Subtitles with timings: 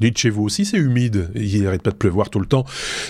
[0.00, 1.30] Dites chez vous aussi, c'est humide.
[1.34, 2.64] Il n'arrête pas de pleuvoir tout le temps.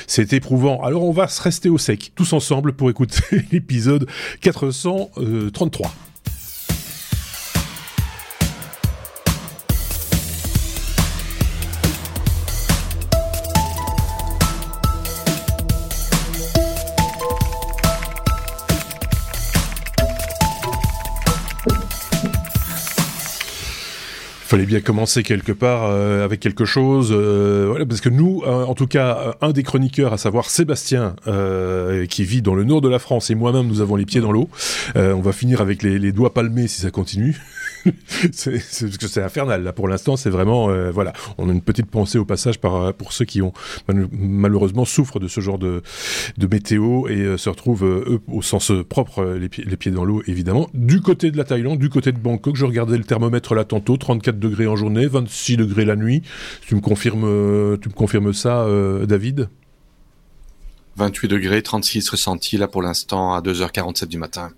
[0.07, 0.83] C'est éprouvant.
[0.83, 4.07] Alors on va se rester au sec, tous ensemble, pour écouter l'épisode
[4.41, 6.06] 433.
[24.57, 28.65] Fallait bien commencer quelque part euh, avec quelque chose, euh, voilà, parce que nous, euh,
[28.65, 31.15] en tout cas, un des chroniqueurs, à savoir Sébastien,
[32.09, 34.33] qui vit dans le nord de la France, et moi-même, nous avons les pieds dans
[34.33, 34.49] l'eau.
[34.95, 37.37] on va finir avec les, les doigts palmés si ça continue.
[38.33, 41.13] c'est c'est infernal là pour l'instant c'est vraiment euh, voilà.
[41.39, 43.53] On a une petite pensée au passage euh, pour ceux qui ont
[44.13, 45.83] malheureusement souffrent de ce genre de,
[46.51, 50.23] météo et euh, se retrouvent eux au sens propre les, pieds, les pieds dans l'eau
[50.27, 50.69] évidemment.
[50.75, 53.97] Du côté de la Thaïlande du côté de Bangkok je regardais le thermomètre là tantôt
[53.97, 56.23] 34 degrés en journée 26 degrés la nuit.
[56.67, 58.67] Tu me confirmes tu me confirmes ça
[59.07, 59.49] David?
[60.97, 64.51] 28 degrés 36 ressentis là pour l'instant à 2h47 du matin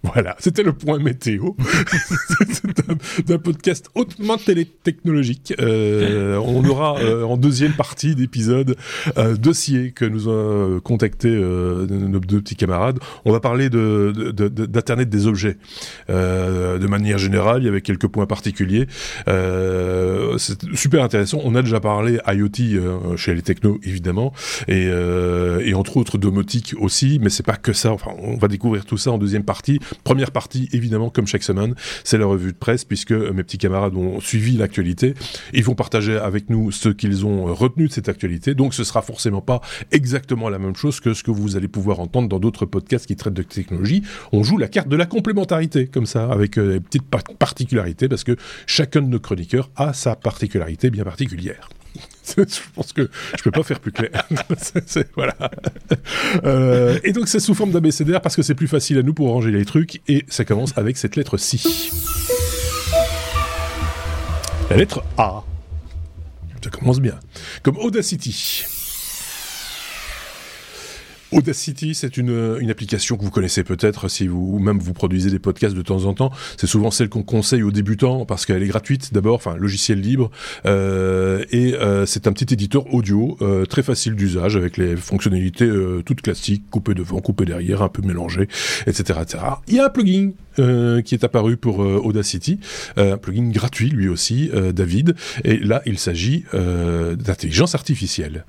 [0.14, 1.50] voilà, c'était le point météo
[3.26, 5.52] d'un podcast hautement télétechnologique.
[5.60, 8.76] Euh, on aura euh, en deuxième partie d'épisode
[9.16, 12.98] un dossier que nous a contacté euh, nos deux petits camarades.
[13.24, 15.58] On va parler d'internet des objets
[16.08, 17.62] euh, de manière générale.
[17.62, 18.86] Il y avait quelques points particuliers.
[19.28, 21.40] Euh, c'est super intéressant.
[21.44, 24.32] On a déjà parlé IoT chez les technos évidemment
[24.68, 27.92] et, et entre autres domotique aussi, mais c'est pas que ça.
[27.92, 29.78] Enfin, on va découvrir tout ça en deuxième partie.
[30.04, 31.74] Première partie, évidemment, comme chaque semaine,
[32.04, 35.14] c'est la revue de presse, puisque mes petits camarades ont suivi l'actualité.
[35.52, 38.54] Ils vont partager avec nous ce qu'ils ont retenu de cette actualité.
[38.54, 39.60] Donc, ce sera forcément pas
[39.92, 43.16] exactement la même chose que ce que vous allez pouvoir entendre dans d'autres podcasts qui
[43.16, 44.02] traitent de technologie.
[44.32, 48.24] On joue la carte de la complémentarité, comme ça, avec euh, des petites particularités, parce
[48.24, 51.68] que chacun de nos chroniqueurs a sa particularité bien particulière.
[52.36, 54.10] je pense que je peux pas faire plus clair.
[55.16, 55.36] voilà.
[56.44, 59.28] Euh, et donc c'est sous forme d'abécédaire parce que c'est plus facile à nous pour
[59.28, 61.90] ranger les trucs et ça commence avec cette lettre ci.
[64.70, 65.42] La lettre A.
[66.62, 67.18] Ça commence bien.
[67.62, 68.64] Comme Audacity.
[71.32, 75.38] Audacity, c'est une, une, application que vous connaissez peut-être si vous même vous produisez des
[75.38, 76.30] podcasts de temps en temps.
[76.56, 80.30] C'est souvent celle qu'on conseille aux débutants parce qu'elle est gratuite d'abord, enfin logiciel libre,
[80.66, 85.64] euh, et euh, c'est un petit éditeur audio euh, très facile d'usage avec les fonctionnalités
[85.64, 88.48] euh, toutes classiques, coupé devant, coupé derrière, un peu mélangé,
[88.86, 89.44] etc., etc.
[89.68, 92.58] Il y a un plugin euh, qui est apparu pour Audacity,
[92.96, 95.14] un plugin gratuit lui aussi, David,
[95.44, 98.44] et là il s'agit d'intelligence artificielle.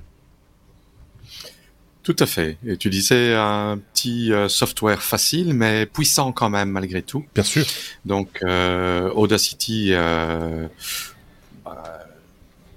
[2.02, 2.58] Tout à fait.
[2.66, 7.24] Et tu disais un petit euh, software facile, mais puissant quand même malgré tout.
[7.34, 7.64] Bien sûr.
[8.04, 10.66] Donc euh, Audacity, euh,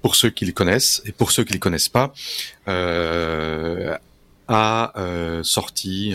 [0.00, 2.14] pour ceux qui le connaissent et pour ceux qui le connaissent pas,
[4.48, 4.92] a
[5.42, 6.14] sorti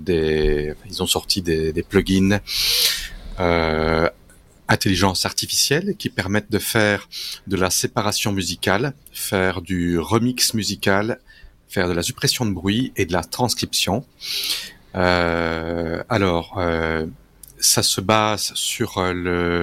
[0.00, 2.40] des, ils ont sorti des, des plugins.
[4.68, 7.08] intelligence artificielle qui permettent de faire
[7.46, 11.18] de la séparation musicale, faire du remix musical
[11.70, 14.04] faire de la suppression de bruit et de la transcription.
[14.96, 17.06] Euh, alors, euh,
[17.60, 19.12] ça se base sur euh,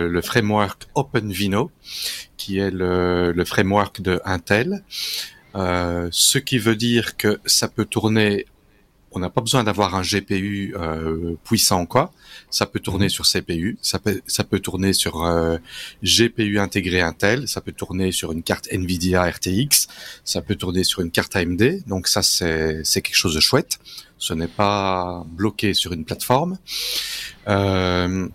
[0.07, 1.69] le, framework OpenVino,
[2.37, 4.83] qui est le, framework de Intel.
[5.53, 8.45] Ce qui veut dire que ça peut tourner
[9.17, 12.13] on n'a pas besoin d'avoir un GPU euh, puissant quoi.
[12.51, 13.09] Ça peut tourner mhm.
[13.09, 15.57] sur CPU, ça peut ça peut tourner sur euh,
[16.03, 19.87] GPU intégré Intel, ça peut tourner sur une carte Nvidia RTX,
[20.23, 21.83] ça peut tourner sur une carte AMD.
[21.87, 23.79] Donc ça c'est c'est quelque chose de chouette.
[24.19, 26.59] Ce n'est pas bloqué sur une plateforme.
[27.47, 28.27] Euh,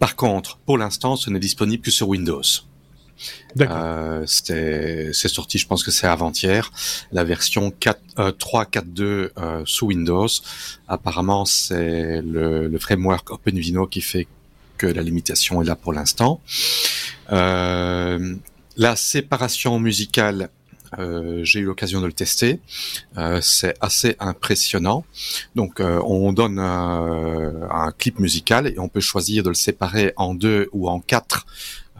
[0.00, 2.42] par contre, pour l'instant, ce n'est disponible que sur Windows.
[3.60, 6.70] Euh, c'est sorti, je pense que c'est avant-hier,
[7.12, 10.28] la version 4, euh, 3.4.2 euh, sous Windows.
[10.86, 14.26] Apparemment, c'est le, framework OpenVino qui fait
[14.76, 16.40] que la limitation est là pour l'instant.
[17.32, 18.34] Euh,
[18.76, 20.50] la séparation musicale
[21.42, 22.60] j'ai eu l'occasion de le tester.
[23.42, 25.04] C'est assez impressionnant.
[25.54, 30.70] Donc, on donne un, clip musical et on peut choisir de le séparer en deux
[30.72, 31.44] ou en quatre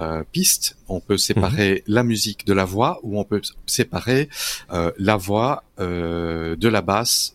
[0.00, 0.76] euh, pistes.
[0.88, 1.94] On peut séparer mhm.
[1.94, 4.28] la musique de la voix ou on peut séparer
[4.72, 7.34] euh, la voix euh, de la basse,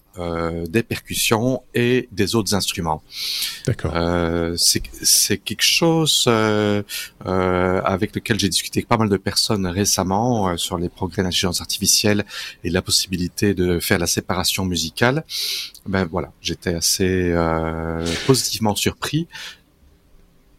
[0.69, 3.01] des percussions et des autres instruments.
[3.65, 3.93] D'accord.
[4.59, 10.89] c'est quelque chose avec lequel j'ai discuté avec pas mal de personnes récemment sur les
[10.89, 12.25] progrès d'intelligence artificielle
[12.63, 15.23] et la possibilité de faire la séparation musicale.
[15.87, 17.33] Ben voilà, j'étais assez
[18.27, 19.27] positivement surpris.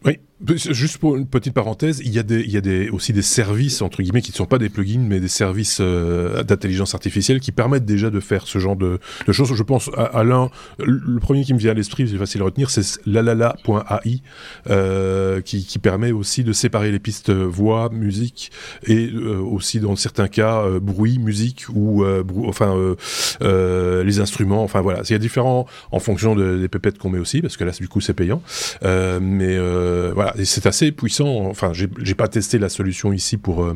[0.05, 3.13] Oui, Juste pour une petite parenthèse, il y a, des, il y a des, aussi
[3.13, 6.93] des services, entre guillemets, qui ne sont pas des plugins, mais des services euh, d'intelligence
[6.93, 9.53] artificielle qui permettent déjà de faire ce genre de, de choses.
[9.53, 10.49] Je pense à, l'un,
[10.79, 14.21] le premier qui me vient à l'esprit, c'est facile à retenir, c'est lalala.ai,
[14.69, 18.51] euh, qui, qui permet aussi de séparer les pistes voix, musique,
[18.85, 22.05] et euh, aussi dans certains cas, euh, bruit, musique, ou
[22.45, 22.75] enfin
[23.41, 25.01] les instruments, enfin voilà.
[25.05, 27.71] Il y a différents, en fonction de, des pépettes qu'on met aussi, parce que là,
[27.71, 28.41] du coup, c'est payant.
[28.83, 29.57] mais
[30.13, 31.45] voilà, c'est assez puissant.
[31.45, 33.75] Enfin, j'ai pas testé la solution ici pour euh,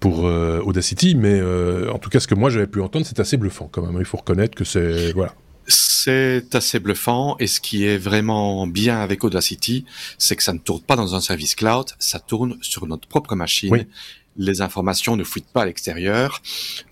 [0.00, 3.20] pour euh, Audacity, mais euh, en tout cas, ce que moi j'avais pu entendre, c'est
[3.20, 3.96] assez bluffant quand même.
[3.98, 5.34] Il faut reconnaître que c'est voilà.
[5.68, 9.84] C'est assez bluffant et ce qui est vraiment bien avec Audacity,
[10.18, 13.36] c'est que ça ne tourne pas dans un service cloud, ça tourne sur notre propre
[13.36, 13.86] machine
[14.36, 16.42] les informations ne fuitent pas à l'extérieur.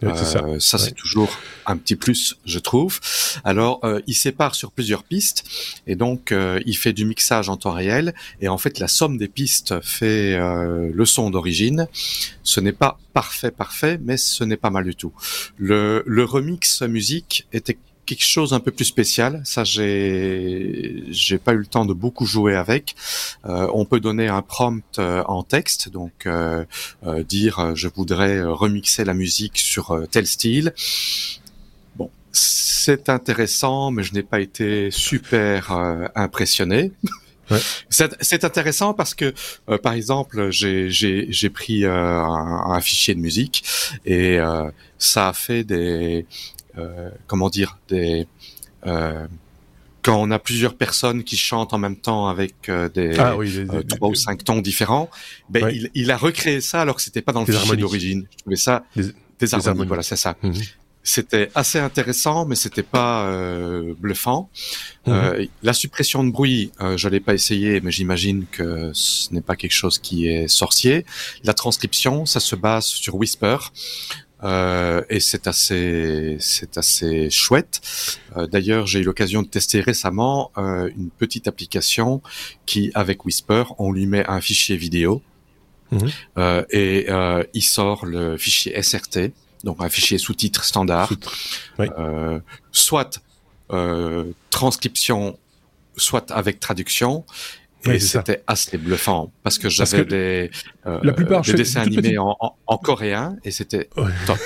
[0.02, 3.00] ça, ça c'est toujours un petit plus, je trouve.
[3.44, 5.44] Alors, euh, il sépare sur plusieurs pistes
[5.86, 8.14] et donc euh, il fait du mixage en temps réel.
[8.40, 11.88] Et en fait, la somme des pistes fait euh, le son d'origine.
[12.42, 15.12] Ce n'est pas parfait, parfait, mais ce n'est pas mal du tout.
[15.56, 19.40] Le, le remix musique était quelque chose un peu plus spécial.
[19.44, 22.94] Ça, j'ai j'ai pas eu le temps de beaucoup jouer avec.
[23.46, 26.64] Euh, on peut donner un prompt euh, en texte, donc euh,
[27.28, 30.72] dire je voudrais remixer la musique sur tel style.
[31.96, 35.72] Bon, c'est intéressant, mais je n'ai pas été super
[36.14, 36.92] impressionné.
[37.50, 37.58] Ouais.
[38.20, 39.34] C'est intéressant parce que,
[39.82, 43.64] par exemple, j'ai pris un, un, fichier de musique
[44.06, 44.38] et
[45.00, 46.22] ça a fait des, euh,
[47.26, 48.26] comment dire, des
[48.86, 49.26] euh,
[50.02, 53.36] quand on a plusieurs personnes qui chantent en même temps avec euh, des ah
[53.88, 55.10] trois ou cinq tons différents,
[55.50, 58.26] ben il, il, a recréé ça alors que c'était pas dans le fichier d'origine.
[58.30, 60.36] Je trouvais ça des, harmonies, Voilà, c'est ça.
[60.42, 60.54] Mhm.
[61.02, 64.50] C'était assez intéressant, mais c'était pas euh, bluffant.
[65.06, 65.14] Mhm.
[65.14, 69.40] euh, la suppression de bruit, euh, je l'ai pas essayé, mais j'imagine que ce n'est
[69.40, 71.06] pas quelque chose qui est sorcier.
[71.42, 73.56] La transcription, ça se base sur Whisper.
[74.42, 77.80] Euh, et c'est assez, c'est assez chouette.
[78.36, 82.22] Euh, D'ailleurs, j'ai eu l'occasion de tester récemment euh, une petite application
[82.66, 85.22] qui, avec Whisper, on lui met un fichier vidéo
[85.90, 86.10] mhm.
[86.38, 87.08] euh, et
[87.52, 89.32] il sort le fichier SRT,
[89.64, 91.12] donc un fichier sous-titre standard,
[92.72, 93.22] soit
[94.50, 95.38] transcription,
[95.96, 97.24] soit avec traduction.
[97.86, 100.50] Et c'était assez bluffant parce que j'avais des,
[100.86, 102.36] euh, la plupart, des dessins animés en,
[102.66, 103.88] en, coréen et c'était
[104.26, 104.38] top.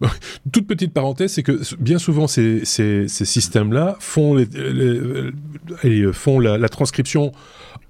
[0.52, 4.46] Toute petite parenthèse, c'est que bien souvent ces, ces, ces systèmes-là font, les,
[5.84, 7.32] les, font la, la, transcription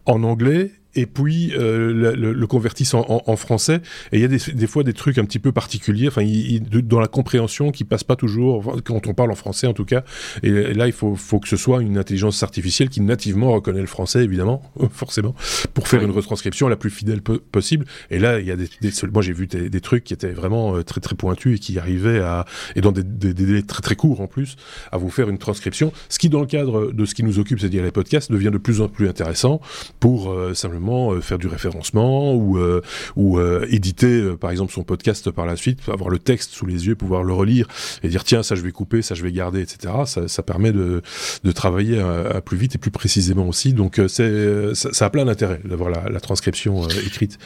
[0.05, 3.81] en anglais et puis euh, le, le, convertissent en, en, français.
[4.13, 6.63] Et il y a des, des, fois des trucs un petit peu particuliers, enfin, il,
[6.87, 10.05] dans la compréhension qui passe pas toujours quand on parle en français en tout cas.
[10.43, 13.87] Et, là, il faut, faut que ce soit une intelligence artificielle qui nativement reconnaît le
[13.87, 15.35] français, évidemment, forcément,
[15.73, 17.87] pour faire une retranscription la plus fidèle possible.
[18.11, 20.33] Et là, il y a des, des moi j'ai vu des, des, trucs qui étaient
[20.33, 22.45] vraiment euh, très très pointus et qui arrivaient à
[22.77, 24.57] et dans des, délais très très courts en plus
[24.91, 25.93] à vous faire une transcription.
[26.09, 28.59] Ce qui, dans le cadre de ce qui nous occupe, c'est-à-dire les podcasts, devient de
[28.59, 29.61] plus en plus intéressant
[30.01, 32.81] pour euh, simplement euh, faire du référencement ou euh,
[33.17, 36.87] ou euh, éditer par exemple son podcast par la suite, avoir le texte sous les
[36.87, 37.67] yeux, pouvoir le relire
[38.03, 39.95] et dire tiens ça je vais couper, ça je vais garder, etc.
[40.07, 41.03] Ça, ça permet de,
[41.45, 43.73] de travailler à, plus vite et plus précisément aussi.
[43.73, 47.39] Donc c'est ça, ça, a plein d'intérêt d'avoir la, la, transcription écrite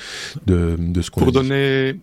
[0.46, 1.96] de, de ce qu'on pour donner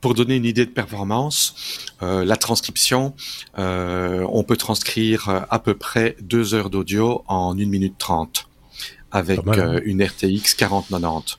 [0.00, 3.14] pour donner une idée de performance, euh, la transcription,
[3.58, 8.49] euh, on peut transcrire à peu près deux heures d'audio en une minute trente
[9.12, 9.52] avec hein.
[9.58, 11.38] euh, une RTX 4090.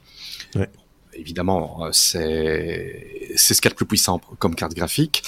[0.55, 0.69] Ouais.
[1.13, 5.23] Évidemment, euh, c'est c'est ce qu'il y a de plus puissant comme carte graphique.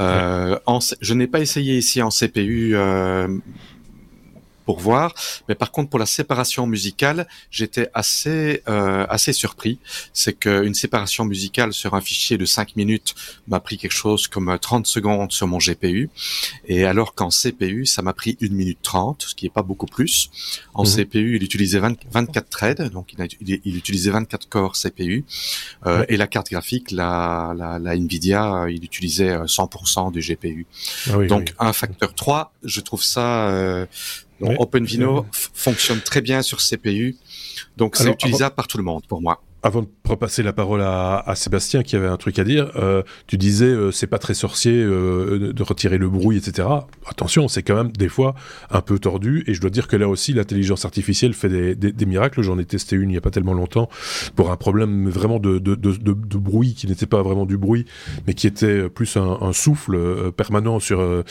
[0.00, 3.28] Euh, en, je n'ai pas essayé ici en CPU euh,
[4.64, 5.14] pour voir.
[5.48, 9.78] Mais par contre, pour la séparation musicale, j'étais assez euh, assez surpris.
[10.12, 13.14] C'est qu'une séparation musicale sur un fichier de 5 minutes
[13.48, 16.10] m'a pris quelque chose comme 30 secondes sur mon GPU.
[16.66, 19.86] Et alors qu'en CPU, ça m'a pris 1 minute 30, ce qui est pas beaucoup
[19.86, 20.30] plus.
[20.74, 20.90] En mhm.
[20.90, 25.24] CPU, il utilisait 24 threads, donc il, il, utilisait 24 corps CPU.
[25.86, 30.66] Euh, Et la carte graphique, la, la, la, Nvidia, il utilisait 100% du GPU.
[31.10, 33.48] Ah donc un facteur 3, je trouve ça...
[33.50, 33.86] Euh,
[34.40, 37.16] donc OpenVINO fonctionne très bien sur CPU,
[37.76, 39.42] donc c'est utilisable par tout le monde pour moi.
[39.64, 43.38] Avant de repasser la parole à, Sébastien qui avait un truc à dire, euh, tu
[43.38, 46.68] disais euh, c'est pas très sorcier euh, de retirer le bruit, etc.
[47.06, 48.34] Attention, c'est quand même des fois
[48.70, 52.42] un peu tordu et je dois dire que là aussi l'intelligence artificielle fait des, miracles.
[52.42, 53.88] J'en ai testé une il y a pas tellement longtemps
[54.36, 57.86] pour un problème vraiment de, de, de, bruit qui n'était pas vraiment du bruit,
[58.26, 61.24] mais qui était plus un, souffle permanent sur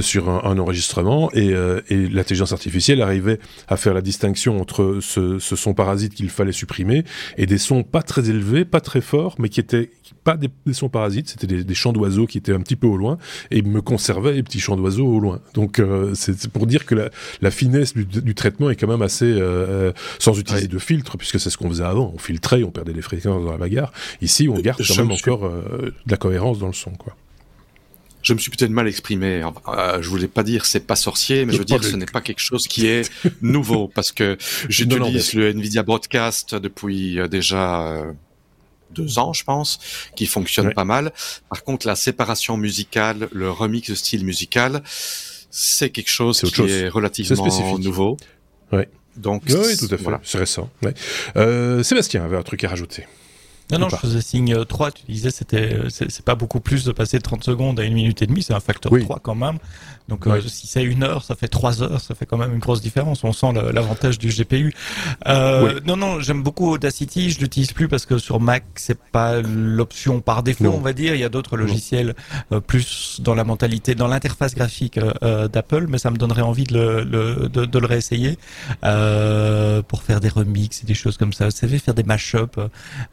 [0.00, 1.54] sur un, enregistrement et,
[1.90, 7.04] l'intelligence artificielle arrivait à faire la distinction entre ce son parasite qu'il fallait supprimer
[7.38, 9.90] et des sons pas très élevés, pas très forts, mais qui étaient
[10.24, 13.18] pas des, sons parasites, c'était des, chants d'oiseaux qui étaient un petit peu au loin
[13.50, 15.40] et me conservaient les petits chants d'oiseaux au loin.
[15.54, 19.92] Donc euh, c'est pour dire que la, finesse du, traitement est quand même assez euh,
[20.18, 22.12] sans utiliser de filtre puisque c'est ce qu'on faisait avant.
[22.14, 23.92] On filtrait, on perdait les fréquences dans la bagarre.
[24.20, 27.16] Ici, on garde quand même encore euh, de la cohérence dans le son, quoi.
[28.22, 29.42] Je me suis peut-être mal exprimé.
[29.68, 32.20] Euh, je voulais pas dire c'est pas sorcier, mais je veux dire ce n'est pas
[32.20, 33.10] quelque chose qui est
[33.42, 34.36] nouveau parce que
[34.68, 38.12] j'utilise le Nvidia Broadcast depuis euh, déjà euh,
[38.90, 39.78] deux ans, je pense,
[40.16, 41.12] qui fonctionne pas mal.
[41.48, 44.82] Par contre, la séparation musicale, le remix de style musical,
[45.50, 48.16] c'est quelque chose qui est relativement nouveau.
[48.72, 48.88] Ouais.
[49.16, 50.10] Donc, oui, tout à fait.
[50.22, 50.70] C'est récent.
[50.82, 51.82] Ouais.
[51.84, 53.04] Sébastien avait un truc à rajouter.
[53.70, 54.92] Non, non, je faisais signe 3.
[54.92, 58.22] Tu disais, c'était, c'est pas beaucoup plus de passer de 30 secondes à une minute
[58.22, 58.42] et demie.
[58.42, 59.58] C'est un facteur 3 quand même.
[60.08, 62.60] Donc euh, si c'est une heure, ça fait trois heures, ça fait quand même une
[62.60, 63.24] grosse différence.
[63.24, 64.74] On sent l'avantage du GPU.
[65.26, 67.30] Euh, Non, non, j'aime beaucoup Audacity.
[67.30, 71.14] Je l'utilise plus parce que sur Mac, c'est pas l'option par défaut, on va dire.
[71.14, 72.14] Il y a d'autres logiciels
[72.52, 76.64] euh, plus dans la mentalité, dans l'interface graphique euh, d'Apple, mais ça me donnerait envie
[76.64, 78.38] de le, le de, de, le réessayer
[79.88, 81.44] pour faire des remixes et des choses comme ça.
[81.44, 82.58] Vous savez, faire des mash-up,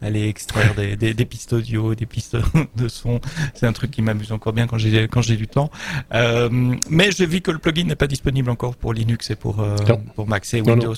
[0.02, 2.38] aller extraire des, des, des pistes audio, des pistes
[2.76, 3.20] de son.
[3.54, 5.70] C'est un truc qui m'amuse encore bien quand j'ai quand j'ai du temps.
[6.14, 6.50] Euh,
[6.90, 9.76] mais j'ai vu que le plugin n'est pas disponible encore pour Linux et pour, euh,
[10.16, 10.94] pour Mac et Windows.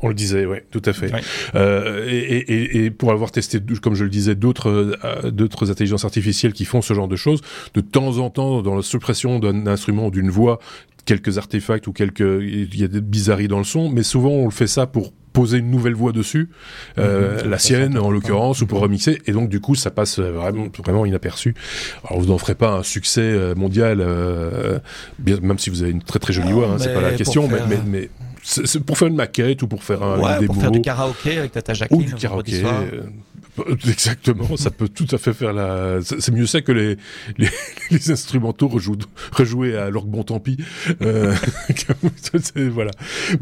[0.00, 1.10] on, le, disait, oui, tout à fait.
[1.54, 4.70] Euh, et, et, et, pour avoir testé, comme je le disais, d'autres
[5.04, 7.40] euh, d'autres intelligences artificielles qui font ce genre de choses,
[7.74, 10.60] de temps en temps, dans la suppression d'un instrument ou d'une voix,
[11.04, 14.44] quelques artefacts ou quelques il y a des bizarreries dans le son, mais souvent on
[14.44, 16.50] le fait ça pour poser une nouvelle voix dessus,
[16.98, 17.50] euh, mhm.
[17.50, 21.06] la sienne en l'occurrence, ou pour remixer, et donc du coup ça passe vraiment, vraiment
[21.06, 21.54] inaperçu.
[22.04, 24.80] Alors vous n'en ferez pas un succès euh, mondial, euh,
[25.24, 27.60] même si vous avez une très très jolie voix, hein, c'est pas la question, mais,
[27.68, 28.10] mais, mais
[28.42, 31.52] c'est pour faire une maquette ou pour faire un ouais, pour faire du karaoké avec
[31.52, 32.02] Tata Jacqueline.
[32.02, 32.62] Ou du karaoké.
[33.88, 35.98] Exactement, ça peut tout à fait faire la.
[36.02, 36.96] C'est mieux ça que les
[37.38, 37.48] les,
[37.90, 38.68] les instrumentaux
[39.32, 40.58] rejouer à leur bon tant pis.
[41.02, 41.34] Euh,
[42.70, 42.90] voilà.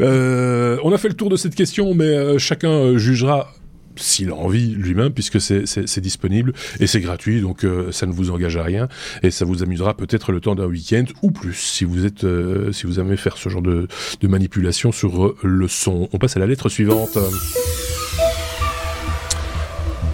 [0.01, 3.53] Euh, on a fait le tour de cette question, mais euh, chacun euh, jugera
[3.99, 8.31] s'il a envie lui-même, puisque c'est disponible et c'est gratuit, donc euh, ça ne vous
[8.31, 8.89] engage à rien
[9.23, 12.73] et ça vous amusera peut-être le temps d'un week-end ou plus si vous êtes euh,
[12.73, 13.89] si vous aimez faire ce genre de,
[14.21, 16.09] de manipulation sur le son.
[16.13, 17.19] On passe à la lettre suivante.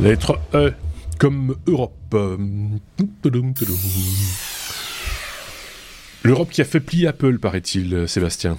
[0.01, 0.73] Lettre E,
[1.19, 1.93] comme Europe.
[6.25, 8.57] L'Europe qui a fait plier Apple, paraît-il, Sébastien.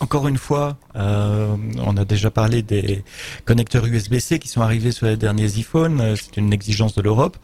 [0.00, 3.04] Encore une fois, euh, on a déjà parlé des
[3.44, 6.00] connecteurs USB-C qui sont arrivés sur les derniers iPhones.
[6.00, 7.36] Euh, c'est une exigence de l'Europe.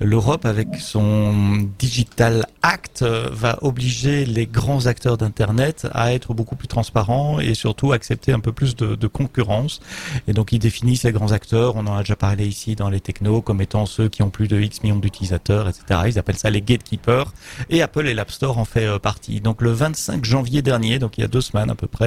[0.00, 6.56] L'Europe, avec son Digital Act, euh, va obliger les grands acteurs d'Internet à être beaucoup
[6.56, 9.80] plus transparents et surtout accepter un peu plus de, de concurrence.
[10.26, 11.76] Et donc, il définit ces grands acteurs.
[11.76, 14.48] On en a déjà parlé ici dans les technos comme étant ceux qui ont plus
[14.48, 16.00] de X millions d'utilisateurs, etc.
[16.06, 17.32] Ils appellent ça les gatekeepers.
[17.68, 19.40] Et Apple et l'App Store en fait partie.
[19.40, 21.99] Donc, le 25 janvier dernier, donc il y a deux semaines à peu près,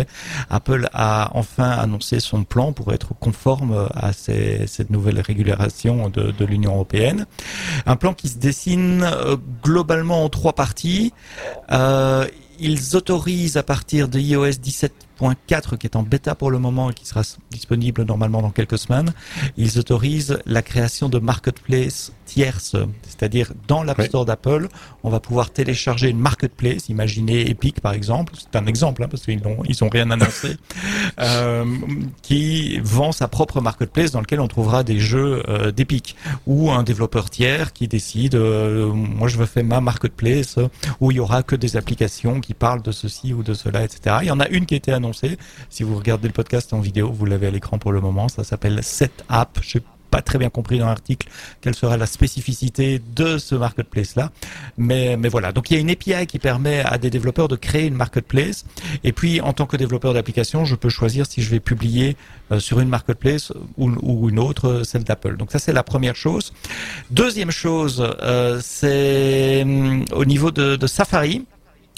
[0.49, 6.73] Apple a enfin annoncé son plan pour être conforme à cette nouvelle régulation de, l'Union
[6.73, 7.25] européenne.
[7.85, 11.13] Un plan qui se dessine euh, globalement en trois parties.
[11.71, 12.27] Euh,
[12.59, 14.59] ils autorisent à partir de iOS
[15.21, 18.77] 17.4 qui est en bêta pour le moment et qui sera disponible normalement dans quelques
[18.77, 19.13] semaines,
[19.57, 24.67] ils autorisent la création de marketplace tierces, c'est-à-dire dans l'App Store d'Apple,
[25.03, 29.23] on va pouvoir télécharger une marketplace, imaginez Epic par exemple, c'est un exemple hein, parce
[29.23, 30.57] qu'ils n'ont ils ont rien annoncé,
[31.19, 31.65] euh,
[32.21, 36.15] qui vend sa propre marketplace dans lequel on trouvera des jeux euh, d'Epic
[36.47, 40.57] ou un développeur tiers qui décide, euh, moi je veux faire ma marketplace
[40.99, 44.17] où il y aura que des applications qui parlent de ceci ou de cela, etc.
[44.21, 45.02] Il y en a une qui a été annoncée.
[45.69, 48.29] Si vous regardez le podcast en vidéo, vous l'avez à l'écran pour le moment.
[48.29, 49.59] Ça s'appelle Set App.
[49.61, 49.79] Je
[50.13, 51.27] pas très bien compris dans l'article
[51.59, 54.31] quelle sera la spécificité de ce marketplace-là.
[54.77, 55.51] Mais, mais voilà.
[55.51, 58.63] Donc il y a une API qui permet à des développeurs de créer une marketplace.
[59.03, 62.15] Et puis, en tant que développeur d'application, je peux choisir si je vais publier
[62.51, 65.35] euh, sur une marketplace ou, ou une autre, celle d'Apple.
[65.35, 66.53] Donc ça, c'est la première chose.
[67.09, 71.43] Deuxième chose, euh, c'est hum, au niveau de Safari.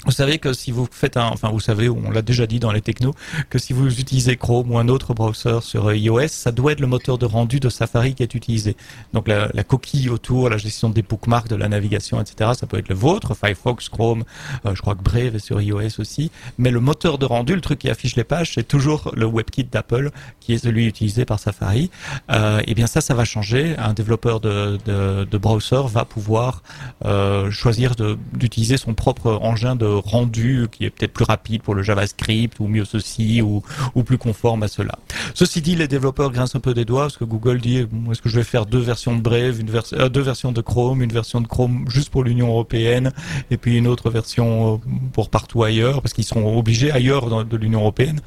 [0.06, 2.70] Vous savez que si vous faites un, enfin vous savez, on l'a déjà dit dans
[2.70, 3.12] les technos,
[3.50, 6.86] que si vous utilisez Chrome ou un autre browser sur iOS, ça doit être le
[6.86, 8.76] moteur de rendu de Safari qui est utilisé.
[9.12, 12.52] Donc la, la coquille autour, la gestion des bookmarks, de la navigation, etc.
[12.54, 14.22] Ça peut être le vôtre, Firefox, Chrome,
[14.64, 16.30] euh, je crois que Brave est sur iOS aussi.
[16.56, 19.64] Mais le moteur de rendu, le truc qui affiche les pages, c'est toujours le WebKit
[19.64, 21.90] d'Apple qui est celui utilisé par Safari.
[22.30, 23.76] Euh, et bien ça, ça va changer.
[23.78, 26.62] Un développeur de, de, de browser va pouvoir
[27.04, 27.94] euh, choisir
[28.32, 32.66] d'utiliser son propre engin de rendu qui est peut-être plus rapide pour le JavaScript ou
[32.66, 33.62] mieux ceci ou,
[33.94, 34.98] ou plus conforme à cela.
[35.34, 38.28] Ceci dit, les développeurs grincent un peu des doigts parce que Google dit est-ce que
[38.28, 41.12] je vais faire deux versions de Brave, une version, euh, deux versions de Chrome, une
[41.12, 43.12] version de Chrome juste pour l'Union européenne
[43.50, 44.78] et puis une autre version euh,
[45.12, 48.20] pour partout ailleurs parce qu'ils seront obligés ailleurs dans, de l'Union européenne,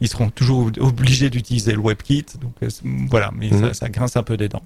[0.00, 2.26] ils seront toujours obligés d'utiliser le WebKit.
[2.40, 2.68] Donc euh,
[3.08, 3.74] voilà, mais ça, mhm.
[3.74, 4.62] ça, grince un peu des dents.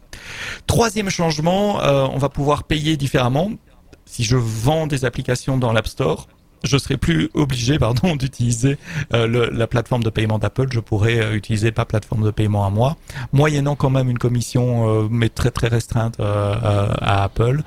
[0.66, 3.50] Troisième changement, euh, on va pouvoir payer différemment.
[4.04, 6.28] Si je vends des applications dans l'App Store,
[6.64, 8.78] je serai plus obligé, pardon, d'utiliser
[9.14, 10.68] euh, la plateforme de paiement d'Apple.
[10.70, 12.96] Je pourrais euh, utiliser pas plateforme de paiement à moi,
[13.32, 17.62] moyennant quand même une commission, euh, mais très très restreinte à Apple.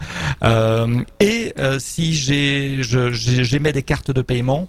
[1.20, 4.68] et si j'ai j'émets des cartes de paiement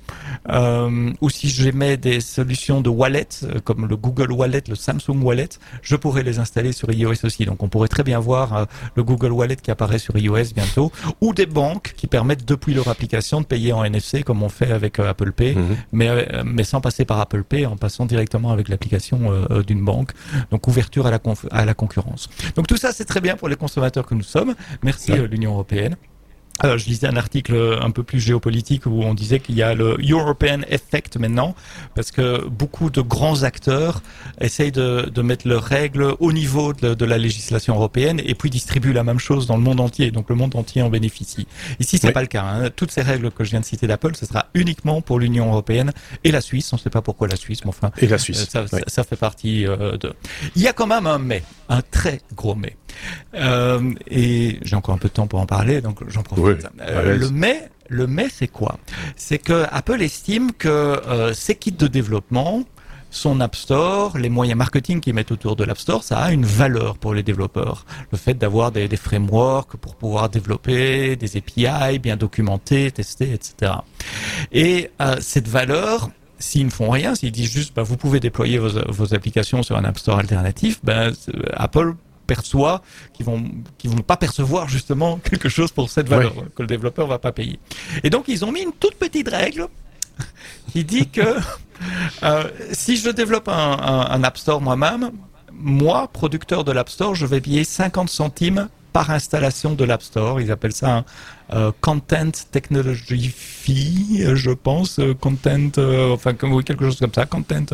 [1.20, 3.28] ou si j'émets des solutions de wallet
[3.64, 5.48] comme le Google Wallet, le Samsung Wallet,
[5.82, 7.44] je pourrais les installer sur iOS aussi.
[7.44, 11.34] Donc on pourrait très bien voir le Google Wallet qui apparaît sur iOS bientôt, ou
[11.34, 14.98] des banques qui permettent depuis leur application de payer en NFC comme on fait avec
[14.98, 15.76] euh, Apple Pay, mhm.
[15.92, 19.84] mais, euh, mais sans passer par Apple Pay, en passant directement avec l'application euh, d'une
[19.84, 20.12] banque.
[20.50, 21.18] Donc ouverture à la,
[21.50, 22.28] à la concurrence.
[22.56, 24.54] Donc tout ça, c'est très bien pour les consommateurs que nous sommes.
[24.82, 25.96] Merci l'Union européenne.
[26.60, 29.74] Alors, je lisais un article un peu plus géopolitique où on disait qu'il y a
[29.74, 31.54] le European Effect maintenant,
[31.94, 34.02] parce que beaucoup de grands acteurs
[34.40, 38.50] essayent de, de mettre leurs règles au niveau de, de, la législation européenne et puis
[38.50, 40.10] distribuent la même chose dans le monde entier.
[40.10, 41.46] Donc le monde entier en bénéficie.
[41.80, 42.44] Ici, c'est pas le cas.
[42.44, 42.70] Hein.
[42.70, 45.92] Toutes ces règles que je viens de citer d'Apple, ce sera uniquement pour l'Union européenne
[46.22, 46.72] et la Suisse.
[46.72, 47.90] On ne sait pas pourquoi la Suisse, mais enfin.
[47.98, 48.48] Et la Suisse.
[48.48, 50.14] Ça, ça, fait partie euh, de.
[50.54, 52.76] Il y a quand même un mais, un très gros mais.
[53.34, 56.66] Euh, et j'ai encore un peu de temps pour en parler, donc j'en profite.
[56.80, 58.78] Euh, le mais, le mais, c'est quoi?
[59.16, 62.64] C'est que Apple estime que euh, ses kits de développement,
[63.14, 66.44] son App Store, les moyens marketing qu'ils mettent autour de l'App Store, ça a une
[66.44, 67.86] valeur pour les développeurs.
[68.10, 73.72] Le fait d'avoir des, des, frameworks pour pouvoir développer, des API bien documentés, testés, etc.
[74.52, 76.10] Et euh, cette valeur,
[76.40, 79.76] s'ils ne font rien, s'ils disent juste, bah, vous pouvez déployer vos, vos, applications sur
[79.76, 81.12] un App Store alternatif, ben,
[81.52, 81.94] Apple
[82.26, 83.44] perçoit, qui vont,
[83.78, 87.32] qui vont pas percevoir justement quelque chose pour cette valeur que le développeur va pas
[87.32, 87.58] payer.
[88.02, 89.68] Et donc ils ont mis une toute petite règle
[90.72, 91.20] qui dit que
[92.22, 93.78] euh, si je développe un,
[94.10, 95.10] un App Store moi-même,
[95.52, 100.40] moi, producteur de l'App Store, je vais payer 50 centimes par installation de l'App Store.
[100.40, 101.04] Ils appellent ça un
[101.52, 107.26] euh, Content Technology Fee, je pense, euh, Content, euh, enfin oui, quelque chose comme ça,
[107.26, 107.66] Content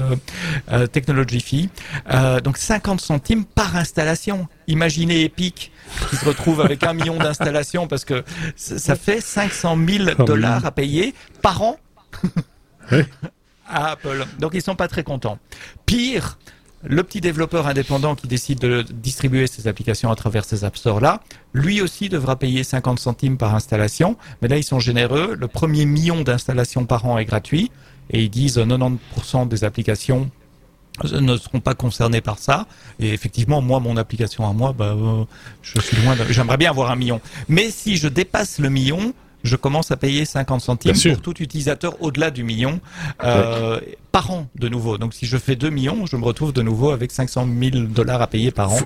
[0.90, 1.70] Technology Fee.
[2.42, 4.48] donc 50 centimes par installation.
[4.66, 5.70] Imaginez Epic
[6.08, 8.24] qui se retrouve avec un million d'installations parce que
[8.56, 11.76] ça fait 500 000 dollars à payer par an.
[13.68, 14.24] à Apple.
[14.38, 15.38] Donc ils sont pas très contents.
[15.84, 16.38] Pire,
[16.82, 21.00] le petit développeur indépendant qui décide de distribuer ses applications à travers ces App Store
[21.00, 21.20] là,
[21.52, 24.16] lui aussi devra payer 50 centimes par installation.
[24.40, 25.36] Mais là, ils sont généreux.
[25.38, 27.70] Le premier million d'installations par an est gratuit.
[28.10, 30.30] Et ils disent 90% des applications
[31.04, 32.66] ne seront pas concernées par ça.
[32.98, 35.24] Et effectivement, moi, mon application à moi, bah, euh,
[35.62, 36.16] je suis loin.
[36.30, 37.20] J'aimerais bien avoir un million.
[37.48, 42.00] Mais si je dépasse le million, je commence à payer 50 centimes pour tout utilisateur
[42.02, 42.80] au-delà du million
[43.24, 43.80] euh,
[44.12, 44.98] par an de nouveau.
[44.98, 48.22] Donc si je fais 2 millions, je me retrouve de nouveau avec 500 000 dollars
[48.22, 48.78] à payer par an.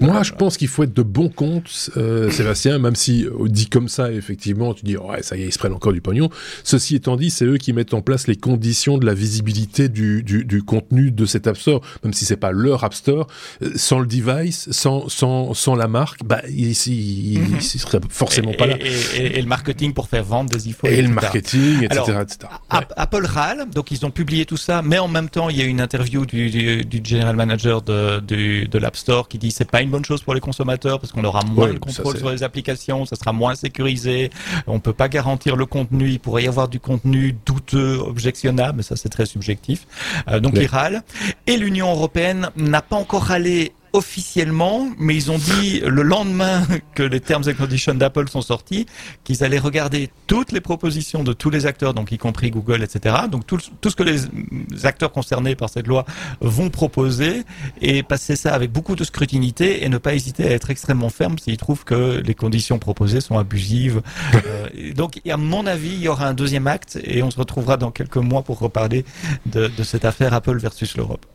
[0.00, 3.68] Moi, je pense qu'il faut être de bon compte, euh, Sébastien, même si euh, dit
[3.68, 6.30] comme ça, effectivement, tu dis, ouais, ça y est, ils se prennent encore du pognon.
[6.64, 10.22] Ceci étant dit, c'est eux qui mettent en place les conditions de la visibilité du,
[10.22, 13.26] du, du contenu de cet App Store, même si c'est pas leur App Store,
[13.62, 18.52] euh, sans le device, sans, sans, sans la marque, bah, ici, il, mm serait forcément
[18.52, 18.76] pas là.
[18.80, 20.90] Et, et, le marketing pour faire vendre des iPhones.
[20.90, 22.52] Et le marketing, etc., etc.
[22.68, 25.64] Apple râle, donc ils ont publié tout ça, mais en même temps, il y a
[25.64, 29.70] une interview du, du, du general manager de, de, de l'App Store qui dit c'est
[29.70, 32.42] pas une bonne chose pour les consommateurs parce qu'on aura moins de contrôle sur les
[32.42, 34.30] applications, ça sera moins sécurisé,
[34.66, 38.82] on peut pas garantir le contenu, il pourrait y avoir du contenu douteux, objectionnable, mais
[38.82, 39.86] ça c'est très subjectif.
[40.28, 41.02] Euh, donc il râle.
[41.46, 47.02] Et l'Union européenne n'a pas encore râlé officiellement, mais ils ont dit le lendemain que
[47.02, 48.86] les terms and conditions d'Apple sont sortis,
[49.24, 53.16] qu'ils allaient regarder toutes les propositions de tous les acteurs, donc y compris Google, etc.
[53.30, 56.04] Donc tout, ce que les acteurs concernés par cette loi
[56.40, 57.44] vont proposer
[57.80, 61.38] et passer ça avec beaucoup de scrutinité et ne pas hésiter à être extrêmement ferme
[61.38, 64.02] s'ils trouvent que les conditions proposées sont abusives.
[64.46, 67.76] euh, donc à mon avis, il y aura un deuxième acte et on se retrouvera
[67.76, 69.04] dans quelques mois pour reparler
[69.46, 71.26] de cette affaire Apple versus l'Europe.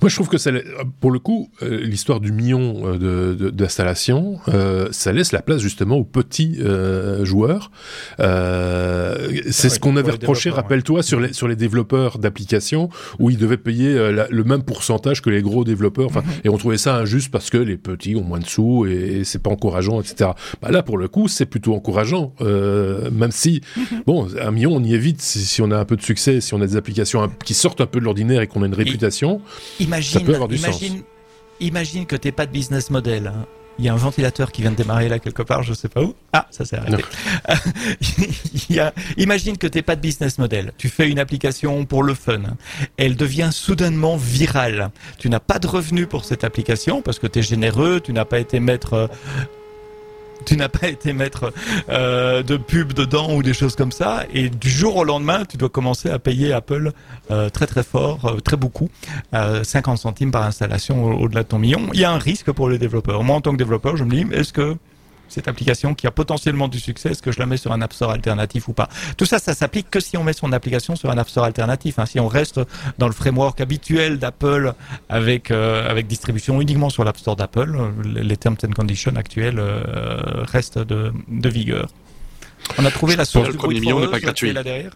[0.00, 0.50] Moi, je trouve que ça,
[1.00, 5.96] pour le coup, euh, l'histoire du million euh, d'installation, euh, ça laisse la place justement
[5.96, 7.70] aux petits euh, joueurs.
[8.18, 11.02] C'est ce qu'on avait reproché, rappelle-toi, ouais.
[11.02, 15.30] sur les sur les développeurs d'applications où ils devaient payer la, le même pourcentage que
[15.30, 16.06] les gros développeurs.
[16.06, 16.46] Enfin, mm -hmm.
[16.46, 19.24] et on trouvait ça injuste parce que les petits ont moins de sous et, et
[19.24, 20.30] c'est pas encourageant, etc.
[20.62, 22.32] Bah là, pour le coup, c'est plutôt encourageant,
[23.20, 23.60] même si
[24.06, 26.40] bon, un million, on y est vite si, si, on a un peu de succès,
[26.40, 28.80] si on a des applications qui sortent un peu de l'ordinaire et qu'on a une
[28.84, 29.40] réputation.
[29.80, 31.04] Imagine, ça peut avoir du imagine, sens.
[31.60, 33.28] imagine que t'es pas de business model.
[33.28, 33.46] Hein.
[33.78, 36.02] Il y a un ventilateur qui vient de démarrer là quelque part, je sais pas
[36.02, 36.14] où.
[36.32, 37.04] Ah, ça s'est arrêté.
[38.70, 40.72] Il y a, imagine que t'es pas de business model.
[40.78, 42.40] Tu fais une application pour le fun.
[42.96, 44.90] Elle devient soudainement virale.
[45.18, 48.24] Tu n'as pas de revenus pour cette application parce que tu es généreux, tu n'as
[48.24, 49.10] pas été maître
[50.44, 51.52] tu n'as pas été mettre
[51.88, 55.56] euh, de pub dedans ou des choses comme ça, et du jour au lendemain, tu
[55.56, 56.92] dois commencer à payer Apple
[57.30, 58.90] euh, très très fort, euh, très beaucoup,
[59.32, 61.80] 50 centimes par installation au-delà de ton million.
[61.92, 63.22] Il y a un risque pour les développeurs.
[63.22, 64.76] Moi, en tant que développeur, je me dis, est-ce que
[65.28, 67.92] cette application qui a potentiellement du succès, est-ce que je la mets sur un App
[67.92, 68.88] Store alternatif ou pas?
[69.16, 71.98] Tout ça, ça s'applique que si on met son application sur un App Store alternatif.
[71.98, 72.06] Hein.
[72.06, 72.60] Si on reste
[72.98, 74.74] dans le framework habituel d'Apple
[75.08, 80.44] avec euh, avec distribution uniquement sur l'App Store d'Apple, les terms and conditions actuels euh,
[80.44, 81.88] restent de, de vigueur.
[82.78, 84.52] On a trouvé la source le du premier million n'est pas gratuit.
[84.52, 84.92] Là derrière.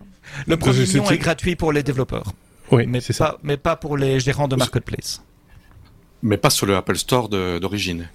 [0.46, 2.32] Le premier million est gratuit pour les développeurs.
[2.70, 3.38] Oui, mais pas, ça.
[3.42, 5.22] mais pas pour les gérants de marketplace.
[6.22, 8.08] Mais pas sur le Apple Store d'origine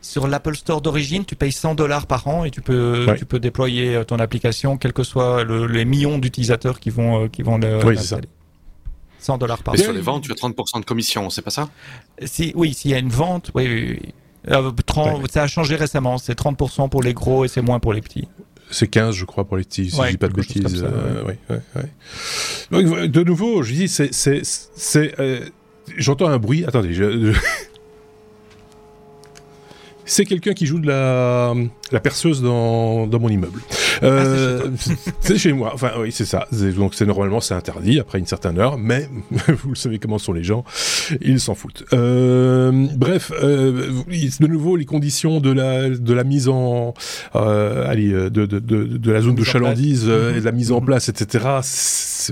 [0.00, 3.18] sur l'Apple Store d'origine, tu payes 100 dollars par an et tu peux ouais.
[3.18, 7.42] tu peux déployer ton application, quels que soient le, les millions d'utilisateurs qui vont qui
[7.42, 8.20] vont le oui, c'est
[9.20, 9.84] 100 dollars par Mais an.
[9.84, 11.68] sur les ventes, tu as 30% de commission, c'est pas ça?
[12.24, 14.14] Si oui, s'il y a une vente, oui, oui, oui.
[14.50, 15.28] Euh, 30, ouais.
[15.30, 18.28] Ça a changé récemment, c'est 30% pour les gros et c'est moins pour les petits.
[18.70, 20.80] C'est 15, je crois, pour les petits, si ouais, je dis pas de bêtises.
[20.80, 21.38] Ça, euh, ouais.
[21.50, 21.90] Ouais,
[22.70, 25.40] Donc, de nouveau, je dis, c'est, c'est, c'est, euh,
[25.96, 26.64] j'entends un bruit.
[26.64, 27.34] Attendez, je,
[30.10, 31.54] c'est quelqu'un qui joue de la,
[31.92, 33.60] la perceuse dans, dans mon immeuble.
[34.02, 35.72] Euh, ah, c'est chez moi.
[35.74, 36.46] Enfin, oui, c'est ça.
[36.52, 40.32] Donc, c'est normalement, c'est interdit après une certaine heure, mais vous le savez comment sont
[40.32, 40.64] les gens,
[41.20, 41.84] ils s'en foutent.
[41.92, 46.94] Euh, bref, euh, de nouveau, les conditions de la, de la mise en,
[47.36, 50.72] euh, allez, de, de, de, de, la zone de chalandise euh, et de la mise
[50.72, 51.60] en place, etc.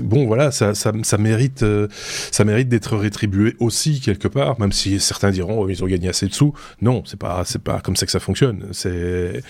[0.03, 1.87] Bon, voilà, ça, ça, ça mérite, euh,
[2.31, 6.09] ça mérite d'être rétribué aussi quelque part, même si certains diront, oh, ils ont gagné
[6.09, 6.53] assez de sous.
[6.81, 8.67] Non, c'est pas, c'est pas comme ça que ça fonctionne.
[8.71, 9.41] C'est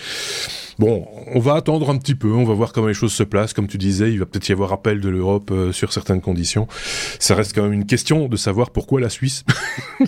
[0.80, 3.52] bon, on va attendre un petit peu, on va voir comment les choses se placent.
[3.52, 6.66] Comme tu disais, il va peut-être y avoir appel de l'Europe euh, sur certaines conditions.
[7.18, 9.44] Ça reste quand même une question de savoir pourquoi la Suisse.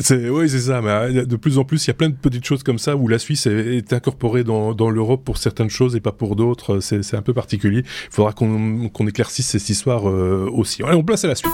[0.00, 0.82] c'est oui, c'est ça.
[0.82, 3.08] Mais de plus en plus, il y a plein de petites choses comme ça où
[3.08, 6.80] la Suisse est, est incorporée dans, dans l'Europe pour certaines choses et pas pour d'autres.
[6.80, 7.82] C'est un peu particulier.
[7.84, 10.82] Il faudra qu'on qu éclaircisse cette histoire euh, aussi.
[10.82, 11.50] Allez, on place à la suite.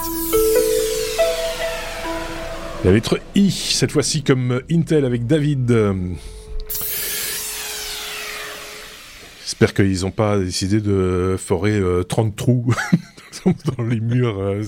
[2.87, 5.77] La lettre I, cette fois-ci comme Intel avec David.
[9.43, 12.73] J'espère qu'ils n'ont pas décidé de forer euh, 30 trous
[13.77, 14.63] dans les murs euh,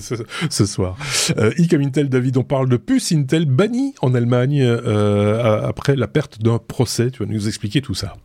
[0.49, 0.97] ce, soir.
[1.37, 5.95] Euh, I comme Intel, David, on parle de puce Intel bannie en Allemagne euh, après
[5.95, 7.11] la perte d'un procès.
[7.11, 8.17] Tu vas nous expliquer tout ça.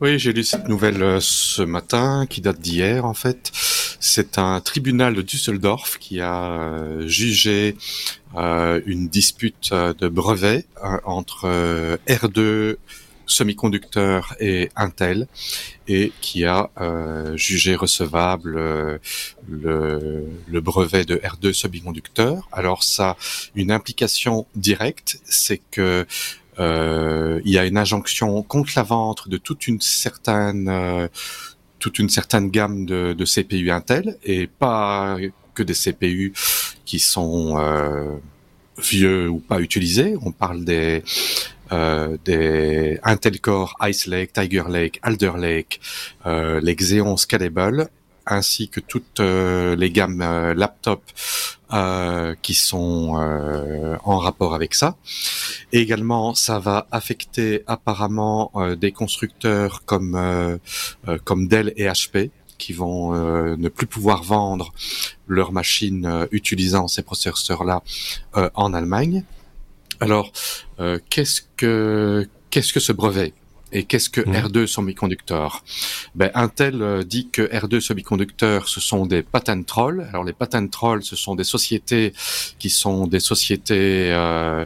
[0.00, 3.52] Oui, j'ai lu cette nouvelle euh, ce matin, qui date d'hier en fait.
[4.00, 7.76] C'est un tribunal de Düsseldorf qui a euh, jugé
[8.36, 10.66] euh, une dispute de brevet
[11.04, 12.76] entre R2
[13.26, 15.26] semi-conducteur et Intel
[15.88, 18.98] et qui a euh, jugé recevable euh,
[19.48, 22.48] le, brevet de R2 semi-conducteur.
[22.52, 23.16] Alors ça,
[23.54, 26.06] une implication directe, c'est que
[26.60, 31.08] euh, il y a une injonction contre la vente de toute une certaine euh,
[31.98, 35.16] une certaine gamme de, CPU Intel et pas
[35.54, 36.32] que des CPU
[36.84, 38.16] qui sont euh,
[38.78, 40.16] vieux ou pas utilisés.
[40.22, 41.02] On parle des
[41.72, 45.80] euh, des Intel Core, Ice Lake, Tiger Lake, Alder Lake,
[46.26, 47.88] euh, les Xeon Scalable,
[48.26, 51.02] ainsi que toutes les gammes laptop
[51.74, 53.14] euh, qui sont
[54.04, 54.96] en rapport avec ça.
[55.72, 60.58] Et également, ça va affecter apparemment des constructeurs comme
[61.24, 63.12] comme Dell et HP qui vont
[63.56, 64.72] ne plus pouvoir vendre
[65.26, 67.82] leurs machines utilisant ces processeurs-là
[68.54, 69.24] en Allemagne.
[70.00, 70.32] Alors,
[71.10, 73.32] qu'est-ce que qu'est-ce que ce brevet?
[73.74, 74.32] Et qu'est-ce que mmh.
[74.32, 75.64] R2 semi-conducteurs?
[76.14, 80.06] Ben, Intel euh, dit que R2 semi-conducteurs, ce sont des patent trolls.
[80.08, 82.14] Alors les patent trolls, ce sont des sociétés
[82.58, 84.64] qui sont des sociétés euh,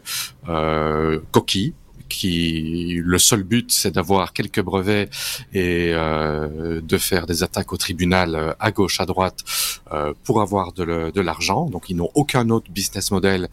[0.49, 1.75] euh, coquilles
[2.09, 5.11] qui le seul but c'est d'avoir quelques brevets
[5.53, 9.45] et euh, de faire des attaques au tribunal euh, à gauche à droite
[9.93, 13.49] euh, pour avoir de l'argent donc ils n'ont aucun autre business model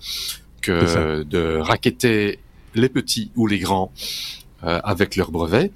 [0.62, 2.40] que de raqueter
[2.74, 3.92] les petits ou les grands
[4.66, 5.72] avec leur brevet.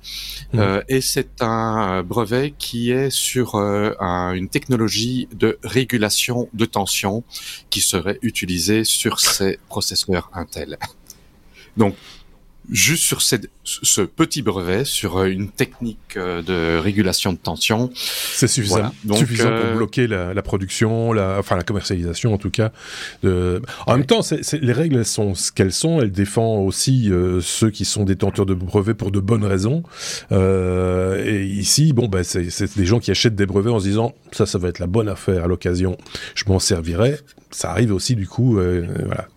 [0.54, 0.60] Mmh.
[0.60, 3.94] Euh, et c'est un brevet qui est sur euh,
[4.34, 7.24] une technologie de régulation de tension
[7.70, 10.78] qui serait utilisée sur ces processeurs Intel.
[11.78, 11.96] Donc
[12.72, 17.90] juste sur ce petit brevet, sur euh, une technique euh, de régulation de tension.
[17.94, 22.72] C'est suffisant, suffisant pour euh, bloquer la, production, la, enfin la commercialisation en tout cas.
[23.24, 23.62] De...
[23.88, 24.22] En même temps,
[24.54, 26.02] les règles sont ce qu'elles sont.
[26.02, 29.84] Elles défendent aussi ceux qui sont détenteurs de brevets pour de bonnes raisons.
[30.32, 34.46] et ici, bon, ben, c'est des gens qui achètent des brevets en se disant ça,
[34.46, 35.98] ça va être la bonne affaire à l'occasion.
[36.36, 37.20] Je m'en servirai.
[37.52, 39.28] Ça arrive aussi du coup, voilà.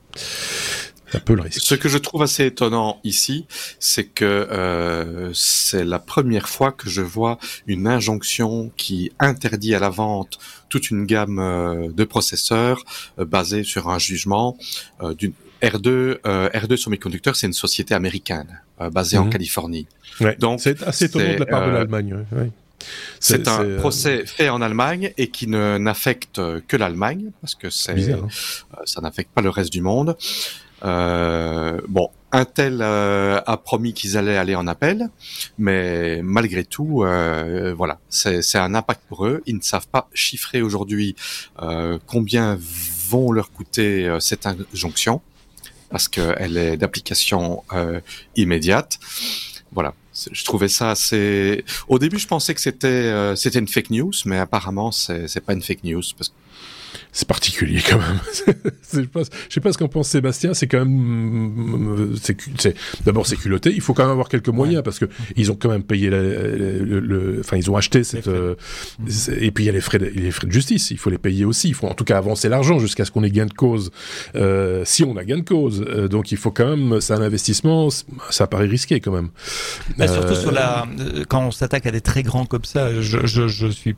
[1.50, 3.46] Ce que je trouve assez étonnant ici,
[3.78, 9.78] c'est que euh, c'est la première fois que je vois une injonction qui interdit à
[9.78, 10.38] la vente
[10.72, 12.82] toute une gamme euh, de processeurs
[13.18, 14.56] euh, basés sur un jugement
[15.02, 16.18] euh, d'une R2.
[16.22, 19.30] R2 Semiconductor, c'est une société américaine basée en mhm.
[19.30, 19.86] Californie.
[20.40, 22.16] Donc c'est assez étonnant de la part de l'Allemagne.
[23.20, 28.12] C'est un procès fait en Allemagne et qui ne n'affecte que l'Allemagne parce que c'est
[28.12, 28.26] hein.
[28.86, 30.16] ça n'affecte pas le reste du monde.
[30.84, 35.10] Euh, bon, Intel euh, a promis qu'ils allaient aller en appel,
[35.58, 39.42] mais malgré tout, euh, voilà, c'est un impact pour eux.
[39.44, 41.14] Ils ne savent pas chiffrer aujourd'hui
[41.60, 42.58] euh, combien
[43.08, 45.20] vont leur coûter cette injonction,
[45.90, 47.62] parce qu'elle est d'application
[48.36, 48.98] immédiate.
[49.72, 49.92] Voilà,
[50.30, 51.62] je trouvais ça assez.
[51.88, 55.62] Au début, je pensais que c'était c'était une fake news, mais apparemment, c'est pas une
[55.62, 56.34] fake news parce que
[57.12, 58.20] c'est particulier quand même.
[58.90, 59.20] je sais pas,
[59.50, 60.54] sais pas ce qu'en pense Sébastien.
[60.54, 62.16] C'est quand même,
[62.58, 63.70] c'est d'abord c'est culotté.
[63.74, 65.04] Il faut quand même avoir quelques moyens parce que
[65.36, 68.54] ils ont quand même payé le, enfin ils ont acheté cette, euh,
[69.38, 70.90] et puis il y a les frais, de, les frais de justice.
[70.90, 71.68] Il faut les payer aussi.
[71.68, 73.90] Il faut en tout cas avancer l'argent jusqu'à ce qu'on ait gain de cause.
[74.34, 77.22] Euh, si on a gain de cause, euh, donc il faut quand même, c'est un
[77.22, 77.88] investissement.
[78.30, 79.28] Ça paraît risqué quand même.
[79.98, 80.86] Mais surtout sur la,
[81.28, 83.96] quand on s'attaque à des très grands comme ça, je, je, je suis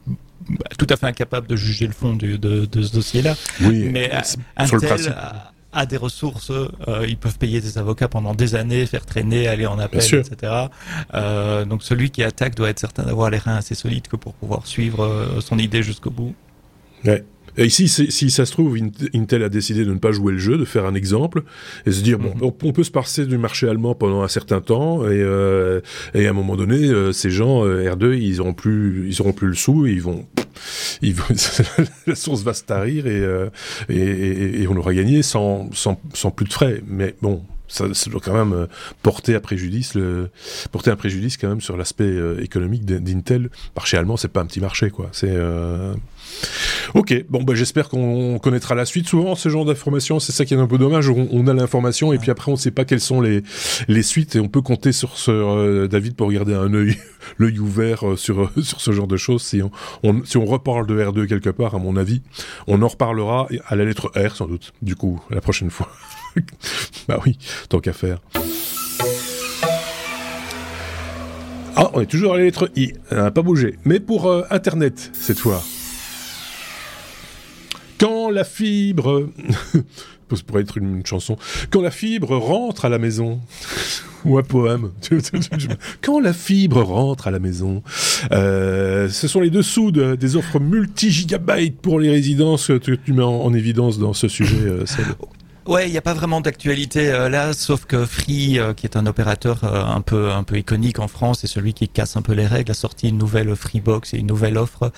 [0.78, 3.34] tout à fait incapable de juger le fond de, de, ce dossier-là.
[3.62, 4.10] Oui, mais
[4.56, 5.14] Intel
[5.72, 9.66] a, des ressources, euh, ils peuvent payer des avocats pendant des années, faire traîner, aller
[9.66, 10.52] en appel, etc.
[11.14, 14.34] Euh, donc celui qui attaque doit être certain d'avoir les reins assez solides que pour
[14.34, 16.34] pouvoir suivre euh, son idée jusqu'au bout.
[17.04, 17.24] Ouais.
[17.56, 18.76] Et ici, si ça se trouve,
[19.14, 21.42] Intel a décidé de ne pas jouer le jeu, de faire un exemple,
[21.86, 22.52] et se dire, bon, mhm.
[22.62, 25.80] on, peut se passer du marché allemand pendant un certain temps, et, euh,
[26.14, 29.32] et à un moment donné, euh, ces gens, euh, R2, ils auront plus, ils auront
[29.32, 30.26] plus le sou, et ils vont,
[31.02, 31.24] ils vont
[32.06, 33.48] la source va se tarir, et, euh,
[33.88, 36.82] et, et, on aura gagné sans, sans, sans plus de frais.
[36.86, 38.66] Mais bon, ça, doit quand même
[39.02, 39.96] porter à préjudice
[40.86, 43.50] un préjudice quand même sur l'aspect économique d'Intel.
[43.74, 45.08] Marché allemand, c'est pas un petit marché quoi.
[45.12, 45.94] C'est euh,
[46.94, 49.08] Ok, bon bah j'espère qu'on connaîtra la suite.
[49.08, 51.08] Souvent ce genre d'informations, c'est ça qui est un peu dommage.
[51.08, 53.42] On, a l'information et puis après on ne sait pas quelles sont les
[53.88, 56.96] les suites et on peut compter sur ce euh, David pour regarder un œil
[57.38, 59.42] l'œil ouvert euh, sur sur ce genre de choses.
[59.42, 59.62] Si
[60.02, 62.22] on, si on reparle de R2 quelque part, à mon avis,
[62.66, 64.72] on en reparlera à la lettre R sans doute.
[64.82, 65.90] Du coup, la prochaine fois.
[67.08, 68.20] Bah oui, tant qu'à faire.
[71.76, 73.76] Ah, on est toujours à la lettre I, n'a pas bougé.
[73.84, 75.62] Mais pour euh, Internet, cette fois.
[77.98, 79.28] Quand la fibre...
[80.32, 81.36] ça pourrait être une, chanson.
[81.70, 83.40] Quand la fibre rentre à la maison.
[84.24, 84.90] Ou un poème.
[86.00, 87.82] Quand la fibre rentre à la maison.
[88.32, 93.52] Euh, ce sont les dessous des offres multi-gigabytes pour les résidences que tu mets en,
[93.52, 94.84] évidence dans ce sujet, euh,
[95.66, 98.96] Ouais, il n'y a pas vraiment d'actualité euh, là, sauf que Free, euh, qui est
[98.96, 102.22] un opérateur euh, un peu un peu iconique en France, et celui qui casse un
[102.22, 104.92] peu les règles, a sorti une nouvelle Freebox et une nouvelle offre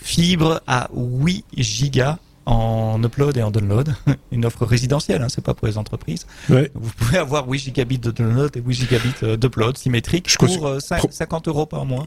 [0.00, 3.94] fibre à 8 gigas en upload et en download,
[4.32, 6.26] une offre résidentielle, hein, c'est pas pour les entreprises.
[6.48, 11.66] Vous pouvez avoir 8 gigabits de download et 8 gigabits d'upload symétrique pour 50 euros
[11.66, 12.06] par mois.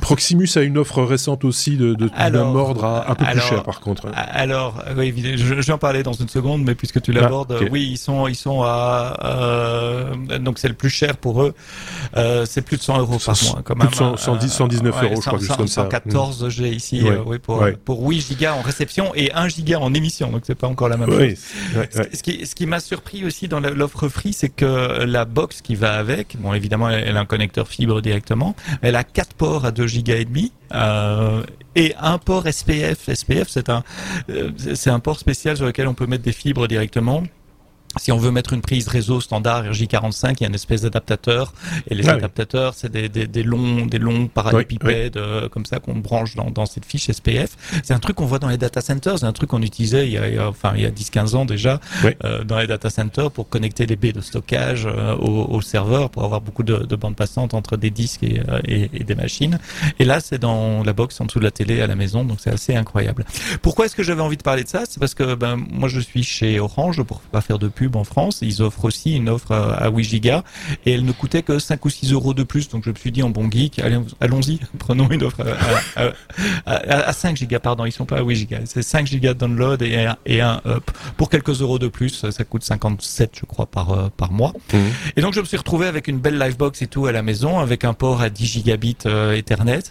[0.00, 3.62] Proximus a une offre récente aussi de, de d'un ordre à un peu plus cher
[3.62, 4.08] par contre.
[4.14, 7.88] Alors, oui, je, vais en parler dans une seconde, mais puisque tu l'abordes, ah, oui,
[7.90, 11.54] ils sont, ils sont à, euh, donc c'est le plus cher pour eux.
[12.16, 13.88] Euh, c'est plus de 100 euros par mois, quand même.
[13.88, 15.82] Plus de 110, 119 euros, je crois, juste comme ça.
[15.82, 16.50] 114 mm.
[16.50, 20.30] j'ai ici, euh, oui, pour, pour 8 gigas en réception et 1 giga en émission,
[20.30, 21.38] donc c'est pas encore la même chose.
[22.12, 25.74] Ce, qui, ce qui m'a surpris aussi dans l'offre free, c'est que la box qui
[25.74, 29.70] va avec, bon, évidemment, elle a un connecteur fibre directement, elle a 4 ports à
[29.70, 30.52] 2 gigas et demi.
[30.72, 31.42] Euh,
[31.74, 33.12] et un port SPF.
[33.12, 33.82] SPF, c'est un,
[34.30, 37.22] euh, c'est un port spécial sur lequel on peut mettre des fibres directement.
[37.98, 41.52] Si on veut mettre une prise réseau standard RJ45, il y a une espèce d'adaptateur.
[41.88, 45.78] Et les ah adaptateurs, c'est des, des, des, longs, des longs parallélépipèdes euh, comme ça
[45.78, 47.56] qu'on branche dans, dans cette fiche SPF.
[47.82, 49.18] C'est un truc qu'on voit dans les data centers.
[49.18, 51.80] C'est un truc qu'on utilisait il y a, enfin il y a 10-15 ans déjà
[52.24, 56.10] euh, dans les data centers pour connecter les baies de stockage euh, au, au, serveur
[56.10, 59.14] pour avoir beaucoup de, de bandes passantes entre des disques et, euh, et, et, des
[59.14, 59.58] machines.
[59.98, 62.38] Et là, c'est dans la box en dessous de la télé à la maison, donc
[62.40, 63.24] c'est assez incroyable.
[63.62, 64.84] Pourquoi est-ce que j'avais envie de parler de ça?
[64.88, 68.04] C'est parce que ben moi je suis chez Orange pour pas faire de pub en
[68.04, 68.40] France.
[68.42, 70.42] Ils offrent aussi une offre à 8 gigas
[70.84, 72.68] et elle ne coûtait que 5 ou 6 euros de plus.
[72.68, 73.80] Donc je me suis dit en bon geek,
[74.20, 75.42] allons-y, prenons une offre
[76.66, 78.60] à, 5 gigas, pardon, ils sont pas à 8 gigas.
[78.64, 80.90] C'est 5 gigas de download et un, et un up.
[81.16, 84.52] Pour quelques euros de plus, ça coûte 57 je crois par, euh, par mois.
[84.72, 84.78] Mmh.
[85.16, 87.58] Et donc je me suis retrouvé avec une belle Livebox et tout à la maison
[87.58, 89.82] avec un port à 10 gigabits euh, Ethernet.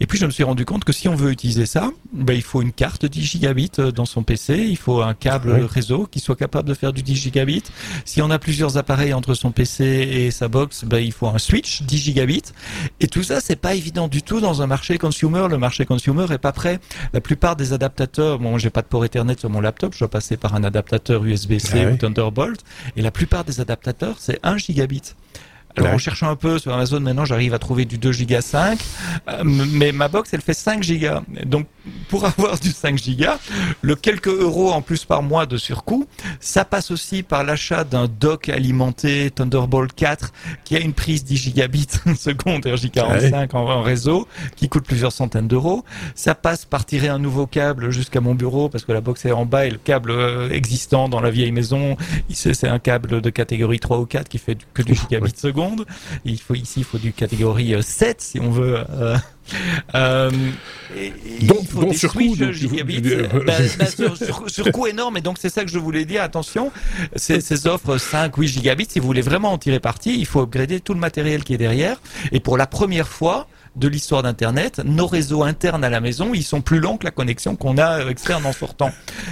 [0.00, 2.42] Et puis je me suis rendu compte que si on veut utiliser ça, ben, il
[2.42, 6.20] faut une carte 10 gigabits euh, dans son PC, il faut un câble réseau qui
[6.20, 7.37] soit capable de faire du 10 gigabits
[8.04, 11.38] si on a plusieurs appareils entre son PC et sa box, ben, il faut un
[11.38, 12.52] switch 10 gigabits.
[13.00, 15.46] Et tout ça, c'est pas évident du tout dans un marché consumer.
[15.48, 16.80] Le marché consumer est pas prêt.
[17.12, 20.08] La plupart des adaptateurs, bon, j'ai pas de port Ethernet sur mon laptop, je dois
[20.08, 22.60] passer par un adaptateur USB-C ah ou Thunderbolt.
[22.96, 25.14] Et la plupart des adaptateurs, c'est 1 gigabit.
[25.78, 28.78] Alors en cherchant un peu sur Amazon, maintenant j'arrive à trouver du 2 giga 5,
[29.28, 31.22] euh, mais ma box elle fait 5 gigas.
[31.44, 31.66] Donc
[32.08, 33.38] pour avoir du 5 gigas,
[33.82, 36.06] le quelques euros en plus par mois de surcoût,
[36.40, 40.32] ça passe aussi par l'achat d'un dock alimenté Thunderbolt 4
[40.64, 41.86] qui a une prise 10 gigabits
[42.16, 45.84] seconde RJ45 en, réseau qui coûte plusieurs centaines d'euros.
[46.14, 49.32] Ça passe par tirer un nouveau câble jusqu'à mon bureau parce que la box est
[49.32, 51.96] en bas et le câble euh, existant dans la vieille maison,
[52.30, 55.67] c'est un câble de catégorie 3 ou 4 qui fait que du gigabit seconde.
[56.24, 58.78] Il faut ici, il faut du catégorie 7 euh, si on veut.
[58.90, 59.16] Euh,
[59.94, 60.30] euh,
[61.42, 62.34] donc, donc sur coût,
[64.48, 65.16] sur, coût énorme.
[65.16, 66.22] Et donc c'est ça que je voulais dire.
[66.22, 66.70] Attention,
[67.16, 70.42] ces, ces offres 5, 8 gigabits, si vous voulez vraiment en tirer parti, il faut
[70.42, 72.00] upgrader tout le matériel qui est derrière.
[72.32, 73.46] Et pour la première fois,
[73.78, 77.10] de l'histoire d'Internet, nos réseaux internes à la maison, ils sont plus longs que la
[77.10, 78.90] connexion qu'on a euh, externe en sortant.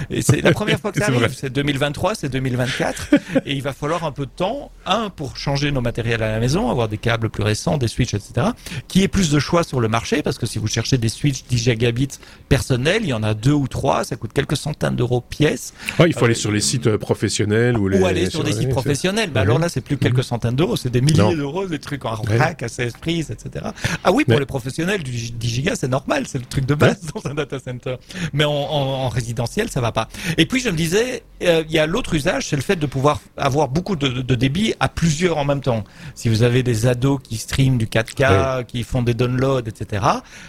[0.09, 1.33] Et c'est la première fois que ça arrive.
[1.35, 3.15] C'est 2023, c'est 2024.
[3.45, 6.39] et il va falloir un peu de temps, un, pour changer nos matériels à la
[6.39, 8.47] maison, avoir des câbles plus récents, des switches, etc.
[8.87, 11.43] Qui ait plus de choix sur le marché, parce que si vous cherchez des switches
[11.49, 15.21] 10 gigabits personnels, il y en a deux ou trois, ça coûte quelques centaines d'euros
[15.21, 15.73] pièce.
[16.05, 17.99] il faut aller sur les sites euh, professionnels ou les...
[17.99, 19.31] Ou aller sur, des sites professionnels.
[19.31, 22.15] Bah, alors là, c'est plus quelques centaines d'euros, c'est des milliers d'euros, des trucs en
[22.15, 23.65] rack, à 16 prises, etc.
[24.03, 27.01] Ah oui, pour les professionnels, du 10 gigas, c'est normal, c'est le truc de base
[27.15, 27.95] dans un data center.
[28.33, 30.07] Mais en, résidentiel, ça va pas.
[30.37, 32.85] Et puis je me disais, euh, il y a l'autre usage, c'est le fait de
[32.85, 35.83] pouvoir avoir beaucoup de, débit à plusieurs en même temps.
[36.15, 40.05] Si vous avez des ados qui streament du 4K, qui font des downloads, etc.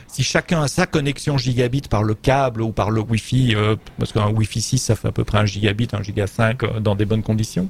[0.07, 4.13] Si chacun a sa connexion gigabit par le câble ou par le Wi-Fi, euh, parce
[4.13, 6.95] qu'un Wi-Fi 6, ça fait à peu près un gigabit, un giga 5 euh, dans
[6.95, 7.69] des bonnes conditions.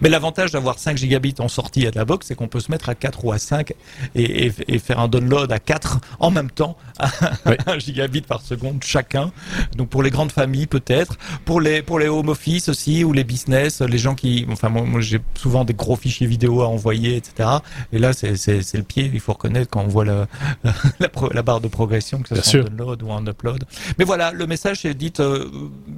[0.00, 2.88] Mais l'avantage d'avoir 5 gigabits en sortie à la box, c'est qu'on peut se mettre
[2.88, 3.74] à 4 ou à 5
[4.14, 7.10] et, faire un download à 4 en même temps, à
[7.66, 9.32] 1 gigabit par seconde chacun.
[9.76, 13.24] Donc pour les grandes familles peut-être, pour les pour les home office aussi ou les
[13.24, 17.48] business, les gens qui, enfin moi, j'ai souvent des gros fichiers vidéo à envoyer, etc.
[17.92, 20.26] Et là c'est c'est le pied, il faut reconnaître quand on voit la
[21.32, 23.64] la, barre de progression, que ce soit en download ou en upload.
[23.98, 25.46] Mais voilà, le message est dit euh,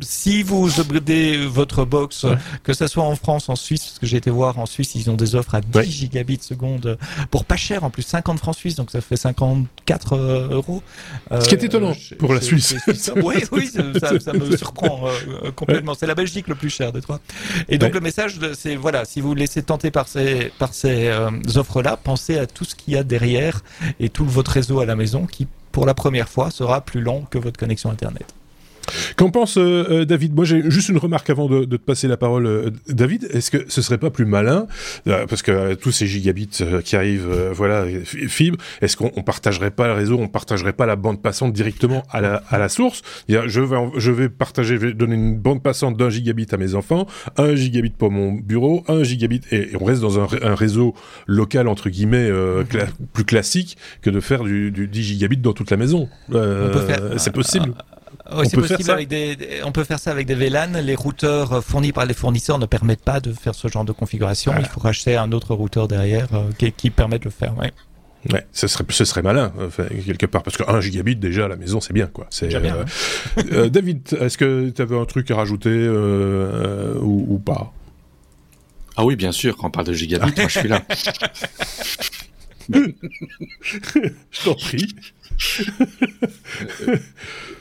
[0.01, 2.27] si vous upgradez votre box,
[2.62, 5.11] que ce soit en France, en Suisse, parce que j'ai été voir en Suisse, ils
[5.11, 6.97] ont des offres à 10 gigabits seconde
[7.31, 10.83] pour pas cher, en plus 50 francs suisses, donc ça fait 54 euh, euros.
[11.31, 12.75] Ce qui est étonnant euh, pour la Suisse.
[13.17, 15.93] oui, oui, ça, me surprend euh, complètement.
[15.93, 17.21] C'est la Belgique le plus cher des trois.
[17.69, 21.13] Et donc le message, c'est voilà, si vous vous laissez tenter par ces par ces
[21.55, 23.63] offres-là, pensez à tout ce qu'il y a derrière
[24.01, 27.27] et tout votre réseau à la maison qui, pour la première fois, sera plus long
[27.31, 28.35] que votre connexion Internet.
[29.17, 30.35] Qu'en pense David?
[30.35, 33.29] Moi, j'ai juste une remarque avant de, de te passer la parole, David.
[33.33, 34.67] Est-ce que ce serait pas plus malin,
[35.05, 40.19] parce que tous ces gigabits qui arrivent, voilà, fibre, est-ce qu'on partagerait pas le réseau,
[40.19, 43.03] on partagerait pas la bande passante directement à la, à la source?
[43.29, 46.75] Je vais, je vais partager, je vais donner une bande passante d'un gigabit à mes
[46.75, 50.95] enfants, un gigabit pour mon bureau, un gigabit, et, on reste dans un, un réseau
[51.27, 52.67] local entre guillemets mhm.
[53.13, 56.09] plus classique que de faire du, du 10 gigabits dans toute la maison.
[57.17, 57.75] c'est possible.
[58.35, 60.81] On, peut faire ça avec des, on peut faire ça avec des VLAN.
[60.83, 64.53] Les routeurs fournis par les fournisseurs ne permettent pas de faire ce genre de configuration.
[64.59, 67.57] Il faut racheter un autre routeur derrière euh, qui, qui, permet de le faire.
[67.59, 67.73] Ouais.
[68.31, 69.53] Ouais, ce serait, ce serait malin,
[70.07, 72.29] quelque part, parce que 1 gigabit déjà à la maison, c'est bien, quoi.
[72.31, 72.77] C'est bien.
[72.77, 72.85] Euh,
[73.53, 77.73] euh, David, est-ce que tu avais un truc à rajouter euh, ou, ou, pas?
[78.97, 80.83] Ah oui, bien sûr, quand on parle de gigabit, moi je suis là.
[82.73, 84.95] je t'en prie.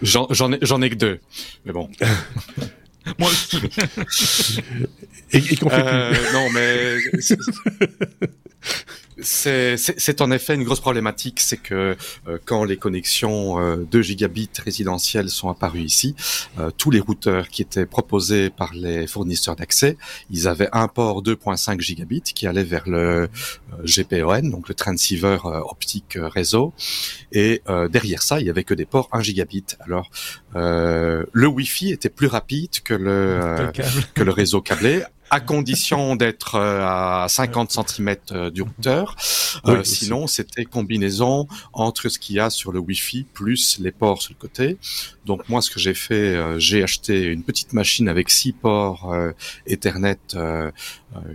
[0.01, 1.19] J'en ai, ai que deux,
[1.65, 1.89] mais bon.
[3.17, 3.59] Moi aussi.
[5.31, 6.97] et, et qu'on fait euh, Non, mais
[9.21, 11.95] c'est en effet une grosse problématique, c'est que
[12.27, 16.15] euh, quand les connexions euh, 2 gigabits résidentielles sont apparues ici,
[16.59, 19.97] euh, tous les routeurs qui étaient proposés par les fournisseurs d'accès,
[20.29, 23.27] ils avaient un port 2.5 gigabits qui allait vers le euh,
[23.85, 26.73] GPON, donc le transceiver optique réseau,
[27.31, 29.65] et derrière ça, il y avait que des ports 1 gigabit.
[29.79, 30.09] Alors
[30.53, 33.71] le Wi-Fi était plus rapide que le
[34.13, 39.15] que le réseau câblé à condition d'être euh, à 50 cm euh, du routeur.
[39.65, 44.21] Euh, sinon, c'était combinaison entre ce qu'il y a sur le Wi-Fi plus les ports
[44.21, 44.77] sur le côté.
[45.25, 49.15] Donc moi, ce que j'ai fait, j'ai acheté une petite machine avec six ports
[49.67, 50.17] Ethernet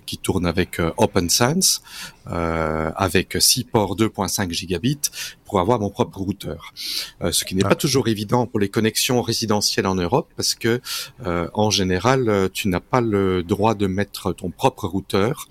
[0.06, 1.82] qui tourne avec OpenSense,
[2.26, 5.10] avec six ports 2.5 gigabits
[5.46, 6.74] pour avoir mon propre routeur.
[7.22, 7.70] Euh, ce qui n'est ah.
[7.70, 10.80] pas toujours évident pour les connexions résidentielles en Europe parce que
[11.24, 15.48] euh, en général, euh, tu n'as pas le droit de mettre ton propre routeur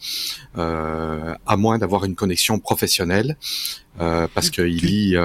[0.55, 3.37] à moins d'avoir une connexion professionnelle
[3.97, 5.15] parce qu'il lit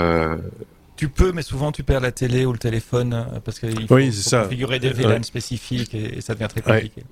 [0.97, 4.79] tu peux, mais souvent tu perds la télé ou le téléphone parce qu'il faut, configurer
[4.79, 7.03] des VLAN spécifiques et, ça devient très compliqué.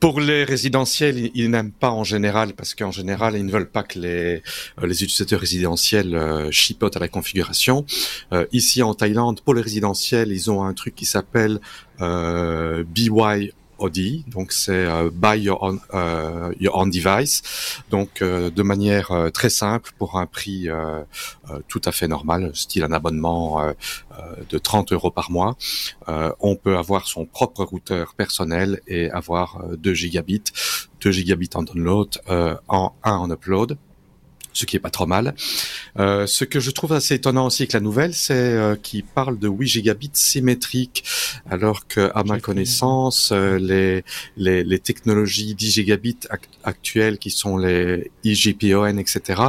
[0.00, 3.82] Pour les résidentiels, ils, n'aiment pas en général parce qu'en général, ils ne veulent pas
[3.82, 4.42] que les,
[4.82, 7.86] euh, les utilisateurs résidentiels euh, chipotent à la configuration.
[8.32, 11.60] Euh, ici en Thaïlande, pour les résidentiels, ils ont un truc qui s'appelle
[12.00, 13.52] euh, BY
[14.26, 17.42] Donc c'est euh, buy your own, euh, your own device,
[17.90, 20.68] donc euh, de manière très simple pour un prix
[21.68, 23.74] tout à fait normal, style un abonnement
[24.48, 25.56] de 30 euros par mois.
[26.40, 30.52] on peut avoir son propre routeur personnel et avoir 2 gigabits,
[31.00, 32.20] 2 gigabits en download,
[32.68, 33.78] en 1 en upload
[34.52, 35.34] ce qui est pas trop mal.
[35.98, 39.38] Euh, ce que je trouve assez étonnant aussi avec la nouvelle, c'est euh, qu'il parle
[39.38, 41.04] de 8 gigabits symétriques,
[41.48, 44.04] alors que à ma connaissance, euh, les,
[44.36, 46.18] les, les technologies 10 gigabits
[46.64, 49.42] actuelles, qui sont les IGPON, etc.,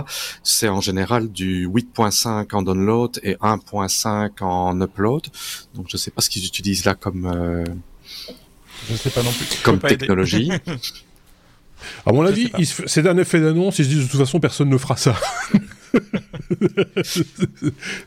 [0.44, 5.28] c'est en général du 8.5 en download et 1.5 en upload.
[5.76, 7.64] Donc je sais pas ce qu'ils utilisent là comme euh,
[8.90, 9.46] je sais pas non plus.
[9.64, 10.52] Comme technologie.
[12.06, 13.80] À mon avis, c'est un effet d'annonce.
[13.80, 15.16] Ils se disent de toute façon, personne ne fera ça.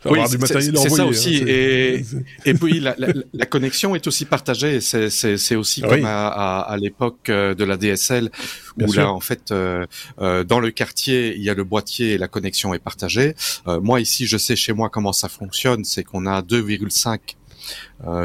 [0.06, 1.42] oui, c'est ça aussi.
[1.42, 2.04] Hein, et,
[2.44, 4.80] et puis la, la, la, connexion est aussi partagée.
[4.80, 8.30] C'est aussi comme à, à, à l'époque euh, de la DSL
[8.80, 9.86] où là en fait euh,
[10.20, 13.34] euh, dans le quartier il y a le boîtier et la connexion est partagée.
[13.66, 15.84] Euh, moi ici je sais chez moi comment ça fonctionne.
[15.84, 17.16] C'est qu'on a 2,5 euh,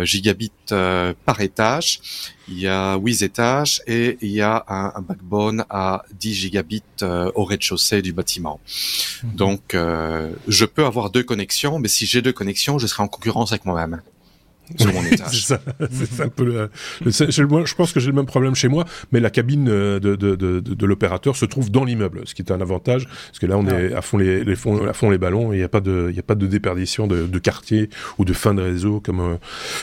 [0.04, 2.02] gigabits euh, par étage.
[2.48, 7.32] Il y a 8 étages et il y a un, backbone à 10 gigabits euh,
[7.36, 8.60] au rez-de-chaussée du bâtiment.
[9.24, 9.36] Mhm.
[9.36, 13.52] Donc, je peux avoir deux connexions, mais si j'ai deux connexions, je serai en concurrence
[13.52, 14.02] avec moi-même
[14.78, 15.46] sur mon étage.
[15.46, 15.58] c'est
[16.12, 16.70] ça, un peu le,
[17.06, 20.36] je pense que j'ai le même problème chez moi, mais la cabine euh, de, de,
[20.36, 23.58] de, de l'opérateur se trouve dans l'immeuble, ce qui est un avantage, parce que là
[23.58, 23.82] on ah.
[23.82, 26.08] est à fond les, les fonds, à fond les ballons, il n'y a pas de,
[26.10, 29.20] il y a pas de déperdition de, de quartier ou de fin de réseau comme
[29.20, 29.38] euh,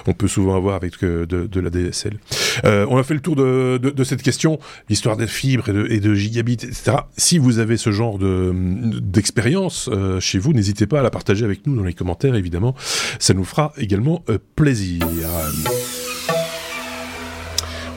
[0.06, 2.18] on peut souvent avoir avec euh, de, de la DSL.
[2.64, 4.58] Euh, on a fait le tour de, de, de cette question,
[4.88, 6.98] l'histoire des fibres et de, et de gigabits, etc.
[7.16, 8.52] Si vous avez ce genre de
[9.00, 12.74] d'expérience chez vous, n'hésitez pas à la partager avec nous dans les commentaires, évidemment.
[13.18, 14.24] Ça nous fera également
[14.54, 14.75] plaisir.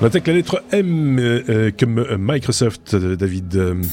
[0.02, 3.84] On attaque la lettre M euh, euh, comme Microsoft, euh, David.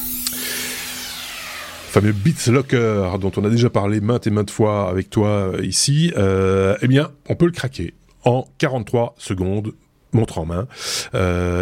[1.89, 6.13] fameux BitLocker dont on a déjà parlé maintes et maintes fois avec toi ici.
[6.17, 9.73] eh bien, on peut le craquer en 43 secondes,
[10.13, 10.69] montre en main,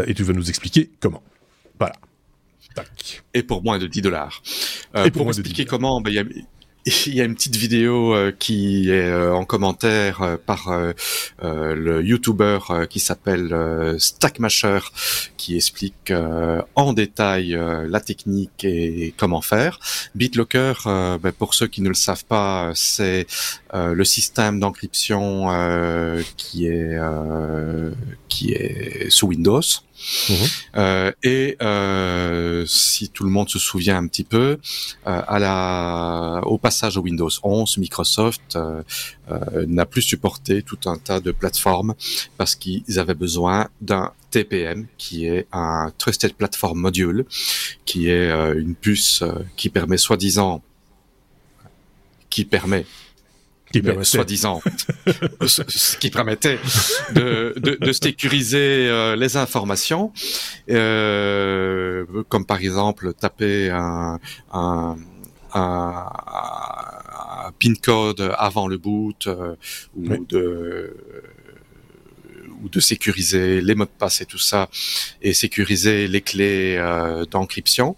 [0.06, 1.22] et tu vas nous expliquer comment.
[1.78, 1.94] Voilà.
[3.32, 4.42] Et pour moins de 10 dollars.
[4.92, 6.18] pour, pour expliquer comment, il y
[7.06, 10.70] il y a une petite vidéo euh, qui est euh, en commentaire euh, par
[11.40, 12.58] le YouTuber
[12.90, 14.80] qui s'appelle Stackmasher,
[15.36, 16.12] qui explique
[16.74, 17.58] en détail
[17.88, 19.78] la technique et comment faire.
[20.14, 23.26] BitLocker, ben, pour ceux qui ne le savent pas, c'est
[23.72, 25.48] le système d'encryption
[26.36, 26.98] qui est
[28.28, 29.60] qui est sous Windows.
[30.76, 34.58] Euh, et euh, si tout le monde se souvient un petit peu,
[35.06, 38.58] euh, à la, au passage au Windows 11, Microsoft
[39.66, 41.94] n'a plus supporté tout un tas de plateformes
[42.36, 47.24] parce qu'ils avaient besoin d'un TPM, qui est un Trusted Platform Module,
[47.84, 49.22] qui est une puce
[49.56, 50.62] qui permet soi-disant
[52.30, 52.84] qui permet
[53.80, 54.62] qui soi-disant,
[55.46, 56.58] ce qui permettait
[57.14, 60.12] de, de, de sécuriser euh, les informations,
[60.70, 64.20] euh, comme par exemple taper un,
[64.52, 64.96] un,
[65.54, 66.06] un,
[67.46, 69.56] un pin code avant le boot euh,
[69.96, 70.96] ou de
[72.62, 74.70] ou de sécuriser les mots de passe et tout ça,
[75.20, 77.94] et sécuriser les clés euh, d'encryption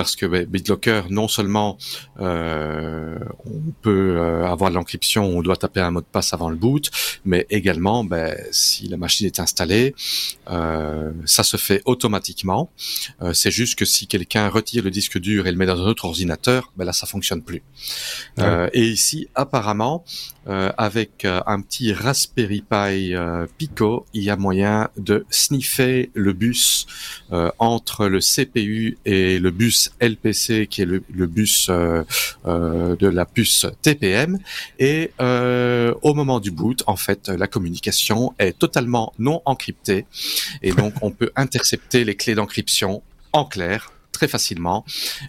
[0.00, 1.76] parce que ben, BitLocker, non seulement
[2.20, 6.56] euh, on peut euh, avoir l'encryption, on doit taper un mot de passe avant le
[6.56, 6.90] boot,
[7.26, 9.94] mais également, ben, si la machine est installée,
[10.48, 12.70] euh, ça se fait automatiquement.
[13.34, 16.06] c'est juste que si quelqu'un retire le disque dur et le met dans un autre
[16.06, 17.62] ordinateur, ben là, ça fonctionne plus.
[18.72, 20.02] et ici, apparemment,
[20.46, 23.14] avec un petit Raspberry Pi
[23.58, 26.86] Pico, il y a moyen de sniffer le bus
[27.58, 32.02] entre le CPU et le bus LPC qui est le, bus euh,
[32.46, 34.38] euh, de la puce TPM
[34.78, 40.06] et euh, au moment du boot en fait la communication est totalement non encryptée.
[40.62, 44.84] Et donc on peut intercepter les clés d'encryption en clair très facilement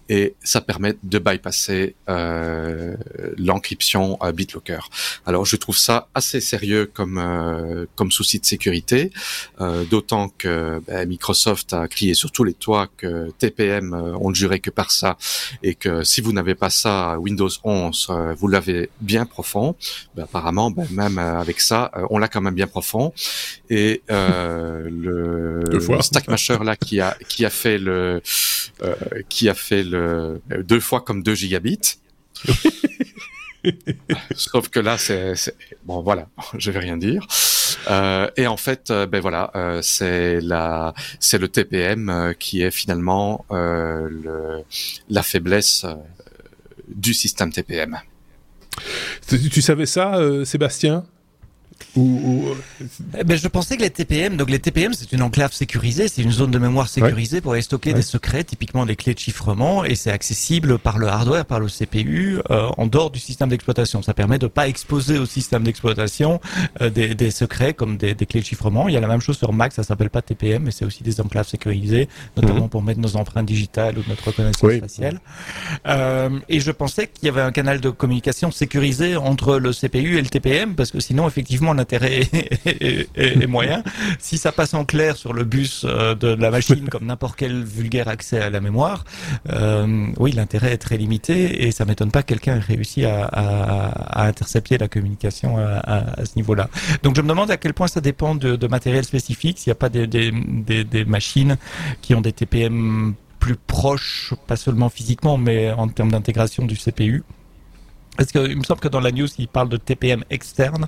[0.09, 2.95] et ça permet de bypasser euh,
[3.37, 4.79] l'encryption à BitLocker.
[5.25, 9.11] Alors je trouve ça assez sérieux comme euh, comme souci de sécurité,
[9.59, 14.29] euh, d'autant que ben, Microsoft a crié sur tous les toits que TPM euh, on
[14.29, 15.17] ne jurait que par ça
[15.63, 19.75] et que si vous n'avez pas ça Windows 11 euh, vous l'avez bien profond.
[20.15, 23.13] Ben, apparemment ben, même avec ça on l'a quand même bien profond
[23.69, 28.21] et le, le Stackmasher là qui a qui a fait le
[28.83, 28.95] euh,
[29.29, 31.97] qui a fait le deux fois comme 2 gigabits.
[34.35, 35.35] Sauf que là, c'est
[35.83, 36.27] bon, voilà,
[36.57, 37.27] je vais rien dire.
[37.89, 42.61] Euh, et en fait, euh, ben voilà, euh, c'est la, c'est le TPM euh, qui
[42.61, 44.63] est finalement le,
[45.09, 45.85] la faiblesse
[46.87, 47.99] du système TPM.
[49.27, 51.05] Tu, tu savais ça, Sébastien?
[51.95, 52.45] Ou,
[53.17, 56.21] eh ben, je pensais que les TPM, donc les TPM, c'est une enclave sécurisée, c'est
[56.21, 59.83] une zone de mémoire sécurisée pour aller stocker des secrets, typiquement des clés de chiffrement,
[59.83, 64.01] et c'est accessible par le hardware, par le CPU, euh, en dehors du système d'exploitation.
[64.01, 66.39] Ça permet de pas exposer au système d'exploitation
[66.81, 68.87] euh, des, des, secrets comme des, des, clés de chiffrement.
[68.87, 71.03] Il y a la même chose sur Mac, ça s'appelle pas TPM, mais c'est aussi
[71.03, 72.07] des enclaves sécurisées,
[72.37, 72.69] notamment mhm.
[72.69, 75.19] pour mettre nos empreintes digitales ou notre reconnaissance faciale.
[75.87, 80.17] Euh, et je pensais qu'il y avait un canal de communication sécurisé entre le CPU
[80.17, 82.21] et le TPM, parce que sinon, effectivement, l'intérêt
[82.65, 83.83] est, moyen.
[84.19, 87.63] Si ça passe en clair sur le bus euh, de la machine, comme n'importe quel
[87.63, 89.03] vulgaire accès à la mémoire,
[89.49, 94.27] euh, oui, l'intérêt est très limité et ça m'étonne pas que quelqu'un ait réussi à,
[94.27, 96.69] intercepter la communication à, ce niveau-là.
[97.03, 99.75] Donc je me demande à quel point ça dépend de, matériel spécifique, s'il n'y a
[99.75, 101.57] pas des machines
[102.01, 107.23] qui ont des TPM plus proches, pas seulement physiquement, mais en termes d'intégration du CPU.
[108.17, 110.87] Parce qu'il me semble que dans la news, il parle de TPM externe,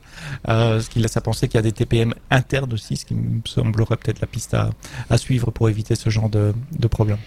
[0.49, 3.15] euh, ce qui laisse à penser qu'il y a des TPM internes aussi, ce qui
[3.15, 4.71] me semblerait peut-être la piste à,
[5.09, 7.17] à, suivre pour éviter ce genre de, de problème.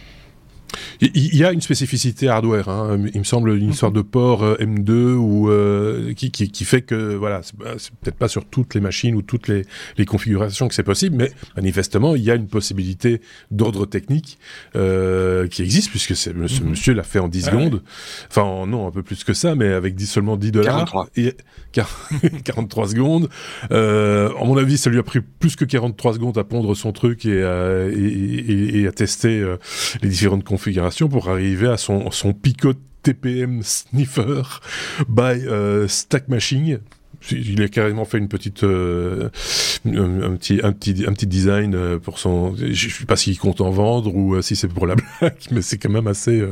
[1.00, 2.98] Il y a une spécificité hardware, hein.
[3.12, 6.82] il me semble une histoire de port euh, M2 ou euh, qui, qui, qui, fait
[6.82, 9.62] que voilà, c'est peut-être pas sur toutes les machines ou toutes les,
[9.96, 14.38] les configurations que c'est possible, mais manifestement il y a une possibilité d'ordre technique
[14.74, 16.70] euh, qui existe puisque ce mhm.
[16.70, 17.82] monsieur l'a fait en 10 ah secondes,
[18.28, 21.08] enfin non un peu plus que ça, mais avec 10, seulement 10 dollars, 43.
[21.16, 21.36] Et,
[22.44, 23.28] 43 secondes.
[23.70, 26.92] Euh, à mon avis, ça lui a pris plus que 43 secondes à pondre son
[26.92, 29.56] truc et, à, et, et, et à tester euh,
[30.02, 32.72] les différentes configurations configuration pour arriver à son, son Pico
[33.06, 34.42] TPM Sniffer
[35.06, 36.80] by euh, Stack Machine.
[37.30, 39.28] Il a carrément fait une petite, euh,
[39.84, 42.54] un, petit, un petit, un petit design euh, pour son.
[42.56, 45.78] Je sais pas s'il compte en vendre ou si c'est pour la blague, mais c'est
[45.78, 46.44] quand même assez.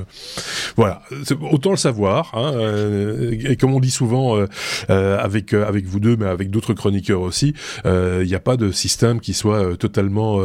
[0.77, 1.03] voilà,
[1.51, 2.33] autant le savoir.
[2.35, 2.53] Hein,
[3.31, 4.39] et comme on dit souvent
[4.89, 7.55] avec avec vous deux, mais avec d'autres chroniqueurs aussi,
[7.85, 10.41] il n'y a pas de système qui soit totalement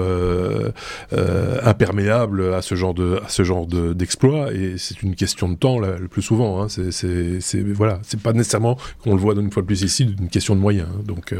[1.63, 4.53] imperméable à ce genre de à ce genre d'exploit.
[4.53, 6.61] et c'est une question de temps là, le plus souvent.
[6.61, 10.29] Hein, c'est voilà, c'est pas nécessairement qu'on le voit une fois de plus ici, une
[10.29, 10.87] question de moyens.
[10.91, 11.33] Hein, donc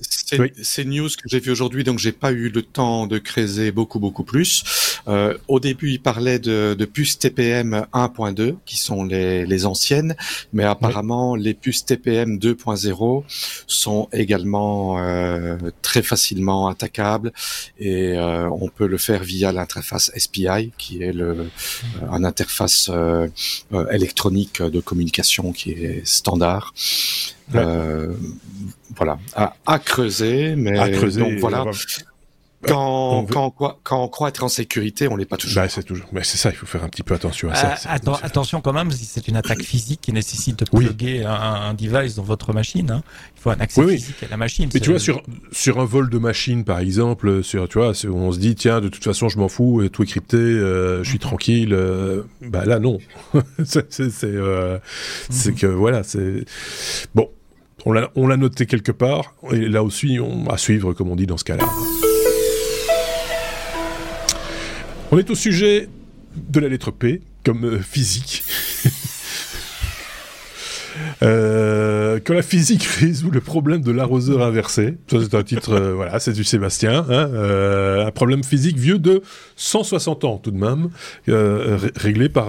[0.00, 3.98] c'est news que j'ai vu aujourd'hui, donc j'ai pas eu le temps de creuser beaucoup
[3.98, 4.64] beaucoup plus.
[5.08, 10.16] Euh, au début, il parlait de, de puces TPM 1.2, qui sont les, les, anciennes,
[10.52, 13.24] mais apparemment les puces TPM 2.0
[13.66, 17.32] sont également euh, très facilement attaquables
[17.78, 21.44] et euh, on peut le faire via l'interface SPI, qui est le, euh,
[22.10, 23.28] un interface euh,
[23.90, 26.74] électronique de communication qui est standard.
[27.54, 28.12] Euh,
[28.96, 31.64] voilà, à, à, creuser, mais à creuser, donc voilà.
[32.66, 35.62] Quand, quand, quand, on croit être en sécurité, on l'est pas toujours.
[35.62, 36.08] Bah, c'est toujours.
[36.10, 37.76] Mais c'est ça, il faut faire un petit peu attention à ça.
[37.88, 41.74] Euh, attention quand même, si c'est une attaque physique qui nécessite de plugger un, un,
[41.74, 43.02] device dans votre machine, hein,
[43.36, 44.68] il faut un accès physique à la machine.
[44.74, 45.22] Mais tu vois, sur,
[45.52, 48.88] sur un vol de machine, par exemple, sur, tu vois, on se dit, tiens, de
[48.88, 51.20] toute façon, je m'en fous, tout est crypté, euh, je suis mhm.
[51.20, 51.72] tranquille.
[51.72, 52.98] Euh, bah là, non.
[53.64, 54.78] c'est, euh,
[55.30, 55.54] mhm.
[55.54, 56.44] que voilà, c'est
[57.14, 57.30] bon.
[57.86, 60.18] On l'a, noté quelque part, et là aussi,
[60.48, 61.64] à suivre, comme on dit dans ce cas-là.
[65.10, 65.88] On est au sujet
[66.36, 68.44] de la lettre P, comme euh, physique.
[71.22, 74.96] Euh, que la physique résout le problème de l'arroseur inversé.
[75.10, 77.06] Ça, c'est un titre, euh, voilà, c'est du Sébastien.
[77.08, 79.22] Hein, euh, un problème physique vieux de
[79.56, 80.90] 160 ans, tout de même,
[81.28, 82.48] euh, réglé par,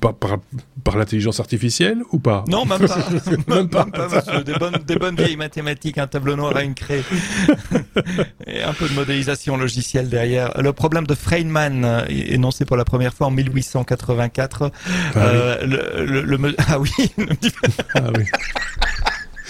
[0.00, 0.38] par, par,
[0.84, 2.44] par l'intelligence artificielle ou pas?
[2.48, 2.98] Non, même pas.
[3.48, 4.44] même, pas, monsieur.
[4.44, 7.02] Des bonnes, des bonnes vieilles mathématiques, un tableau noir à une craie.
[8.46, 10.60] Et un peu de modélisation logicielle derrière.
[10.60, 14.70] Le problème de Feynman, énoncé pour la première fois en 1884.
[15.14, 15.66] Ah, oui.
[15.66, 18.24] Le, le, le, ah oui, ah oui.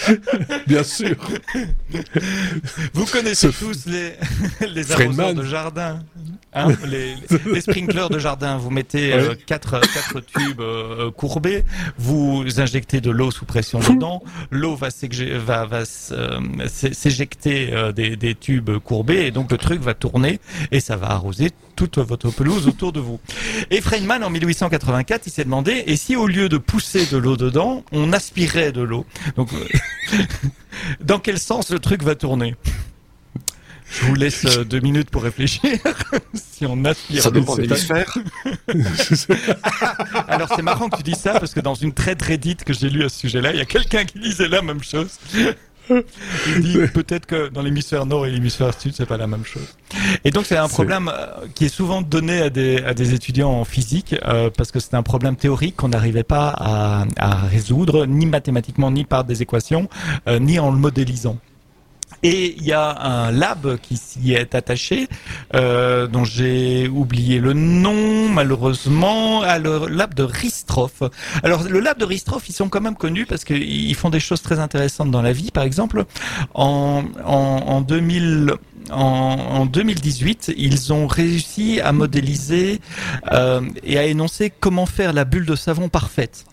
[0.67, 1.17] Bien sûr.
[2.93, 4.15] Vous connaissez tous les,
[4.75, 6.01] les arroseurs de jardin,
[6.53, 7.15] hein, les,
[7.47, 8.57] les, sprinklers de jardin.
[8.57, 11.65] Vous mettez euh, quatre, quatre tubes euh, courbés,
[11.99, 15.83] vous injectez de l'eau sous pression dedans, l'eau va s'éjecter va, va,
[16.17, 20.41] euh, des, des tubes courbés et donc le truc va tourner
[20.71, 23.21] et ça va arroser toute votre pelouse autour de vous.
[23.71, 27.37] Et Feynman, en 1884, il s'est demandé, et si au lieu de pousser de l'eau
[27.37, 29.05] dedans, on aspirait de l'eau?
[29.37, 29.51] Donc,
[31.01, 32.55] dans quel sens le truc va tourner?
[33.89, 35.79] Je vous laisse euh, deux minutes pour réfléchir.
[36.35, 37.23] si on aspire.
[37.23, 38.19] Ça dépend des l'hémisphère.
[40.29, 42.91] Alors c'est marrant que tu dis ça parce que dans une très Reddit que j'ai
[42.91, 45.19] lu à ce sujet-là, il y a quelqu'un qui disait la même chose.
[45.91, 49.77] Il dit peut-être que dans l'hémisphère nord et l'hémisphère sud, c'est pas la même chose.
[50.25, 53.51] Et donc c'est un problème euh, qui est souvent donné à des, à des étudiants
[53.51, 58.07] en physique euh, parce que c'est un problème théorique qu'on n'arrivait pas à, à, résoudre
[58.07, 59.89] ni mathématiquement, ni par des équations,
[60.29, 61.37] euh, ni en le modélisant.
[62.23, 65.09] Et il y a un lab qui s'y est attaché,
[65.55, 71.03] euh, dont j'ai oublié le nom malheureusement, à le lab de Ristroff.
[71.43, 74.43] Alors le lab de Ristroff, ils sont quand même connus parce qu'ils font des choses
[74.43, 75.51] très intéressantes dans la vie.
[75.51, 76.05] Par exemple,
[76.55, 78.55] en, en, en 2000
[78.91, 82.81] en, en, 2018, ils ont réussi à modéliser
[83.33, 86.45] euh, et à énoncer comment faire la bulle de savon parfaite.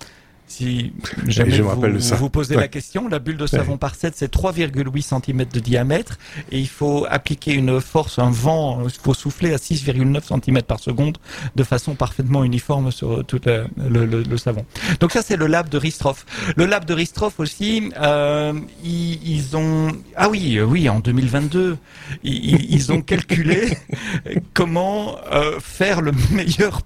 [0.53, 0.93] Si
[1.27, 1.71] jamais vous,
[2.17, 6.19] vous posez la question, la bulle de savon par 7, c'est 3,8 cm de diamètre
[6.51, 10.79] et il faut appliquer une force, un vent, il faut souffler à 6,9 cm par
[10.79, 11.17] seconde
[11.55, 14.63] de façon parfaitement uniforme sur tout le, le, le, savon.
[14.99, 16.23] Donc ça, c'est le lab de Ristroff.
[16.55, 19.87] Le lab de Ristroff aussi, euh, ils, ils, ont...
[20.15, 21.77] Ah oui, oui, en 2022,
[22.23, 23.75] ils, ils ont calculé
[24.53, 26.81] comment euh, faire le meilleur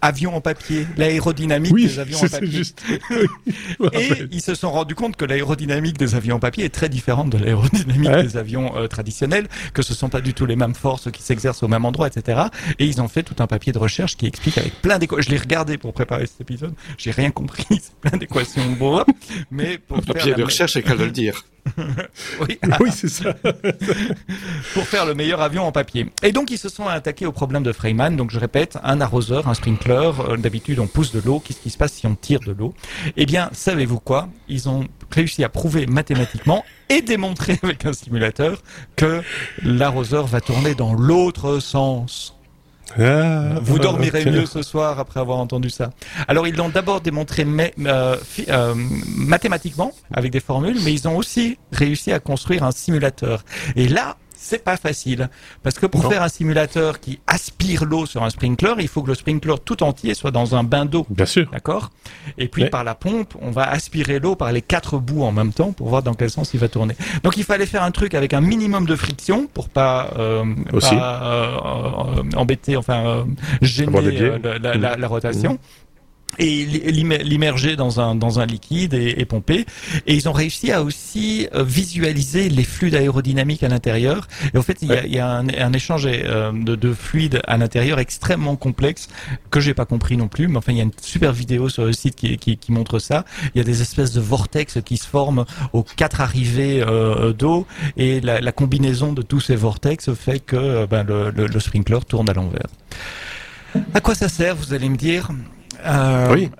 [0.00, 2.50] avions en papier, l'aérodynamique des avions en papier.
[2.50, 2.82] Juste.
[3.92, 7.30] et ils se sont rendus compte que l'aérodynamique des avions en papier est très différente
[7.30, 11.10] de l'aérodynamique des avions euh, traditionnels, que ce sont pas du tout les mêmes forces
[11.10, 12.42] qui s'exercent au même endroit, etc.
[12.78, 15.22] Et ils ont fait tout un papier de recherche qui explique avec plein d'équations.
[15.28, 18.62] Je l'ai regardé pour préparer cet épisode, j'ai rien compris, c'est plein d'équations
[19.50, 21.44] mais pour papier de recherche, c'est qu'à le dire.
[22.40, 23.34] oui, oui c'est ça.
[24.74, 26.10] pour faire le meilleur avion en papier.
[26.22, 28.16] Et donc ils se sont attaqués au problème de Freeman.
[28.16, 30.10] Donc je répète, un arroseur, un sprinkler.
[30.28, 31.40] Euh, d'habitude on pousse de l'eau.
[31.40, 32.74] Qu'est-ce qui se passe si on tire de l'eau?
[33.16, 34.28] Eh bien, savez-vous quoi?
[34.48, 38.62] Ils ont réussi à prouver mathématiquement et démontrer avec un simulateur
[38.96, 39.22] que
[39.62, 42.37] l'arroseur va tourner dans l'autre sens.
[42.98, 45.90] Ah, Vous dormirez mieux ce soir après avoir entendu ça.
[46.26, 48.16] Alors ils l'ont d'abord démontré euh,
[48.48, 48.74] euh,
[49.16, 53.44] mathématiquement avec des formules, mais ils ont aussi réussi à construire un simulateur.
[53.76, 55.28] Et là, c'est pas facile.
[55.62, 59.08] Parce que pour faire un simulateur qui aspire l'eau sur un sprinkler, il faut que
[59.08, 61.06] le sprinkler tout entier soit dans un bain d'eau.
[61.10, 61.48] Bien sûr.
[61.50, 61.90] D'accord?
[62.38, 65.52] Et puis par la pompe, on va aspirer l'eau par les quatre bouts en même
[65.52, 66.94] temps pour voir dans quel sens il va tourner.
[67.24, 70.94] Donc il fallait faire un truc avec un minimum de friction pour pas, euh, Aussi.
[70.94, 71.56] pas euh,
[72.18, 73.24] euh, embêter, enfin euh,
[73.60, 75.58] gêner la, la- la rotation.
[76.40, 79.66] Et l'im- l'immerger dans un dans un liquide et, et pomper.
[80.06, 84.28] Et ils ont réussi à aussi euh, visualiser les flux d'aérodynamique à l'intérieur.
[84.54, 86.92] Et en fait, il y a, il y a un, un échange euh, de, de
[86.92, 89.08] fluides à l'intérieur extrêmement complexe
[89.50, 90.46] que j'ai pas compris non plus.
[90.46, 93.00] Mais enfin, il y a une super vidéo sur le site qui, qui, qui montre
[93.00, 93.24] ça.
[93.54, 97.66] Il y a des espèces de vortex qui se forment aux quatre arrivées euh, d'eau
[97.96, 101.60] et la, la combinaison de tous ces vortex fait que euh, ben, le, le, le
[101.60, 102.68] sprinkler tourne à l'envers.
[103.92, 105.30] À quoi ça sert, vous allez me dire?
[105.84, 106.50] Euh, Oui.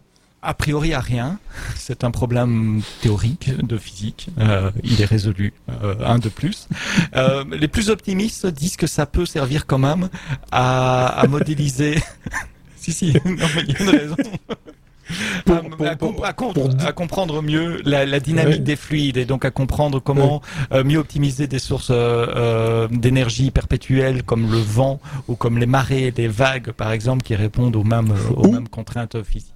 [0.40, 1.40] A priori à rien.
[1.74, 4.28] C'est un problème théorique de physique.
[4.38, 5.52] Euh, il est résolu.
[5.82, 6.68] Euh, un de plus.
[7.16, 10.08] Euh, les plus optimistes disent que ça peut servir quand même
[10.52, 12.00] à, à modéliser.
[12.76, 13.12] si si.
[13.24, 14.16] Non mais il y a une raison.
[15.44, 18.59] Pour- à, pour- à com- à com- pour- à comprendre mieux la, la dynamique Ouais.
[18.61, 20.42] des fluides et donc à comprendre comment
[20.72, 25.66] euh, mieux optimiser des sources euh, euh, d'énergie perpétuelles comme le vent ou comme les
[25.66, 29.54] marées, les vagues par exemple qui répondent aux mêmes, aux Ou- mêmes contraintes physiques.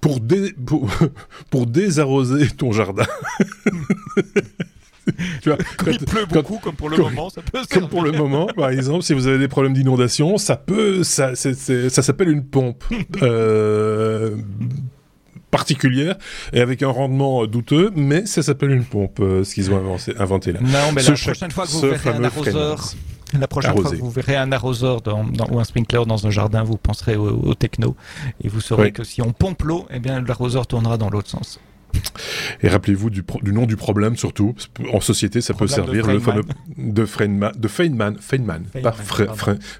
[0.00, 0.88] Pour, dé- pour,
[1.50, 3.04] pour désarroser ton jardin.
[5.42, 7.88] tu vois, Quand il pleut quand- beaucoup, comme pour le quand- moment, ça peut Comme
[7.88, 11.54] pour le moment, par exemple, si vous avez des problèmes d'inondation, ça peut, ça, c'est-
[11.54, 12.84] c'est- ça s'appelle une pompe
[13.22, 14.36] euh,
[15.50, 16.16] particulière
[16.52, 20.52] et avec un rendement douteux, mais ça s'appelle une pompe, euh, ce qu'ils ont inventé
[20.52, 20.60] là.
[20.62, 23.38] Non, mais Ce la cha- prochaine fois que vous verrez un arroseur, Friends.
[23.38, 23.96] la prochaine fois Arrosé.
[23.96, 27.16] que vous verrez un arroseur dans, dans- ou un sprinkler dans un jardin, vous penserez
[27.16, 27.96] au, au techno
[28.42, 28.92] et vous saurez Oui.
[28.92, 31.60] que si on pompe l'eau, eh bien l'arroseur tournera dans l'autre sens.
[32.62, 33.22] Et rappelez-vous du,
[33.52, 34.54] nom du problème surtout.
[34.92, 36.42] En société, ça peut Problème de servir le fameux
[36.92, 38.62] de Feynman, de Feynman, Feynman,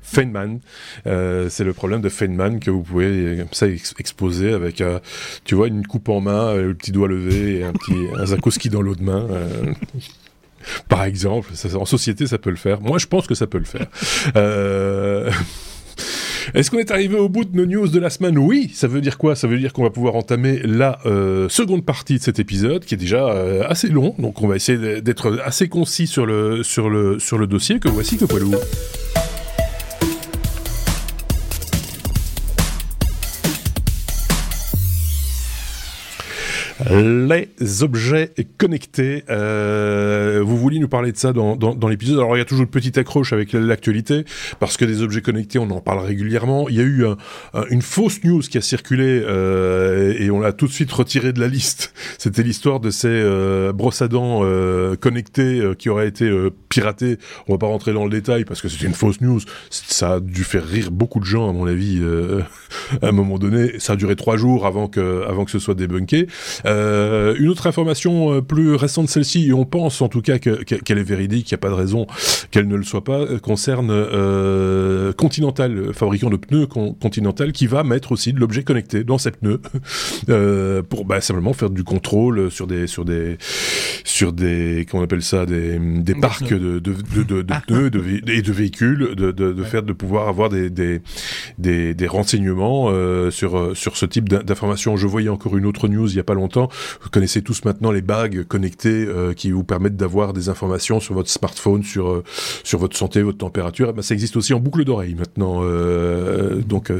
[0.02, 0.60] pas.
[1.06, 4.98] Euh, c'est le problème de Feynman que vous pouvez comme ça ex- exposer avec, euh,
[5.44, 8.26] tu vois, une coupe en main, euh, le petit doigt levé et un petit un
[8.26, 9.26] Zakowski dans l'autre main.
[9.30, 9.72] euh.
[10.88, 12.80] Par exemple, ça- en société, ça peut le faire.
[12.80, 13.86] Moi, je pense que ça peut le faire.
[14.36, 15.30] Euh,
[16.54, 18.38] Est-ce qu'on est arrivé au bout de nos news de la semaine?
[18.38, 19.34] Oui, ça veut dire quoi?
[19.34, 22.94] Ça veut dire qu'on va pouvoir entamer la euh, seconde partie de cet épisode, qui
[22.94, 24.14] est déjà euh, assez long.
[24.18, 27.78] Donc, on va essayer d'être assez concis sur le sur le sur le dossier.
[27.78, 28.54] Que voici que poilou.
[36.90, 39.24] Les objets connectés.
[39.30, 42.18] Euh, vous vouliez nous parler de ça dans, dans, dans l'épisode.
[42.18, 44.24] Alors il y a toujours une petite accroche avec l'actualité
[44.58, 46.68] parce que des objets connectés, on en parle régulièrement.
[46.68, 47.16] Il y a eu un-
[47.54, 51.32] un- une fausse news qui a circulé euh, et on l'a tout de suite retiré
[51.32, 51.92] de la liste.
[52.18, 56.50] C'était l'histoire de ces euh, brosses à dents euh, connectées euh, qui auraient été euh,
[56.68, 57.18] piratées.
[57.48, 59.40] On va pas rentrer dans le détail parce que c'était une fausse news.
[59.70, 62.00] Ça a dû faire rire beaucoup de gens à mon avis.
[63.02, 65.74] à un moment donné, ça a duré trois jours avant que avant que ce soit
[65.74, 66.26] débunké.
[67.38, 70.74] Une autre information euh, plus récente, celle-ci, et on pense en tout cas que- que-
[70.76, 72.06] qu'elle est véridique, il n'y a pas de raison
[72.50, 77.66] qu'elle ne le soit pas, euh, concerne euh, Continental, fabricant de pneus con- Continental, qui
[77.66, 79.60] va mettre aussi de l'objet connecté dans ses pneus
[80.28, 83.36] euh, pour bah, simplement faire du contrôle sur des sur des
[84.04, 87.62] sur des comment on appelle ça des, des parcs de, de, de, de, de Ah.
[87.66, 89.64] pneus de et de véhicules, de, de, Ouais.
[89.68, 91.00] faire de pouvoir avoir des des,
[91.58, 94.96] des, des renseignements euh, sur euh, sur ce type d'in- d'informations.
[94.96, 96.51] Je voyais encore une autre news il y a pas longtemps.
[96.56, 101.14] Vous connaissez tous maintenant les bagues connectées euh, qui vous permettent d'avoir des informations sur
[101.14, 102.24] votre smartphone, sur euh,
[102.64, 103.88] sur votre santé, votre température.
[103.90, 105.60] Eh ben, ça existe aussi en boucle d'oreille maintenant.
[105.62, 106.92] Euh, donc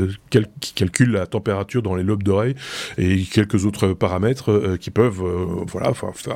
[0.61, 2.55] qui calcule la température dans les lobes d'oreille
[2.99, 5.23] et quelques autres paramètres qui peuvent
[5.67, 5.93] voilà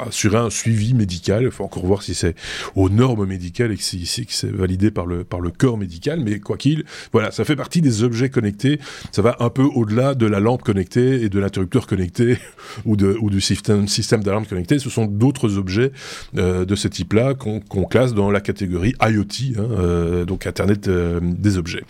[0.06, 1.44] assurer un suivi médical.
[1.44, 2.34] Il faut encore voir si c'est
[2.74, 6.20] aux normes médicales et que, si, si- c'est validé par le par le corps médical.
[6.20, 8.78] Mais quoi qu'il, voilà, ça fait partie des objets connectés.
[9.12, 12.38] Ça va un peu au-delà de la lampe connectée et de l'interrupteur connecté
[12.84, 13.86] ou de ou du système
[14.22, 14.78] d'alarme connecté.
[14.78, 15.92] Ce sont d'autres objets
[16.36, 21.20] euh, de ce type-là qu'on classe dans la catégorie IoT, hein, euh, donc Internet euh,
[21.22, 21.82] des objets.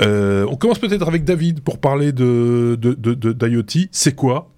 [0.00, 3.88] On commence peut-être avec David pour parler de de- de- de- d'IoT.
[3.92, 4.50] C'est quoi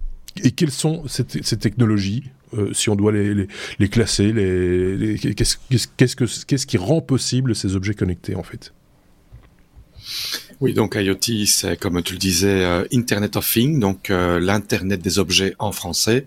[0.42, 2.24] et quelles sont ces, te- ces technologies
[2.72, 3.48] si on doit les,
[3.88, 4.32] classer,
[5.96, 8.72] qu'est-ce qui rend possible ces objets connectés en fait?
[10.62, 15.02] Oui, donc IoT, c'est comme tu le disais, euh, Internet of Things, donc euh, l'internet
[15.02, 16.24] des objets en français.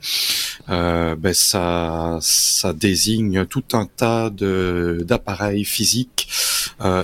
[0.69, 6.27] Euh, ben ça, ça désigne tout un tas de d'appareils physiques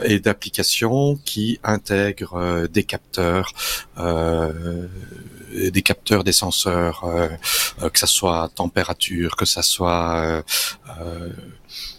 [0.05, 3.51] et d'applications qui intègrent des capteurs,
[3.97, 7.03] des capteurs, des senseurs,
[7.81, 10.45] que ça soit température, que ça soit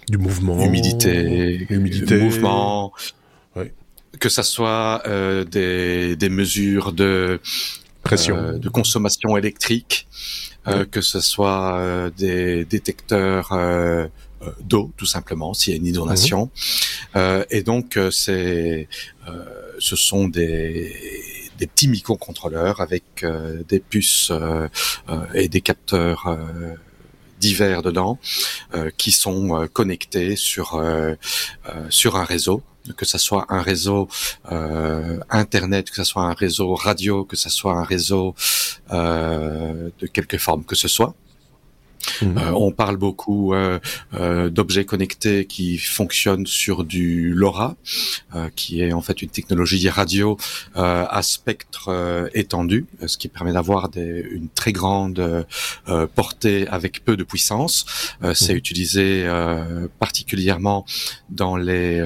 [0.08, 2.94] du mouvement, humidité, humidité, mouvement,
[4.18, 5.02] que ça soit
[5.50, 7.40] des, des mesures de
[8.02, 10.06] pression, de consommation électrique.
[10.68, 14.06] Euh, que ce soit euh, des détecteurs euh,
[14.60, 16.50] d'eau, tout simplement, s'il y a une inondation.
[17.14, 17.44] Mhm.
[17.50, 18.88] et donc, c'est,
[19.78, 20.94] ce sont des
[21.58, 23.24] des petits microcontrôleurs avec
[23.66, 24.30] des puces
[25.32, 26.38] et des capteurs
[27.40, 28.18] divers dedans
[28.98, 30.78] qui sont connectés sur
[31.88, 32.62] sur un réseau
[32.94, 34.08] que ce soit un réseau
[34.52, 38.34] euh, internet, que ce soit un réseau radio, que ce soit un réseau
[38.92, 41.14] euh, de quelque forme que ce soit.
[42.22, 42.38] Mhm.
[42.38, 43.78] Euh, on parle beaucoup euh,
[44.14, 47.76] euh, d'objets connectés qui fonctionnent sur du LoRa,
[48.54, 50.36] qui est en fait une technologie radio
[50.74, 55.46] à spectre étendu, ce qui permet d'avoir une très grande
[56.14, 57.86] portée avec peu de puissance.
[58.34, 58.58] C'est mhm.
[58.58, 59.26] utilisé
[59.98, 60.84] particulièrement
[61.30, 62.02] dans les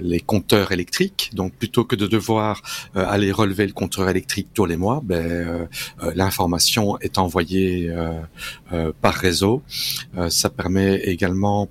[0.00, 1.30] les compteurs électriques.
[1.34, 2.62] Donc plutôt que de devoir
[2.96, 5.66] euh, aller relever le compteur électrique tous les mois, ben, euh,
[6.14, 7.92] l'information est envoyée
[9.00, 9.62] par réseau.
[10.28, 11.68] ça permet également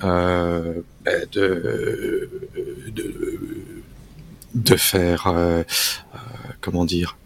[0.00, 0.84] ben,
[1.32, 2.30] de,
[2.94, 3.14] de,
[4.54, 5.32] de faire
[6.60, 7.16] comment dire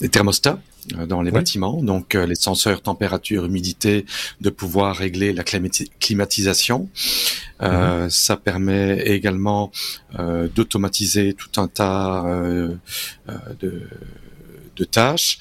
[0.00, 0.75] des thermostats euh,
[1.08, 4.06] dans les bâtiments, donc euh, les senseurs température, humidité,
[4.40, 6.88] de pouvoir régler la climatisation.
[7.62, 8.10] Euh, mhm.
[8.10, 9.70] Ça permet également
[10.54, 12.24] d'automatiser tout un tas
[13.60, 13.80] de,
[14.76, 15.38] de, tâches.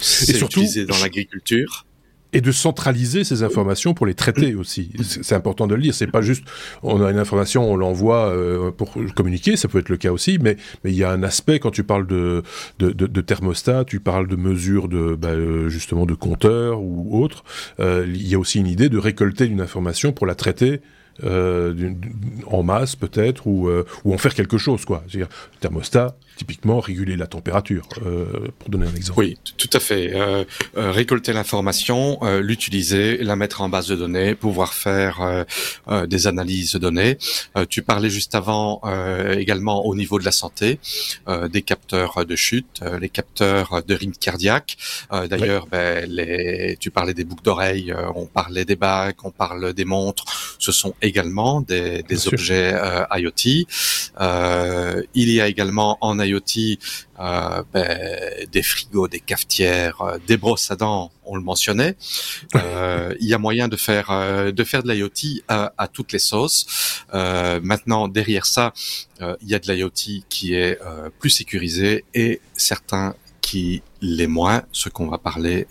[0.00, 1.86] c'est utilisé dans l'agriculture
[2.32, 4.90] et de centraliser ces informations pour les traiter aussi.
[5.02, 5.94] C'est important de le dire.
[5.94, 6.44] C'est pas juste
[6.82, 9.56] on a une information, on l'envoie euh, pour communiquer.
[9.56, 11.84] Ça peut être le cas aussi, mais mais il y a un aspect quand tu
[11.84, 12.42] parles de
[12.78, 17.44] de, de, thermostat, tu parles de mesures de bah, euh, justement de compteurs ou autres.
[17.80, 20.80] Euh, il y a aussi une idée de récolter une information pour la traiter
[21.24, 21.94] euh,
[22.46, 25.02] en masse peut-être ou, euh, ou en faire quelque chose quoi.
[25.08, 25.28] C'est-à-dire
[25.60, 29.18] thermostat, typiquement réguler la température, euh, pour donner un exemple.
[29.18, 30.12] Oui, tout à fait.
[30.74, 35.44] Récolter l'information, l'utiliser, la mettre en base de données, pouvoir faire
[36.06, 37.18] des analyses de données.
[37.68, 38.80] tu parlais juste avant
[39.30, 40.78] également au niveau de la santé,
[41.50, 44.78] des capteurs de chute, les capteurs de rythme cardiaque.
[45.10, 49.84] D'ailleurs, ben, les, tu parlais des boucles d'oreilles, on parlait des bagues, on parle des
[49.84, 50.24] montres.
[50.58, 52.74] Ce sont également des, des objets
[53.16, 53.44] IoT.
[55.14, 56.78] il y a également en IoT
[57.20, 61.94] euh, ben, des frigos, des cafetières, euh, des brosses à dents, on le mentionnait.
[62.54, 64.08] Euh, il y a moyen de faire
[64.52, 67.04] de faire de l'IoT à, à, toutes les sauces.
[67.12, 68.72] maintenant, derrière ça,
[69.20, 70.78] il y a de l'IoT qui est
[71.18, 75.66] plus sécurisé et certains qui l'est moins, ce qu'on va parler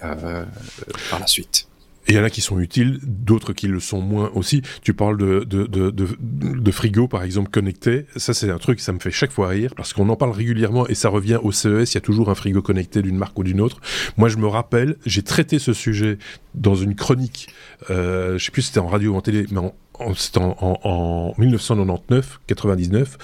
[1.10, 1.69] par la suite.
[2.10, 4.64] Il y en a qui sont utiles, d'autres qui le sont moins aussi.
[4.82, 8.08] Tu parles de, de, de, de, frigo, par exemple, connecté.
[8.16, 10.88] Ça, c'est un truc, ça me fait chaque fois rire, parce qu'on en parle régulièrement
[10.88, 11.94] et ça revient au CES.
[11.94, 13.80] Il y a toujours un frigo connecté d'une marque ou d'une autre.
[14.18, 16.18] Moi, je me rappelle, j'ai traité ce sujet
[16.56, 17.50] dans une chronique,
[17.92, 19.76] euh, je sais plus si c'était en radio ou en télé, mais en,
[20.16, 23.18] c'était en, en, 1999, 99.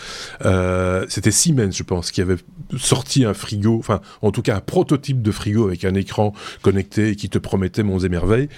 [0.45, 2.37] Euh, c'était Siemens, je pense, qui avait
[2.77, 7.09] sorti un frigo, enfin, en tout cas un prototype de frigo avec un écran connecté
[7.09, 8.49] et qui te promettait monts et merveilles.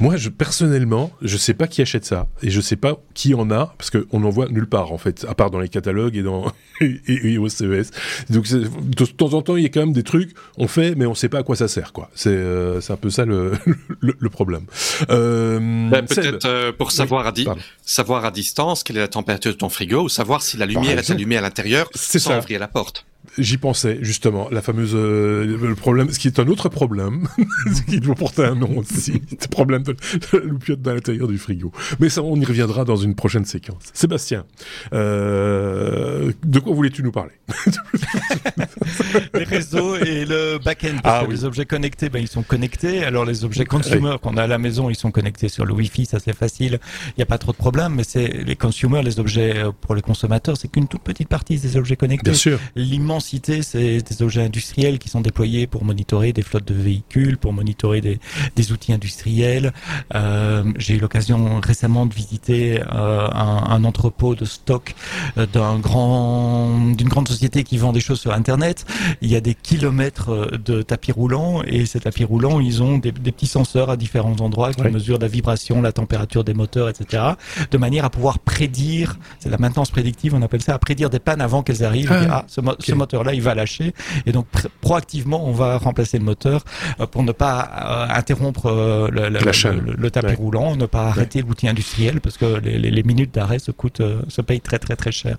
[0.00, 3.50] Moi, je, personnellement, je sais pas qui achète ça et je sais pas qui en
[3.50, 6.22] a parce qu'on n'en voit nulle part en fait, à part dans les catalogues et
[6.22, 7.90] dans et, au CES.
[8.30, 11.06] Donc de temps en temps, il y a quand même des trucs on fait, mais
[11.06, 12.10] on sait pas à quoi ça sert quoi.
[12.14, 13.52] C'est euh, c'est un peu ça le
[14.00, 14.64] le, problème.
[15.10, 15.58] Euh,
[15.90, 17.32] ben, Peut-être euh, pour savoir à,
[17.84, 20.98] savoir à distance quelle est la température de ton frigo ou savoir si la lumière
[20.98, 23.04] est allumée à l'intérieur sans ouvrir la porte.
[23.38, 27.28] J'y pensais justement, la fameuse euh, le problème, ce qui est un autre problème,
[27.72, 29.96] ce qui doit porter un nom aussi, le problème de
[30.32, 31.72] la loupiote dans l'intérieur du frigo.
[32.00, 33.82] Mais ça, on y reviendra dans une prochaine séquence.
[33.92, 34.44] Sébastien,
[34.92, 37.32] euh, de quoi voulais-tu nous parler?
[39.34, 40.96] Les réseaux et le back-end.
[41.02, 43.04] Parce ah que les objets connectés, ben, ils sont connectés.
[43.04, 46.06] Alors les objets consumer qu'on a à la maison, ils sont connectés sur le Wi-Fi,
[46.06, 46.80] ça c'est facile.
[47.08, 47.94] Il n'y a pas trop de problème.
[47.94, 51.58] Mais c'est les consumers, les objets euh, pour les consommateurs, c'est qu'une toute petite partie
[51.58, 52.30] des objets connectés.
[52.30, 52.58] Bien sûr.
[52.74, 53.27] L'immense
[53.62, 58.00] c'est des objets industriels qui sont déployés pour monitorer des flottes de véhicules, pour monitorer
[58.00, 58.18] des,
[58.56, 59.72] des outils industriels.
[60.14, 64.94] Euh, J'ai eu l'occasion récemment de visiter euh, un, un, entrepôt de stock
[65.36, 68.84] euh, d'un grand, d'une grande société qui vend des choses sur Internet.
[69.20, 73.12] il y a des kilomètres de tapis roulants et ces tapis roulants, ils ont des,
[73.12, 77.22] petits senseurs à différents endroits qui mesurent la vibration, la température des moteurs, etc.
[77.70, 81.18] De manière à pouvoir prédire, c'est la maintenance prédictive, on appelle ça, à prédire des
[81.18, 82.10] pannes avant qu'elles arrivent.
[82.10, 82.60] Ah, ah ce,
[83.18, 83.94] moteur-là, il va lâcher
[84.26, 84.46] et donc
[84.80, 86.64] proactivement, on va remplacer le moteur
[87.00, 91.68] euh, pour ne pas euh, interrompre euh, le, le, tapis roulant, ne pas arrêter l'outil
[91.68, 95.36] industriel parce que les, les, minutes d'arrêt se coûtent, se payent très très très cher.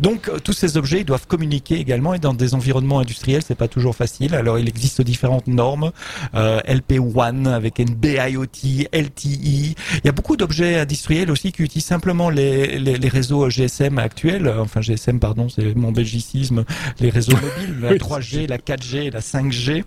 [0.00, 3.68] Donc tous ces objets, ils doivent communiquer également et dans des environnements industriels, c'est pas
[3.68, 4.34] toujours facile.
[4.34, 5.92] Alors il existe différentes normes,
[6.34, 9.24] euh, LP1 avec NB-IoT, LTE.
[9.24, 13.98] Il y a beaucoup d'objets industriels aussi qui utilisent simplement les, les, les, réseaux GSM
[13.98, 14.48] actuels.
[14.48, 16.64] Enfin GSM, pardon, c'est mon belgicisme.
[17.00, 19.84] Les réseaux mobiles, la 3G, la 4G, la 5G.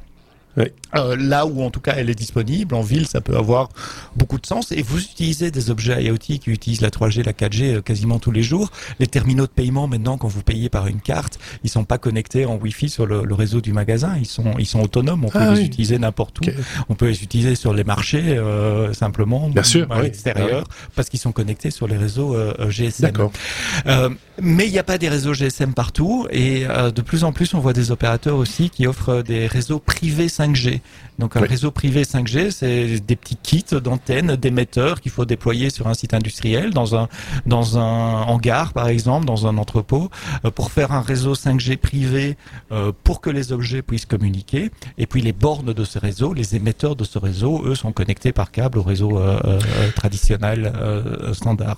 [0.58, 3.70] Euh, là où en tout cas elle est disponible, en ville ça peut avoir
[4.16, 4.72] beaucoup de sens.
[4.72, 8.32] Et vous utilisez des objets IoT qui utilisent la 3G, la 4G euh, quasiment tous
[8.32, 8.72] les jours.
[9.00, 12.46] Les terminaux de paiement maintenant, quand vous payez par une carte, ils sont pas connectés
[12.46, 14.16] en Wi-Fi sur le, réseau du magasin.
[14.18, 15.26] Ils sont ils sont autonomes.
[15.26, 16.50] On peut ah les utiliser n'importe où.
[16.88, 20.64] On peut les utiliser sur les marchés euh, simplement, Bien sûr, à l'extérieur,
[20.96, 22.36] parce qu'ils sont connectés sur les réseaux
[22.70, 23.12] GSM.
[23.12, 23.32] D'accord.
[24.42, 27.60] mais il n'y a pas des réseaux GSM partout et de plus en plus on
[27.60, 30.82] voit des opérateurs aussi qui offrent des réseaux privés 5G.
[31.18, 35.88] Donc un réseau privé 5G, c'est des petits kits d'antennes, d'émetteurs qu'il faut déployer sur
[35.88, 37.08] un site industriel, dans un
[37.46, 40.10] dans un hangar par exemple, dans un entrepôt,
[40.44, 42.38] euh, pour faire un réseau 5G privé
[42.72, 44.72] euh, pour que les objets puissent communiquer.
[44.98, 48.34] Et puis les bornes de ce réseau, les émetteurs de ce réseau, eux, sont connectés
[48.34, 49.60] par câble au réseau euh,
[49.96, 50.74] traditionnel
[51.34, 51.78] standard.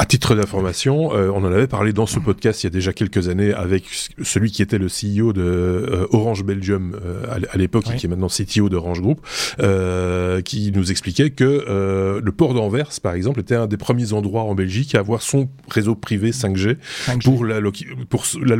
[0.00, 2.92] À titre d'information, euh, on en avait parlé dans ce podcast il y a déjà
[2.92, 3.82] quelques années avec
[4.22, 8.08] celui qui était le CEO de euh, Orange Belgium euh, à l'époque et qui est
[8.08, 9.26] maintenant CTO d'Orange Group,
[10.44, 14.54] qui nous expliquait que le port d'Anvers, par exemple, était un des premiers endroits en
[14.54, 16.76] Belgique à avoir son réseau privé 5G,
[17.24, 17.60] pour la
[18.08, 18.56] pour la,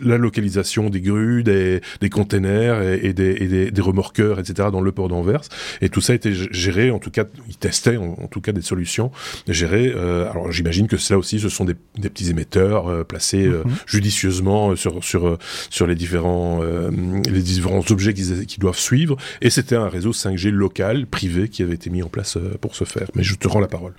[0.00, 4.70] la, localisation des grues, des, des containers et, des, et des, des, remorqueurs, etc.
[4.72, 5.42] dans le port d'Anvers.
[5.82, 8.62] Et tout ça était géré, en tout cas, ils testaient en, en tout cas des
[8.62, 9.12] solutions
[9.46, 9.92] gérées.
[9.92, 13.74] alors j'imagine que cela aussi, ce sont des, petits émetteurs euh, placés euh, mhm.
[13.86, 15.38] judicieusement euh, sur sur
[15.70, 19.16] sur les différents les différents objets qu'ils doivent suivre.
[19.40, 22.84] Et c'était un réseau 5G local, privé, qui avait été mis en place pour ce
[22.84, 23.08] faire.
[23.14, 23.94] Mais je te rends la parole.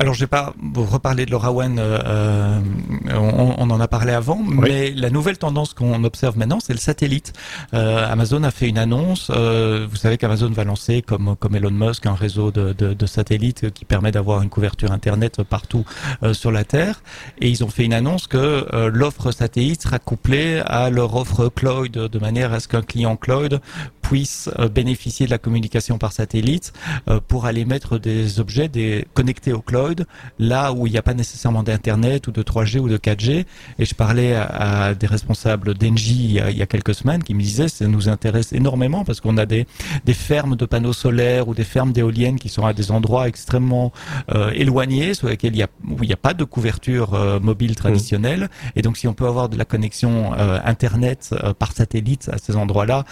[0.00, 2.60] Alors, je vais pas vous reparler de LoRaWAN, euh, euh,
[3.16, 6.78] on, on, en a parlé avant, mais la nouvelle tendance qu'on observe maintenant, c'est le
[6.78, 7.32] satellite.
[7.74, 9.32] Euh, Amazon a fait une annonce.
[9.34, 13.06] Euh, vous savez qu'Amazon va lancer, comme, comme Elon Musk, un réseau de, de, de
[13.06, 15.84] satellites qui permet d'avoir une couverture Internet partout
[16.22, 17.02] euh, sur la Terre.
[17.40, 21.90] Et ils ont fait une annonce que l'offre satellite sera couplée à leur offre cloud,
[21.90, 23.60] de manière à ce qu'un client cloud
[24.00, 26.72] puisse bénéficier de la communication par satellite
[27.26, 29.87] pour aller mettre des objets des, connectés au cloud
[30.38, 33.44] là où il n'y a pas nécessairement d'internet ou de 3G ou de 4G.
[33.78, 37.68] Et je parlais à, des responsables d'Engie il, y a quelques semaines qui me disaient
[37.68, 39.66] ça nous intéresse énormément parce qu'on a des,
[40.04, 43.92] des fermes de panneaux solaires ou des fermes d'éoliennes qui sont à des endroits extrêmement
[44.34, 47.40] euh, éloignés sur lesquels il y a, où il n'y a pas de couverture euh,
[47.40, 48.48] mobile traditionnelle.
[48.76, 52.56] Et donc si on peut avoir de la connexion euh, internet par satellite à ces
[52.56, 53.04] endroits-là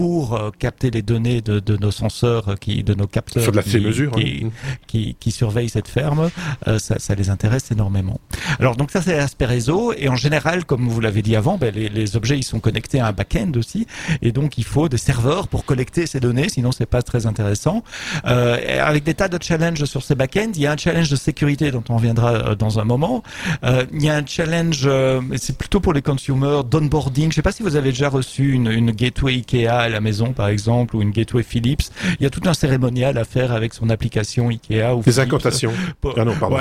[0.00, 3.62] pour euh, capter les données de, de, nos senseurs, qui, de nos capteurs de la
[3.62, 4.50] qui, mesure, qui, hein.
[4.86, 6.30] qui, qui, surveillent cette ferme,
[6.68, 8.18] euh, ça, ça, les intéresse énormément.
[8.58, 11.74] Alors donc ça c'est l'aspect réseau et en général, comme vous l'avez dit avant, ben,
[11.74, 13.86] les, les, objets ils sont connectés à un back-end aussi
[14.22, 17.84] et donc il faut des serveurs pour collecter ces données, sinon c'est pas très intéressant.
[18.24, 21.16] Euh, avec des tas de challenges sur ces back-ends, il y a un challenge de
[21.16, 23.22] sécurité dont on reviendra euh, dans un moment.
[23.64, 24.88] Euh, il y a un challenge,
[25.36, 27.30] c'est plutôt pour les consumers d'onboarding.
[27.30, 30.48] Je sais pas si vous avez déjà reçu une, une gateway Ikea la maison, par
[30.48, 31.90] exemple, ou une gateway Philips.
[32.18, 34.94] Il y a tout un cérémonial à faire avec son application Ikea.
[34.94, 35.72] Ou Les incantations.
[36.16, 36.56] ah non, pardon.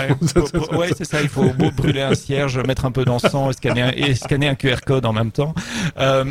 [0.72, 1.22] Ouais, c'est ça.
[1.22, 4.56] Il faut brûler un cierge, mettre un peu d'encens et scanner un, et scanner un
[4.56, 5.54] QR code en même temps.
[6.00, 6.26] Euh,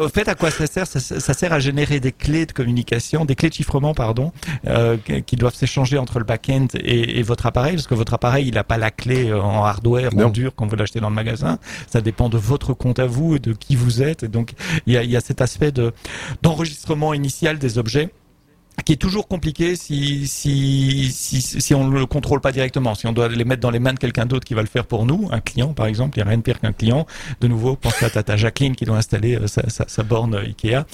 [0.00, 0.86] au fait, à quoi ça sert?
[0.86, 4.32] Ça, sert à générer des clés de communication, des clés de chiffrement, pardon,
[4.66, 4.96] euh,
[5.26, 8.54] qui doivent s'échanger entre le back-end et, et, votre appareil, parce que votre appareil, il
[8.54, 11.58] n'a pas la clé euh, en hardware, en dur, quand vous l'achetez dans le magasin.
[11.86, 14.22] Ça dépend de votre compte à vous et de qui vous êtes.
[14.22, 14.52] Et donc,
[14.86, 15.92] il y a, il y a cet aspect de
[16.42, 18.10] d'enregistrement initial des objets
[18.82, 22.94] qui est toujours compliqué si, si, si, si on ne le contrôle pas directement.
[22.94, 24.86] Si on doit les mettre dans les mains de quelqu'un d'autre qui va le faire
[24.86, 27.06] pour nous, un client par exemple, il n'y a rien de pire qu'un client.
[27.40, 30.84] De nouveau, pense à ta Jacqueline qui doit installer euh, sa, sa, sa borne Ikea.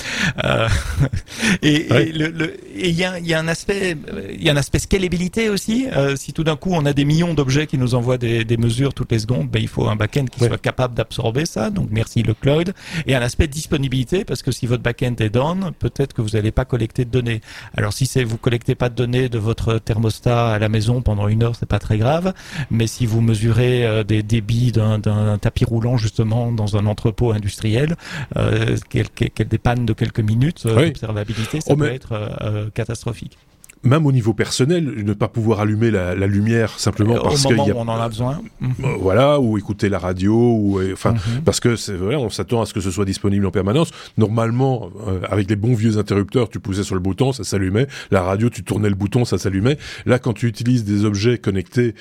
[0.44, 0.68] Euh,
[1.62, 3.96] et il le, le, y, a, y a un aspect,
[4.32, 5.86] il y a un aspect scalabilité aussi.
[5.94, 8.56] Euh, si tout d'un coup on a des millions d'objets qui nous envoient des, des
[8.56, 11.70] mesures toutes les secondes, ben, il faut un back-end qui soit capable d'absorber ça.
[11.70, 12.72] Donc merci le cloud.
[13.06, 16.52] Et un aspect disponibilité parce que si votre back-end est down, peut-être que vous n'allez
[16.52, 17.40] pas collecter de données.
[17.76, 21.28] Alors si c'est vous collectez pas de données de votre thermostat à la maison pendant
[21.28, 22.32] une heure, c'est pas très grave.
[22.70, 27.96] Mais si vous mesurez euh, des débits d'un tapis roulant justement dans un entrepôt industriel,
[28.36, 29.08] euh, quelle,
[29.48, 33.36] des pannes de quelques minutes d'observabilité, ça oh, peut être catastrophique
[33.82, 37.70] même au niveau personnel, ne pas pouvoir allumer la, lumière simplement euh, parce qu'il y
[37.70, 38.40] a, on en a besoin.
[38.62, 41.42] Euh, voilà, ou écouter la radio, ou euh, enfin mhm.
[41.44, 43.90] parce que c'est vrai, on s'attend à ce que ce soit disponible en permanence.
[44.18, 44.90] Normalement,
[45.30, 47.86] avec les bons vieux interrupteurs, tu poussais sur le bouton, ça s'allumait.
[48.10, 49.78] La radio, tu tournais le bouton, ça s'allumait.
[50.04, 51.94] Là, quand tu utilises des objets connectés,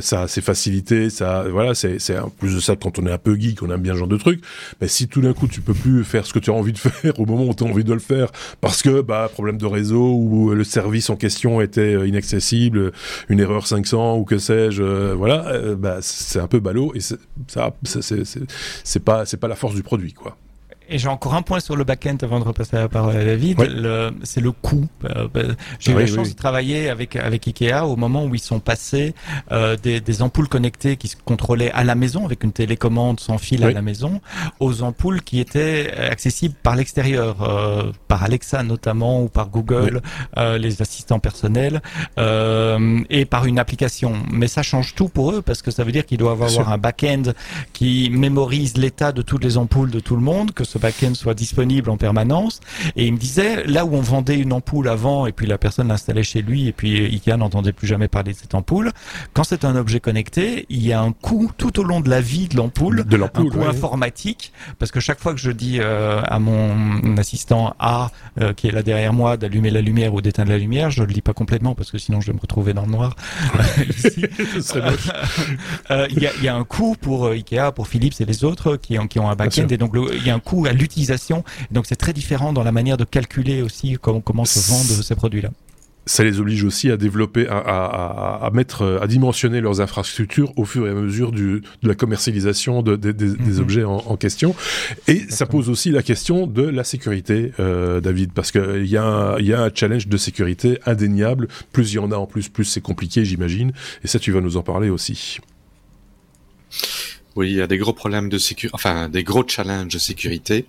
[0.00, 3.12] ça a ses facilités, ça, voilà, c'est c'est en plus de ça quand on est
[3.12, 4.42] un peu geek, on aime bien ce genre de trucs.
[4.80, 6.78] Mais si tout d'un coup tu peux plus faire ce que tu as envie de
[6.84, 8.30] faire au moment où tu as envie de le faire
[8.60, 12.92] parce que bah problème de réseau ou le service en question était euh, inaccessible,
[13.28, 17.00] une erreur 500 ou que sais-je, euh, voilà, euh, bah, c'est un peu ballot et
[17.00, 17.16] ça,
[17.82, 20.36] c'est pas, c'est pas la force du produit, quoi.
[20.88, 23.58] Et j'ai encore un point sur le back-end avant de repasser la parole à David.
[24.22, 24.86] C'est le coût.
[25.04, 25.40] Euh, bah,
[25.78, 29.14] j'ai eu la chance de travailler avec avec Ikea au moment où ils sont passés
[29.52, 33.38] euh, des, des, ampoules connectées qui se contrôlaient à la maison avec une télécommande sans
[33.38, 34.20] fil à la maison,
[34.60, 40.02] aux ampoules qui étaient accessibles par l'extérieur, euh, par Alexa notamment ou par Google,
[40.36, 41.82] euh, les assistants personnels
[42.18, 44.14] euh, et par une application.
[44.30, 46.78] Mais ça change tout pour eux parce que ça veut dire qu'ils doivent avoir un
[46.78, 47.22] back-end
[47.72, 51.34] qui mémorise l'état de toutes les ampoules de tout le monde, que ce back-end soit
[51.34, 52.60] disponible en permanence.
[52.96, 55.88] Et il me disait, là où on vendait une ampoule avant, et puis la personne
[55.88, 58.90] l'installait chez lui, et puis Ikea n'entendait plus jamais parler de cette ampoule,
[59.32, 62.20] quand c'est un objet connecté, il y a un coût tout au long de la
[62.20, 66.20] vie de l'ampoule, de un coût informatique, parce que chaque fois que je dis euh,
[66.24, 68.10] à mon assistant A,
[68.40, 71.12] euh, qui est là derrière moi, d'allumer la lumière ou d'éteindre la lumière, je le
[71.12, 73.14] dis pas complètement, parce que sinon je vais me retrouver dans le noir.
[75.90, 78.76] Euh, il y, a, y, a, un coût pour Ikea, pour Philips et les autres
[78.76, 81.44] qui ont, qui ont un back-end, et donc il y a un coût à l'utilisation.
[81.70, 85.14] Donc c'est très différent dans la manière de calculer aussi comment, comment se vendent ces
[85.14, 85.50] produits-là
[86.06, 90.64] ça les oblige aussi à développer, à, à, à, mettre, à dimensionner leurs infrastructures au
[90.64, 93.60] fur et à mesure du, de la commercialisation de, des mhm.
[93.60, 94.54] objets en, en, question.
[95.08, 99.36] Et ça pose aussi la question de la sécurité, euh, David, parce qu'il y, a
[99.40, 101.48] y a un challenge de sécurité indéniable.
[101.72, 103.72] Plus il y en a en plus, plus c'est compliqué, j'imagine.
[104.02, 105.40] Et ça, tu vas nous en parler aussi.
[107.36, 110.66] Oui, il y a des gros problèmes de sécurité, enfin des gros challenges de sécurité.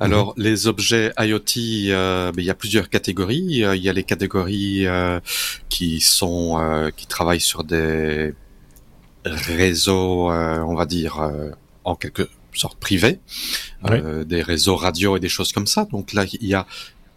[0.00, 0.44] Alors mhm.
[0.44, 3.64] les objets IoT, euh, ben, il y a plusieurs catégories.
[3.64, 5.20] Euh, il y a les catégories euh,
[5.68, 8.34] qui sont qui travaillent sur des
[9.24, 11.30] réseaux, on va dire
[11.84, 13.20] en quelque sorte privés,
[14.26, 15.86] des réseaux radio et des choses comme ça.
[15.92, 16.66] Donc là, il y a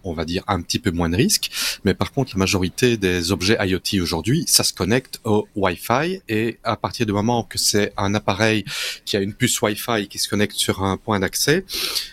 [0.03, 1.49] on va dire un petit peu moins de risques.
[1.83, 6.59] Mais par contre, la majorité des objets IoT aujourd'hui, ça se connecte au Wi-Fi et
[6.63, 8.65] à partir du moment que c'est un appareil
[9.05, 11.65] qui a une puce Wi-Fi qui se connecte sur un point d'accès,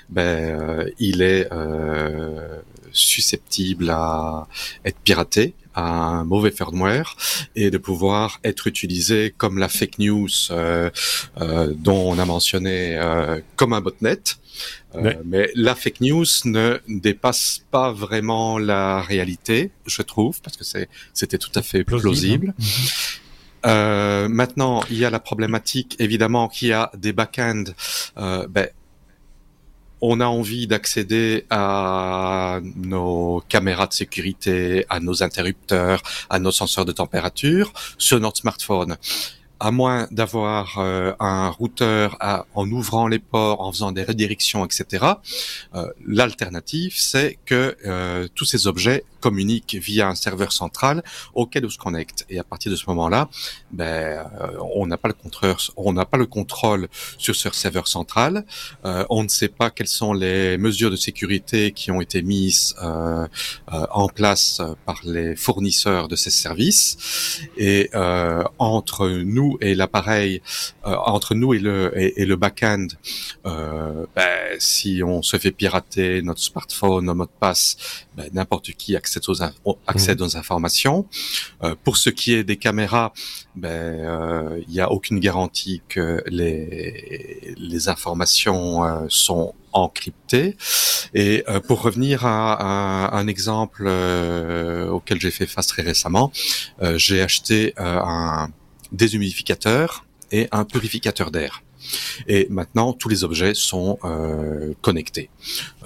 [0.09, 2.61] ben euh, il est euh,
[2.93, 4.47] susceptible à
[4.85, 7.17] être piraté à un mauvais firmware
[7.55, 10.91] et de pouvoir être utilisé comme la fake news euh,
[11.41, 14.21] euh, dont on a mentionné euh, comme un botnet.
[14.95, 20.65] Euh, mais la fake news ne dépasse pas vraiment la réalité, je trouve, parce que
[21.13, 22.55] c'était tout à fait plausible.
[22.59, 22.65] Mhm.
[23.67, 27.65] Euh, maintenant, il y a la problématique, évidemment, qu'il y a des back-ends.
[28.19, 28.69] Euh, ben,
[30.01, 36.87] on a envie d'accéder à nos caméras de sécurité, à nos interrupteurs, à nos senseurs
[36.87, 38.97] de température sur notre smartphone
[39.61, 42.17] à moins d'avoir euh, un routeur
[42.55, 45.05] en ouvrant les ports, en faisant des redirections, etc.
[45.75, 51.03] Euh, l'alternative, c'est que euh, tous ces objets communiquent via un serveur central
[51.35, 52.27] auquel on se connecte.
[52.29, 53.29] Et à partir de ce moment-là,
[53.71, 54.29] ben,
[54.75, 58.45] on n'a pas le contrôle, on n'a pas le contrôle sur ce serveur central.
[58.85, 62.75] on ne sait pas quelles sont les mesures de sécurité qui ont été mises
[63.71, 67.41] en place par les fournisseurs de ces services.
[67.57, 67.91] Et
[68.59, 70.43] entre nous et l'appareil,
[70.87, 72.87] euh, entre nous et le et, le back-end,
[73.47, 77.77] euh, ben, si on se fait pirater notre smartphone, nos mots de passe,
[78.17, 79.43] ben, n'importe qui accède aux,
[79.87, 80.25] accède mmh.
[80.25, 81.07] aux informations.
[81.63, 83.13] Euh, pour ce qui est des caméras,
[83.57, 90.57] ben il n'y a aucune garantie que les les informations sont encryptées.
[91.15, 96.33] Et pour revenir à, un exemple auquel j'ai fait face très récemment,
[96.97, 98.51] j'ai acheté un
[98.93, 101.63] déshumidificateur et un purificateur d'air.
[102.27, 105.31] Et maintenant, tous les objets sont euh, connectés.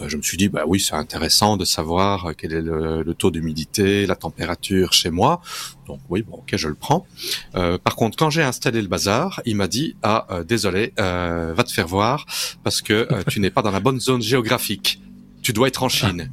[0.01, 3.30] Euh, je me suis dit, bah oui, c'est intéressant de savoir quel est le, taux
[3.30, 5.40] d'humidité, la température chez moi.
[5.86, 7.07] Donc oui, bon, ok, je le prends.
[7.55, 11.72] Euh, par contre, quand j'ai installé le bazar, il m'a dit, ah, désolé, va te
[11.72, 12.26] faire voir
[12.62, 15.01] parce que tu n'es pas dans la bonne zone géographique.
[15.42, 16.30] Tu dois être en Chine.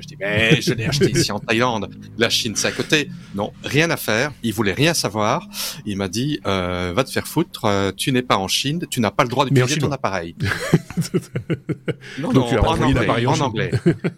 [0.00, 1.88] Je dis, mais je l'ai acheté ici en Thaïlande.
[2.18, 3.08] La Chine, c'est à côté.
[3.34, 4.32] Non, rien à faire.
[4.42, 5.48] Il voulait rien savoir.
[5.86, 7.64] Il m'a dit, euh, va te faire foutre.
[7.66, 8.84] euh, tu n'es pas en Chine.
[8.90, 10.34] Tu n'as pas le droit en d'utiliser ton appareil.
[12.18, 13.26] non, Donc, tu as non, en anglais.
[13.26, 13.70] en anglais.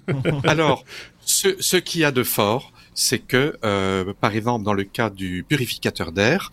[0.44, 0.84] Alors,
[1.24, 5.10] ce, ce qu'il y a de fort, c'est que, euh, par exemple, dans le cas
[5.10, 6.50] du purificateur d'air,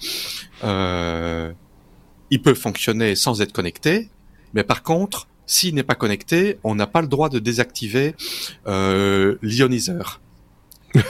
[0.64, 4.10] il peut fonctionner sans être connecté,
[4.54, 8.16] mais par contre, s'il n'est pas connecté, on n'a pas le droit de désactiver
[8.68, 10.22] euh, l'ioniseur.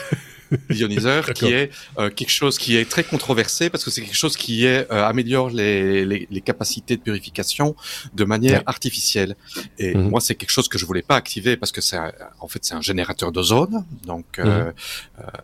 [0.70, 4.36] L'ioniseur qui est euh, quelque chose qui est très controversé parce que c'est quelque chose
[4.38, 7.76] qui est, euh, améliore les, les, les capacités de purification
[8.14, 8.64] de manière Ouais.
[8.68, 9.36] artificielle.
[9.80, 10.10] Et Mhm.
[10.10, 11.98] moi, c'est quelque chose que je voulais pas activer parce que c'est
[12.40, 14.46] en fait c'est un générateur d'ozone, donc Mhm.
[14.48, 14.72] euh,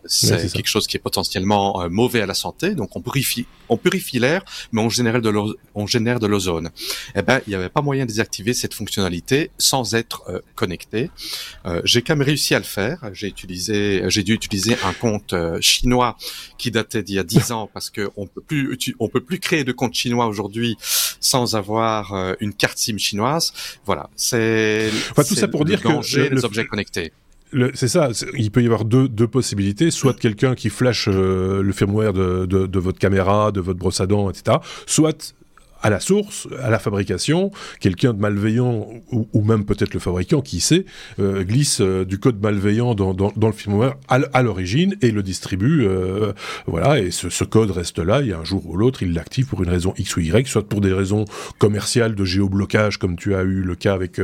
[0.06, 2.74] c'est quelque chose qui est potentiellement euh, mauvais à la santé.
[2.74, 6.70] Donc on purifie, on purifie l'air, mais on génère de l'o- on génère de l'ozone.
[7.14, 11.10] Eh ben, il n'y avait pas moyen de désactiver cette fonctionnalité sans être euh, connecté.
[11.66, 12.98] Euh, j'ai quand même réussi à le faire.
[13.12, 16.16] J'ai utilisé, j'ai dû utiliser un compte euh, chinois
[16.58, 19.38] qui datait d'il y a 10 ans parce que on peut plus, on peut plus
[19.38, 20.76] créer de compte chinois aujourd'hui
[21.20, 23.52] sans avoir euh, une carte SIM chinoise.
[23.86, 27.12] Voilà, c'est Enfin, tout ça pour le dire que danger le- des le- objets connectés.
[27.72, 31.72] C'est ça, il peut y avoir deux, deux possibilités, soit quelqu'un qui flash euh, le
[31.72, 35.34] firmware de, de, de votre caméra, de votre brosse à dents, etc., soit
[35.82, 37.50] à la source, à la fabrication,
[37.80, 40.84] quelqu'un de malveillant, ou, même peut-être le fabricant, qui sait,
[41.20, 45.22] euh, glisse euh, du code malveillant dans, dans, dans le firmware à, l'origine et le
[45.22, 46.32] distribue, euh,
[46.66, 49.70] voilà, et ce, code reste là, et un jour ou l'autre, il l'active pour une
[49.70, 51.24] raison X ou Y, soit pour des raisons
[51.58, 54.20] commerciales de géoblocage, comme tu as eu le cas avec,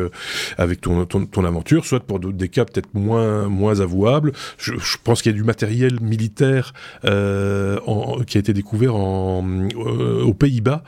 [0.80, 4.32] ton, aventure, soit pour des cas peut-être moins, avouables.
[4.58, 4.72] Je,
[5.02, 6.72] pense qu'il y a du matériel militaire
[7.02, 10.82] qui a été découvert aux Pays-Bas,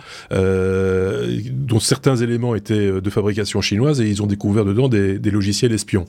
[1.53, 5.73] dont certains éléments étaient de fabrication chinoise, et ils ont découvert dedans des, des logiciels
[5.73, 6.07] espions,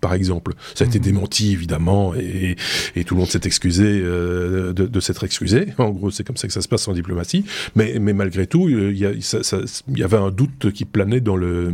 [0.00, 0.52] par exemple.
[0.74, 1.04] Ça a été Mhm.
[1.04, 2.56] démenti, évidemment, et,
[2.96, 5.66] et tout le monde s'est excusé euh, de, de s'être excusé.
[5.78, 7.44] En gros, c'est comme ça que ça se passe en diplomatie.
[7.74, 10.70] Mais, mais malgré tout, euh, il y, a- ça- ça- il y avait un doute
[10.72, 11.72] qui planait dans le,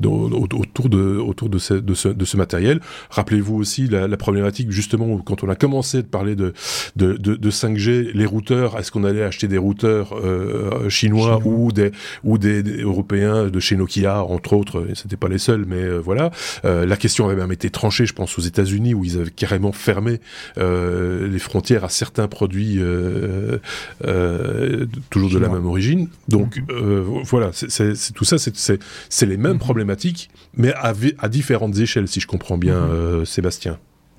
[0.00, 2.80] dans- au- autour de, autour de ce, de ce, de ce matériel.
[3.10, 6.52] Rappelez-vous aussi la, la problématique, justement, quand on a commencé de parler de,
[6.96, 11.42] de, de, de 5G, les routeurs, est-ce qu'on allait acheter des routeurs euh, chinois, Chinois.
[11.44, 11.92] ou des
[12.24, 15.82] ou des, des européens de chez Nokia, entre autres, et c'était pas les seuls, mais
[15.82, 16.30] euh, voilà.
[16.64, 19.72] Euh, la question avait même été tranchée, je pense, aux États-Unis, où ils avaient carrément
[19.72, 20.20] fermé
[20.58, 22.80] euh, les frontières à certains produits
[25.10, 26.08] toujours de la même origine.
[26.28, 29.58] Donc euh, voilà, c'est tout ça, c'est- les mêmes Mhm.
[29.58, 32.90] problématiques, mais à, différentes échelles, si je comprends bien, Mhm.
[32.92, 33.78] euh, Sébastien.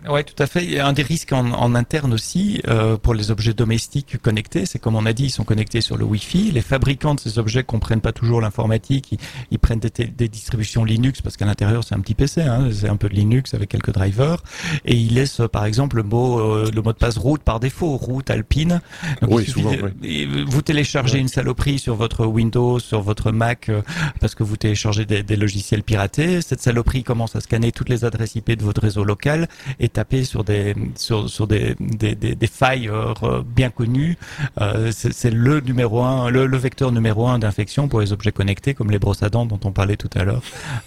[0.10, 0.64] Ouais, tout à fait.
[0.64, 4.18] Il y a un des risques en, en interne aussi euh, pour les objets domestiques
[4.22, 6.52] connectés, c'est comme on a dit, ils sont connectés sur le Wi-Fi.
[6.52, 9.12] Les fabricants de ces objets comprennent pas toujours l'informatique.
[9.14, 9.20] Ils,
[9.52, 12.90] ils prennent des, des distributions Linux parce qu'à l'intérieur c'est un petit PC, hein, c'est
[12.90, 14.44] un peu de Linux avec quelques drivers,
[14.86, 17.60] et ils laissent euh, par exemple le mot euh, le mot de passe route par
[17.60, 18.82] défaut, route alpine.
[19.22, 20.46] Donc, Oui, souvent, de- oui.
[20.48, 21.20] Vous téléchargez Ouais.
[21.22, 23.82] une saloperie sur votre Windows, sur votre Mac, euh,
[24.20, 26.42] parce que vous téléchargez des, des logiciels piratés.
[26.42, 29.48] Cette saloperie commence à scanner toutes les adresses IP de votre réseau local
[29.80, 34.16] et taper sur des sur, sur des, des, des, des failles euh, bien connues.
[34.62, 38.32] Euh, c'est c'est le numéro un, le, le vecteur numéro un d'infection pour les objets
[38.32, 40.44] connectés comme les brosses à dents dont on parlait tout à l'heure,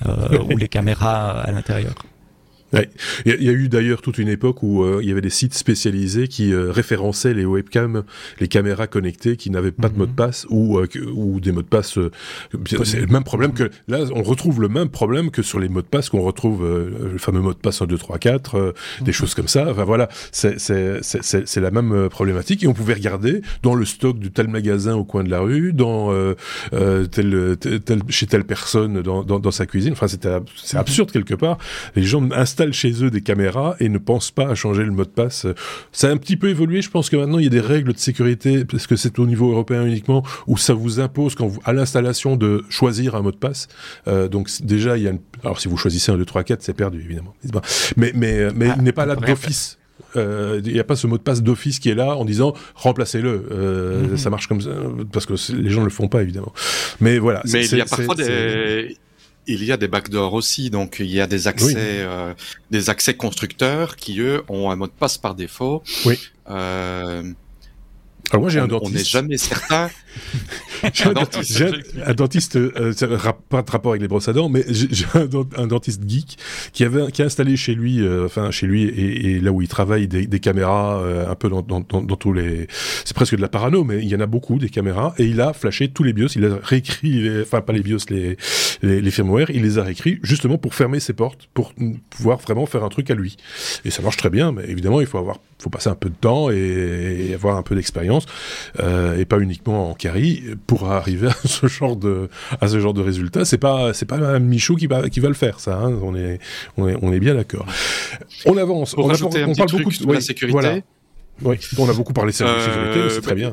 [0.06, 1.94] euh, ou les caméras à l'intérieur.
[2.72, 2.88] Ouais.
[3.26, 5.54] Il y, a- eu d'ailleurs toute une époque où euh, il y avait des sites
[5.54, 8.04] spécialisés qui euh, référençaient les webcams,
[8.38, 9.98] les caméras connectées qui n'avaient pas de Mhm.
[9.98, 11.98] mot de passe ou, euh, ou des mots de passe.
[11.98, 12.10] euh,
[12.84, 15.82] c'est le même problème que là, on retrouve le même problème que sur les mots
[15.82, 19.06] de passe qu'on retrouve le fameux mot de passe 1, 2, 3, 4, euh, des
[19.08, 19.12] Mhm.
[19.14, 19.66] choses comme ça.
[19.70, 24.48] Enfin voilà, c'est la même problématique et on pouvait regarder dans le stock de tel
[24.48, 26.12] magasin au coin de la rue, dans
[26.70, 29.92] tel, tel, tel- chez telle personne dans, dans, dans sa cuisine.
[29.92, 30.78] Enfin, c'est Mhm.
[30.78, 31.58] absurde quelque part.
[31.96, 35.04] Les gens installent chez eux des caméras et ne pensent pas à changer le mot
[35.04, 35.46] de passe.
[35.92, 36.82] Ça a un petit peu évolué.
[36.82, 39.26] Je pense que maintenant il y a des règles de sécurité parce que c'est au
[39.26, 43.32] niveau européen uniquement où ça vous impose quand vous, à l'installation de choisir un mot
[43.32, 43.68] de passe.
[44.08, 45.20] Euh, donc déjà il y a une...
[45.42, 47.34] alors si vous choisissez un 2 3 4 c'est perdu évidemment.
[47.96, 49.78] Mais mais mais Ah, il n'est pas là d'office.
[50.16, 52.54] Euh, Il n'y a pas ce mot de passe d'office qui est là en disant
[52.74, 53.46] remplacez-le.
[53.52, 54.16] Euh, Mhm.
[54.16, 54.70] Ça marche comme ça
[55.12, 56.52] parce que les gens ne le font pas évidemment.
[57.00, 57.42] Mais voilà.
[57.52, 58.96] Mais il y a parfois des,
[59.46, 61.74] il y a des backdoors aussi, donc il y a des accès, Oui.
[61.78, 62.34] euh,
[62.70, 65.82] des accès constructeurs qui eux ont un mot de passe par défaut.
[66.04, 66.18] Oui.
[66.48, 67.22] Euh,
[68.30, 68.94] Alors moi j'ai un dentiste.
[68.94, 69.90] On n'est jamais certain.
[70.92, 71.64] j'ai un, dentiste,
[72.04, 72.92] un dentiste euh,
[73.48, 76.38] pas de rapport avec les brosses à dents, mais j'ai un, dentiste geek
[76.72, 79.62] qui avait qui a installé chez lui, euh, enfin chez lui et, et, là où
[79.62, 82.66] il travaille des, des caméras euh, un peu dans, dans, dans, dans tous les,
[83.04, 85.40] c'est presque de la parano, mais il y en a beaucoup des caméras et il
[85.40, 88.36] a flashé tous les BIOS, il a réécrit, les, enfin pas les BIOS, les,
[88.82, 91.72] les, les firmware, il les a réécrits justement pour fermer ses portes, pour
[92.10, 93.36] pouvoir vraiment faire un truc à lui.
[93.84, 96.14] Et ça marche très bien, mais évidemment il faut avoir, faut passer un peu de
[96.14, 98.26] temps et, et avoir un peu d'expérience
[98.80, 102.28] euh, et pas uniquement en carry pour arriver à ce genre de
[102.60, 103.44] à ce genre de résultat.
[103.44, 105.78] C'est pas c'est pas Michaud qui va qui va le faire ça.
[105.78, 105.98] Hein.
[106.02, 106.38] On, est,
[106.76, 107.66] on est on est bien d'accord.
[108.46, 108.94] On avance.
[108.96, 110.82] on, a, on parle beaucoup de, la sécurité.
[111.42, 113.52] Oui, on a beaucoup parlé de sécurité, euh, c'est très bien.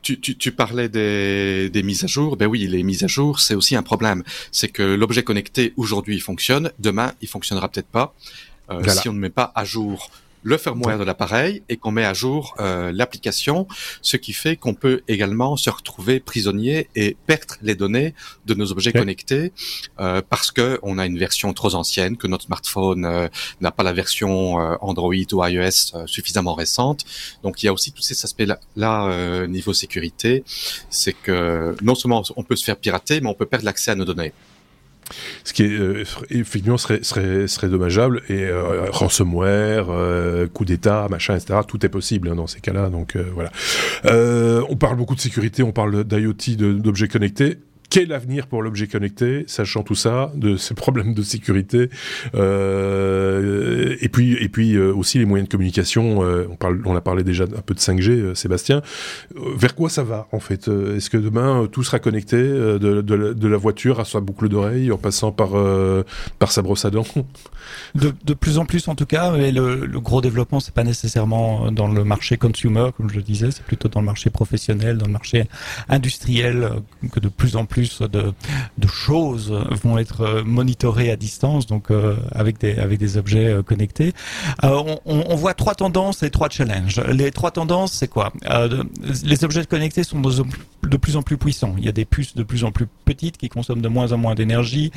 [0.00, 2.36] Tu, tu, tu, parlais des, des, mises à jour.
[2.36, 4.24] Ben oui, les mises à jour, c'est aussi un problème.
[4.50, 8.14] C'est que l'objet connecté aujourd'hui il fonctionne, demain il fonctionnera peut-être pas.
[8.70, 10.10] Euh, si on ne met pas à jour
[10.42, 13.66] le firmware de l'appareil et qu'on met à jour euh, l'application,
[14.00, 18.14] ce qui fait qu'on peut également se retrouver prisonnier et perdre les données
[18.46, 19.52] de nos objets connectés
[20.00, 23.28] euh, parce que on a une version trop ancienne, que notre smartphone euh,
[23.60, 27.04] n'a pas la version euh, Android ou iOS euh, suffisamment récente.
[27.42, 30.44] Donc il y a aussi tous ces aspects-là là, niveau sécurité,
[30.90, 33.94] c'est que non seulement on peut se faire pirater, mais on peut perdre l'accès à
[33.94, 34.32] nos données.
[35.44, 41.36] Ce qui est euh, effectivement serait, serait, dommageable et euh, ransomware, euh, coup d'État, machin,
[41.36, 41.60] etc.
[41.66, 42.88] Tout est possible hein, dans ces cas-là.
[42.88, 43.50] Donc voilà.
[44.04, 47.58] on parle beaucoup de sécurité, on parle d'IoT, d'objets connectés
[47.92, 51.90] quel avenir pour l'objet connecté, sachant tout ça, de ces problèmes de sécurité,
[52.34, 56.24] euh, et puis et puis euh, aussi les moyens de communication.
[56.24, 58.80] Euh, on parle, on a parlé déjà un peu de 5G, euh, Sébastien.
[59.56, 64.00] vers quoi ça va en fait Est-ce que demain tout sera connecté de, la voiture
[64.00, 65.50] à sa boucle d'oreille, en passant par
[66.38, 67.04] par sa brosse à dents?
[67.94, 71.70] De, plus en plus en tout cas, mais le, le gros développement c'est pas nécessairement
[71.70, 75.06] dans le marché consumer, comme je le disais, c'est plutôt dans le marché professionnel, dans
[75.06, 75.46] le marché
[75.90, 76.70] industriel
[77.12, 78.32] que de plus en plus de,
[78.86, 79.52] choses
[79.82, 84.12] vont être euh, monitorées à distance, donc euh, avec des avec des objets euh, connectés.
[84.62, 87.00] On, on, voit trois tendances et trois challenges.
[87.08, 88.32] Les trois tendances, c'est quoi?
[89.24, 91.74] Les objets connectés sont de, plus en plus puissants.
[91.78, 94.18] Il y a des puces de plus en plus petites qui consomment de moins en
[94.18, 94.92] moins d'énergie,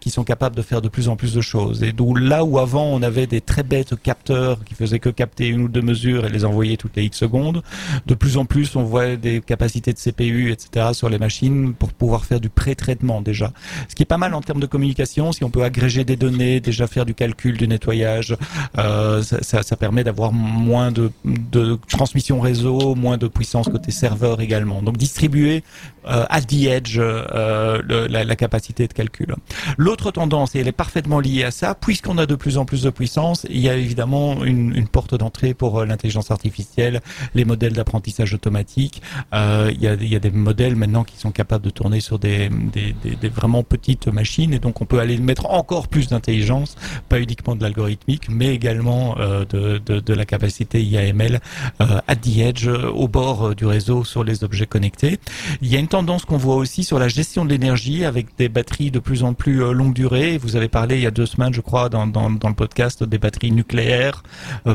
[0.00, 1.82] qui sont capables de faire de plus en plus de choses.
[1.82, 5.48] Et d'où là où avant on avait des très bêtes capteurs qui faisaient que capter
[5.48, 7.62] une ou deux mesures et les envoyer toutes les X secondes,
[8.06, 10.88] de plus en plus on voit des capacités de CPU, etc.
[10.92, 13.52] sur les machines pour pouvoir faire du pré-traitement déjà.
[13.88, 16.58] Ce qui est pas mal en termes de communication, si on peut agréger des données,
[16.60, 18.36] déjà faire du calcul, du nettoyage,
[18.78, 23.90] euh, ça, ça, ça, permet d'avoir moins de, de, transmission réseau, moins de puissance côté
[23.92, 24.80] serveur également.
[24.82, 25.62] Donc distribuer
[26.06, 29.34] euh, at the edge euh, le, la, la, capacité de calcul.
[29.76, 32.82] L'autre tendance, et elle est parfaitement liée à ça, puisqu'on a de plus en plus
[32.82, 37.02] de puissance, il y a évidemment une, une porte d'entrée pour euh, l'intelligence artificielle,
[37.34, 39.02] les modèles d'apprentissage automatique.
[39.34, 41.89] Euh, il, y a, il y a des modèles maintenant qui sont capables de tourner
[41.98, 46.08] sur des, des, des, vraiment petites machines et donc on peut aller mettre encore plus
[46.08, 46.76] d'intelligence,
[47.08, 51.40] pas uniquement de l'algorithmique, mais également euh, de, de, de, la capacité IAML
[51.80, 55.18] euh, at the edge, au bord euh, du réseau sur les objets connectés.
[55.62, 58.48] Il y a une tendance qu'on voit aussi sur la gestion de l'énergie avec des
[58.48, 60.38] batteries de plus en plus euh, longue durée.
[60.38, 63.02] Vous avez parlé il y a deux semaines, je crois, dans, dans, dans le podcast
[63.02, 64.22] des batteries nucléaires.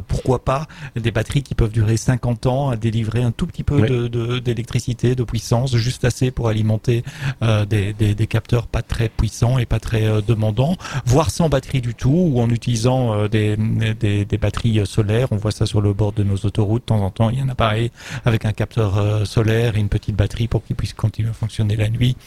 [0.08, 4.10] pourquoi pas des batteries qui peuvent durer 50 ans à délivrer un tout petit peu
[4.40, 6.95] d'électricité, de, de puissance, juste assez pour alimenter
[7.44, 11.94] euh, des, capteurs pas très puissants et pas très euh, demandants, voire sans batterie du
[11.94, 15.28] tout, ou en utilisant euh, des, batteries solaires.
[15.32, 16.84] On voit ça sur le bord de nos autoroutes.
[16.84, 17.92] De temps en temps, il y a un appareil
[18.26, 21.90] avec un capteur solaire et une petite batterie pour qu'il puisse continuer à fonctionner la
[21.90, 22.18] nuit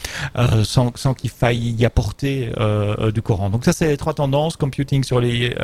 [0.65, 2.51] sans, sans qu'il faille y apporter
[3.13, 3.51] du courant.
[3.51, 5.55] Donc ça, c'est les trois tendances computing sur les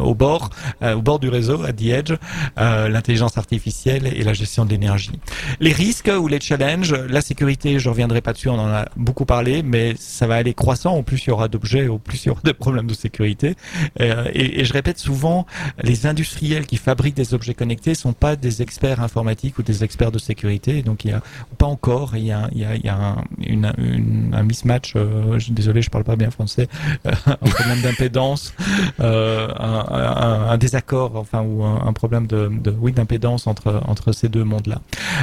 [0.00, 0.50] au bord,
[0.82, 2.12] au bord du réseau, à the edge,
[2.56, 5.18] l'intelligence artificielle et la gestion de l'énergie.
[5.60, 9.26] Les risques ou les challenges, la sécurité, je reviendrai pas dessus, on en a beaucoup
[9.26, 10.96] parlé, mais ça va aller croissant.
[10.96, 13.54] Au plus il y aura d'objets, au plus il y aura de problèmes de sécurité.
[14.00, 15.46] Euh, et, je répète souvent,
[15.82, 20.10] les industriels qui fabriquent des objets connectés sont pas des experts informatiques ou des experts
[20.10, 20.82] de sécurité.
[20.82, 21.20] Donc il y a
[21.58, 23.16] pas encore, il y a, il y a,
[24.32, 24.94] un, mismatch.
[24.96, 26.68] Euh, je, désolé, je parle pas bien français.
[27.06, 28.54] Euh, un problème d'impédance,
[29.00, 34.44] euh, un, désaccord, enfin ou un, problème de, de oui d'impédance entre entre ces deux
[34.44, 34.80] mondes-là.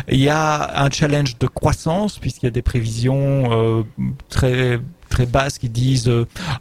[0.08, 2.91] Il y a un challenge de croissance puisqu'il y a des prévisions
[3.52, 3.84] euh,
[4.30, 4.80] très
[5.12, 6.12] très basses qui disent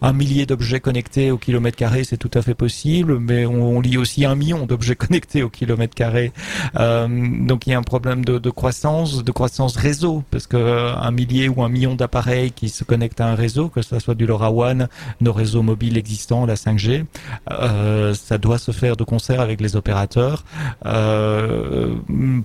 [0.02, 3.96] un millier d'objets connectés au kilomètre carré, c'est tout à fait possible, mais on, lit
[3.96, 6.32] aussi un million d'objets connectés au kilomètre carré.
[6.74, 11.48] donc il y a un problème de, croissance, de croissance réseau, parce que un millier
[11.48, 14.88] ou un million d'appareils qui se connectent à un réseau, que ce soit du LoRaWAN,
[15.20, 17.04] nos réseaux mobiles existants, la 5G,
[17.50, 20.44] euh, ça doit se faire de concert avec les opérateurs
[20.86, 21.94] euh,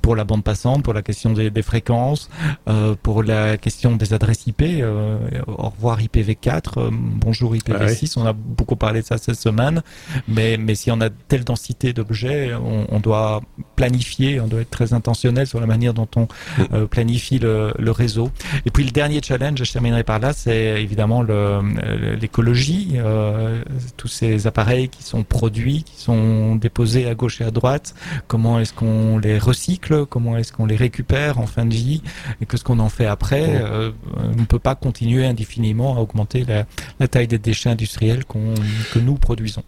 [0.02, 2.30] pour la bande passante, pour la question des, fréquences,
[2.68, 4.62] euh, pour la question des adresses IP.
[4.62, 5.18] Euh,
[5.48, 8.14] au revoir IPv4, euh, bonjour IPv6.
[8.16, 9.82] Ah on a beaucoup parlé de ça cette semaine,
[10.28, 13.42] mais mais si on a telle densité d'objets, on, on, doit
[13.76, 16.28] planifier, on doit être très intentionnel sur la manière dont on
[16.58, 16.88] mm.
[16.88, 18.32] planifie le, le réseau.
[18.66, 23.62] Et puis le dernier challenge, je terminerai par là, c'est évidemment l'écologie, euh,
[23.98, 27.96] tous ces appareils qui sont produits, qui sont déposés à gauche et à droite,
[28.28, 32.02] comment est-ce qu'on les recycle, comment est-ce qu'on les récupère en fin de vie,
[32.42, 33.62] et qu'est-ce qu'on en fait après?
[33.62, 36.66] Euh, on ne peut pas continuer indéfiniment à augmenter la,
[37.00, 39.64] la taille des déchets industriels que nous produisons.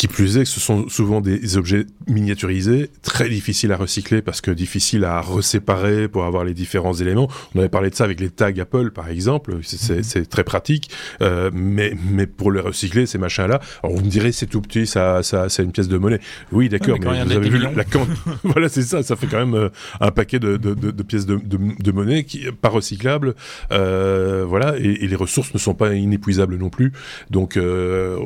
[0.00, 4.50] Qui plus est, ce sont souvent des objets miniaturisés, très difficiles à recycler parce que
[4.50, 7.28] difficiles à reséparer pour avoir les différents éléments.
[7.54, 9.58] On avait parlé de ça avec les tags Apple, par exemple.
[9.62, 10.24] C'est mhm.
[10.24, 10.88] très pratique,
[11.20, 14.86] euh, mais mais pour les recycler, ces machins-là, alors vous me direz c'est tout petit,
[14.86, 16.20] ça ça c'est une pièce de monnaie.
[16.50, 17.70] Oui, d'accord, mais, vous avez vu la
[18.44, 19.68] voilà, c'est ça, ça fait quand même euh,
[20.00, 23.34] un paquet de, de, de, de pièces de, de, monnaie qui pas recyclables,
[23.70, 26.94] euh, voilà, et, et, les ressources ne sont pas inépuisables non plus.
[27.28, 28.16] Donc euh,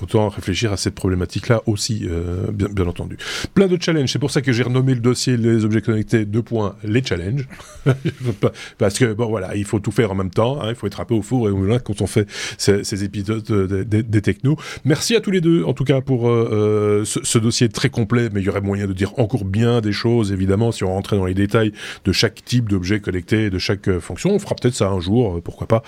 [0.00, 1.17] autant réfléchir à cette problématique
[1.48, 3.16] là aussi, euh, bien, bien, entendu.
[3.54, 4.10] Plein de challenges.
[4.12, 6.24] C'est pour ça que j'ai renommé le dossier les objets connectés.
[6.24, 7.46] Deux points, les challenges.
[8.78, 10.60] Parce que bon voilà, il faut tout faire en même temps.
[10.60, 12.26] Hein, il faut être un peu au four et au moulin quand on fait
[12.56, 14.56] ces, ces épisodes des, des, technos.
[14.84, 17.90] Merci à tous les deux, en tout cas pour euh, euh, ce, ce, dossier très
[17.90, 18.28] complet.
[18.32, 21.16] Mais il y aurait moyen de dire encore bien des choses, évidemment, si on rentrait
[21.16, 21.72] dans les détails
[22.04, 24.30] de chaque type d'objet connecté, de chaque fonction.
[24.30, 25.82] On fera peut-être ça un jour, pourquoi pas,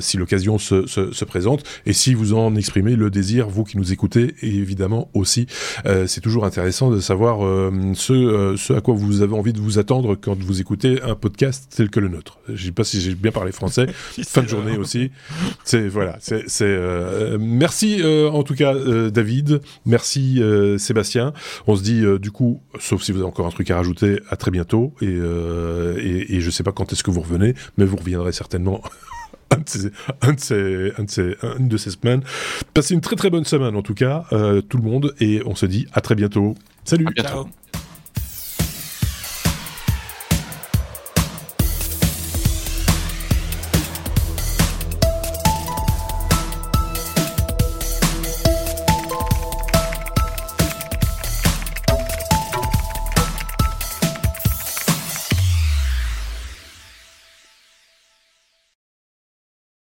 [0.00, 1.64] si l'occasion se, se, se présente.
[1.86, 5.46] Et si vous en exprimez le désir, vous qui nous écoutez et évidemment aussi,
[5.86, 9.52] euh, c'est toujours intéressant de savoir euh, ce, euh, ce à quoi vous avez envie
[9.52, 12.38] de vous attendre quand vous écoutez un podcast tel que le nôtre.
[12.48, 13.86] Je sais pas si j'ai bien parlé français.
[14.26, 15.10] fin de journée aussi.
[15.64, 16.18] C'est voilà.
[16.20, 16.46] C'est
[17.38, 18.74] merci en tout cas
[19.10, 19.60] David.
[19.86, 20.42] Merci
[20.78, 21.32] Sébastien.
[21.66, 24.36] On se dit du coup, sauf si vous avez encore un truc à rajouter, à
[24.36, 24.94] très bientôt.
[25.00, 28.82] Et, et, et je sais pas quand est-ce que vous revenez, mais vous reviendrez certainement
[29.50, 29.90] un de, ces,
[30.22, 32.22] un, de ces, un, de ces, une de ces semaines.
[32.74, 35.54] Passez une très très bonne semaine en tout cas, euh, tout le monde, et on
[35.54, 36.54] se dit à très bientôt.
[36.84, 37.06] Salut.
[37.08, 37.28] À bientôt.
[37.28, 37.48] Ciao.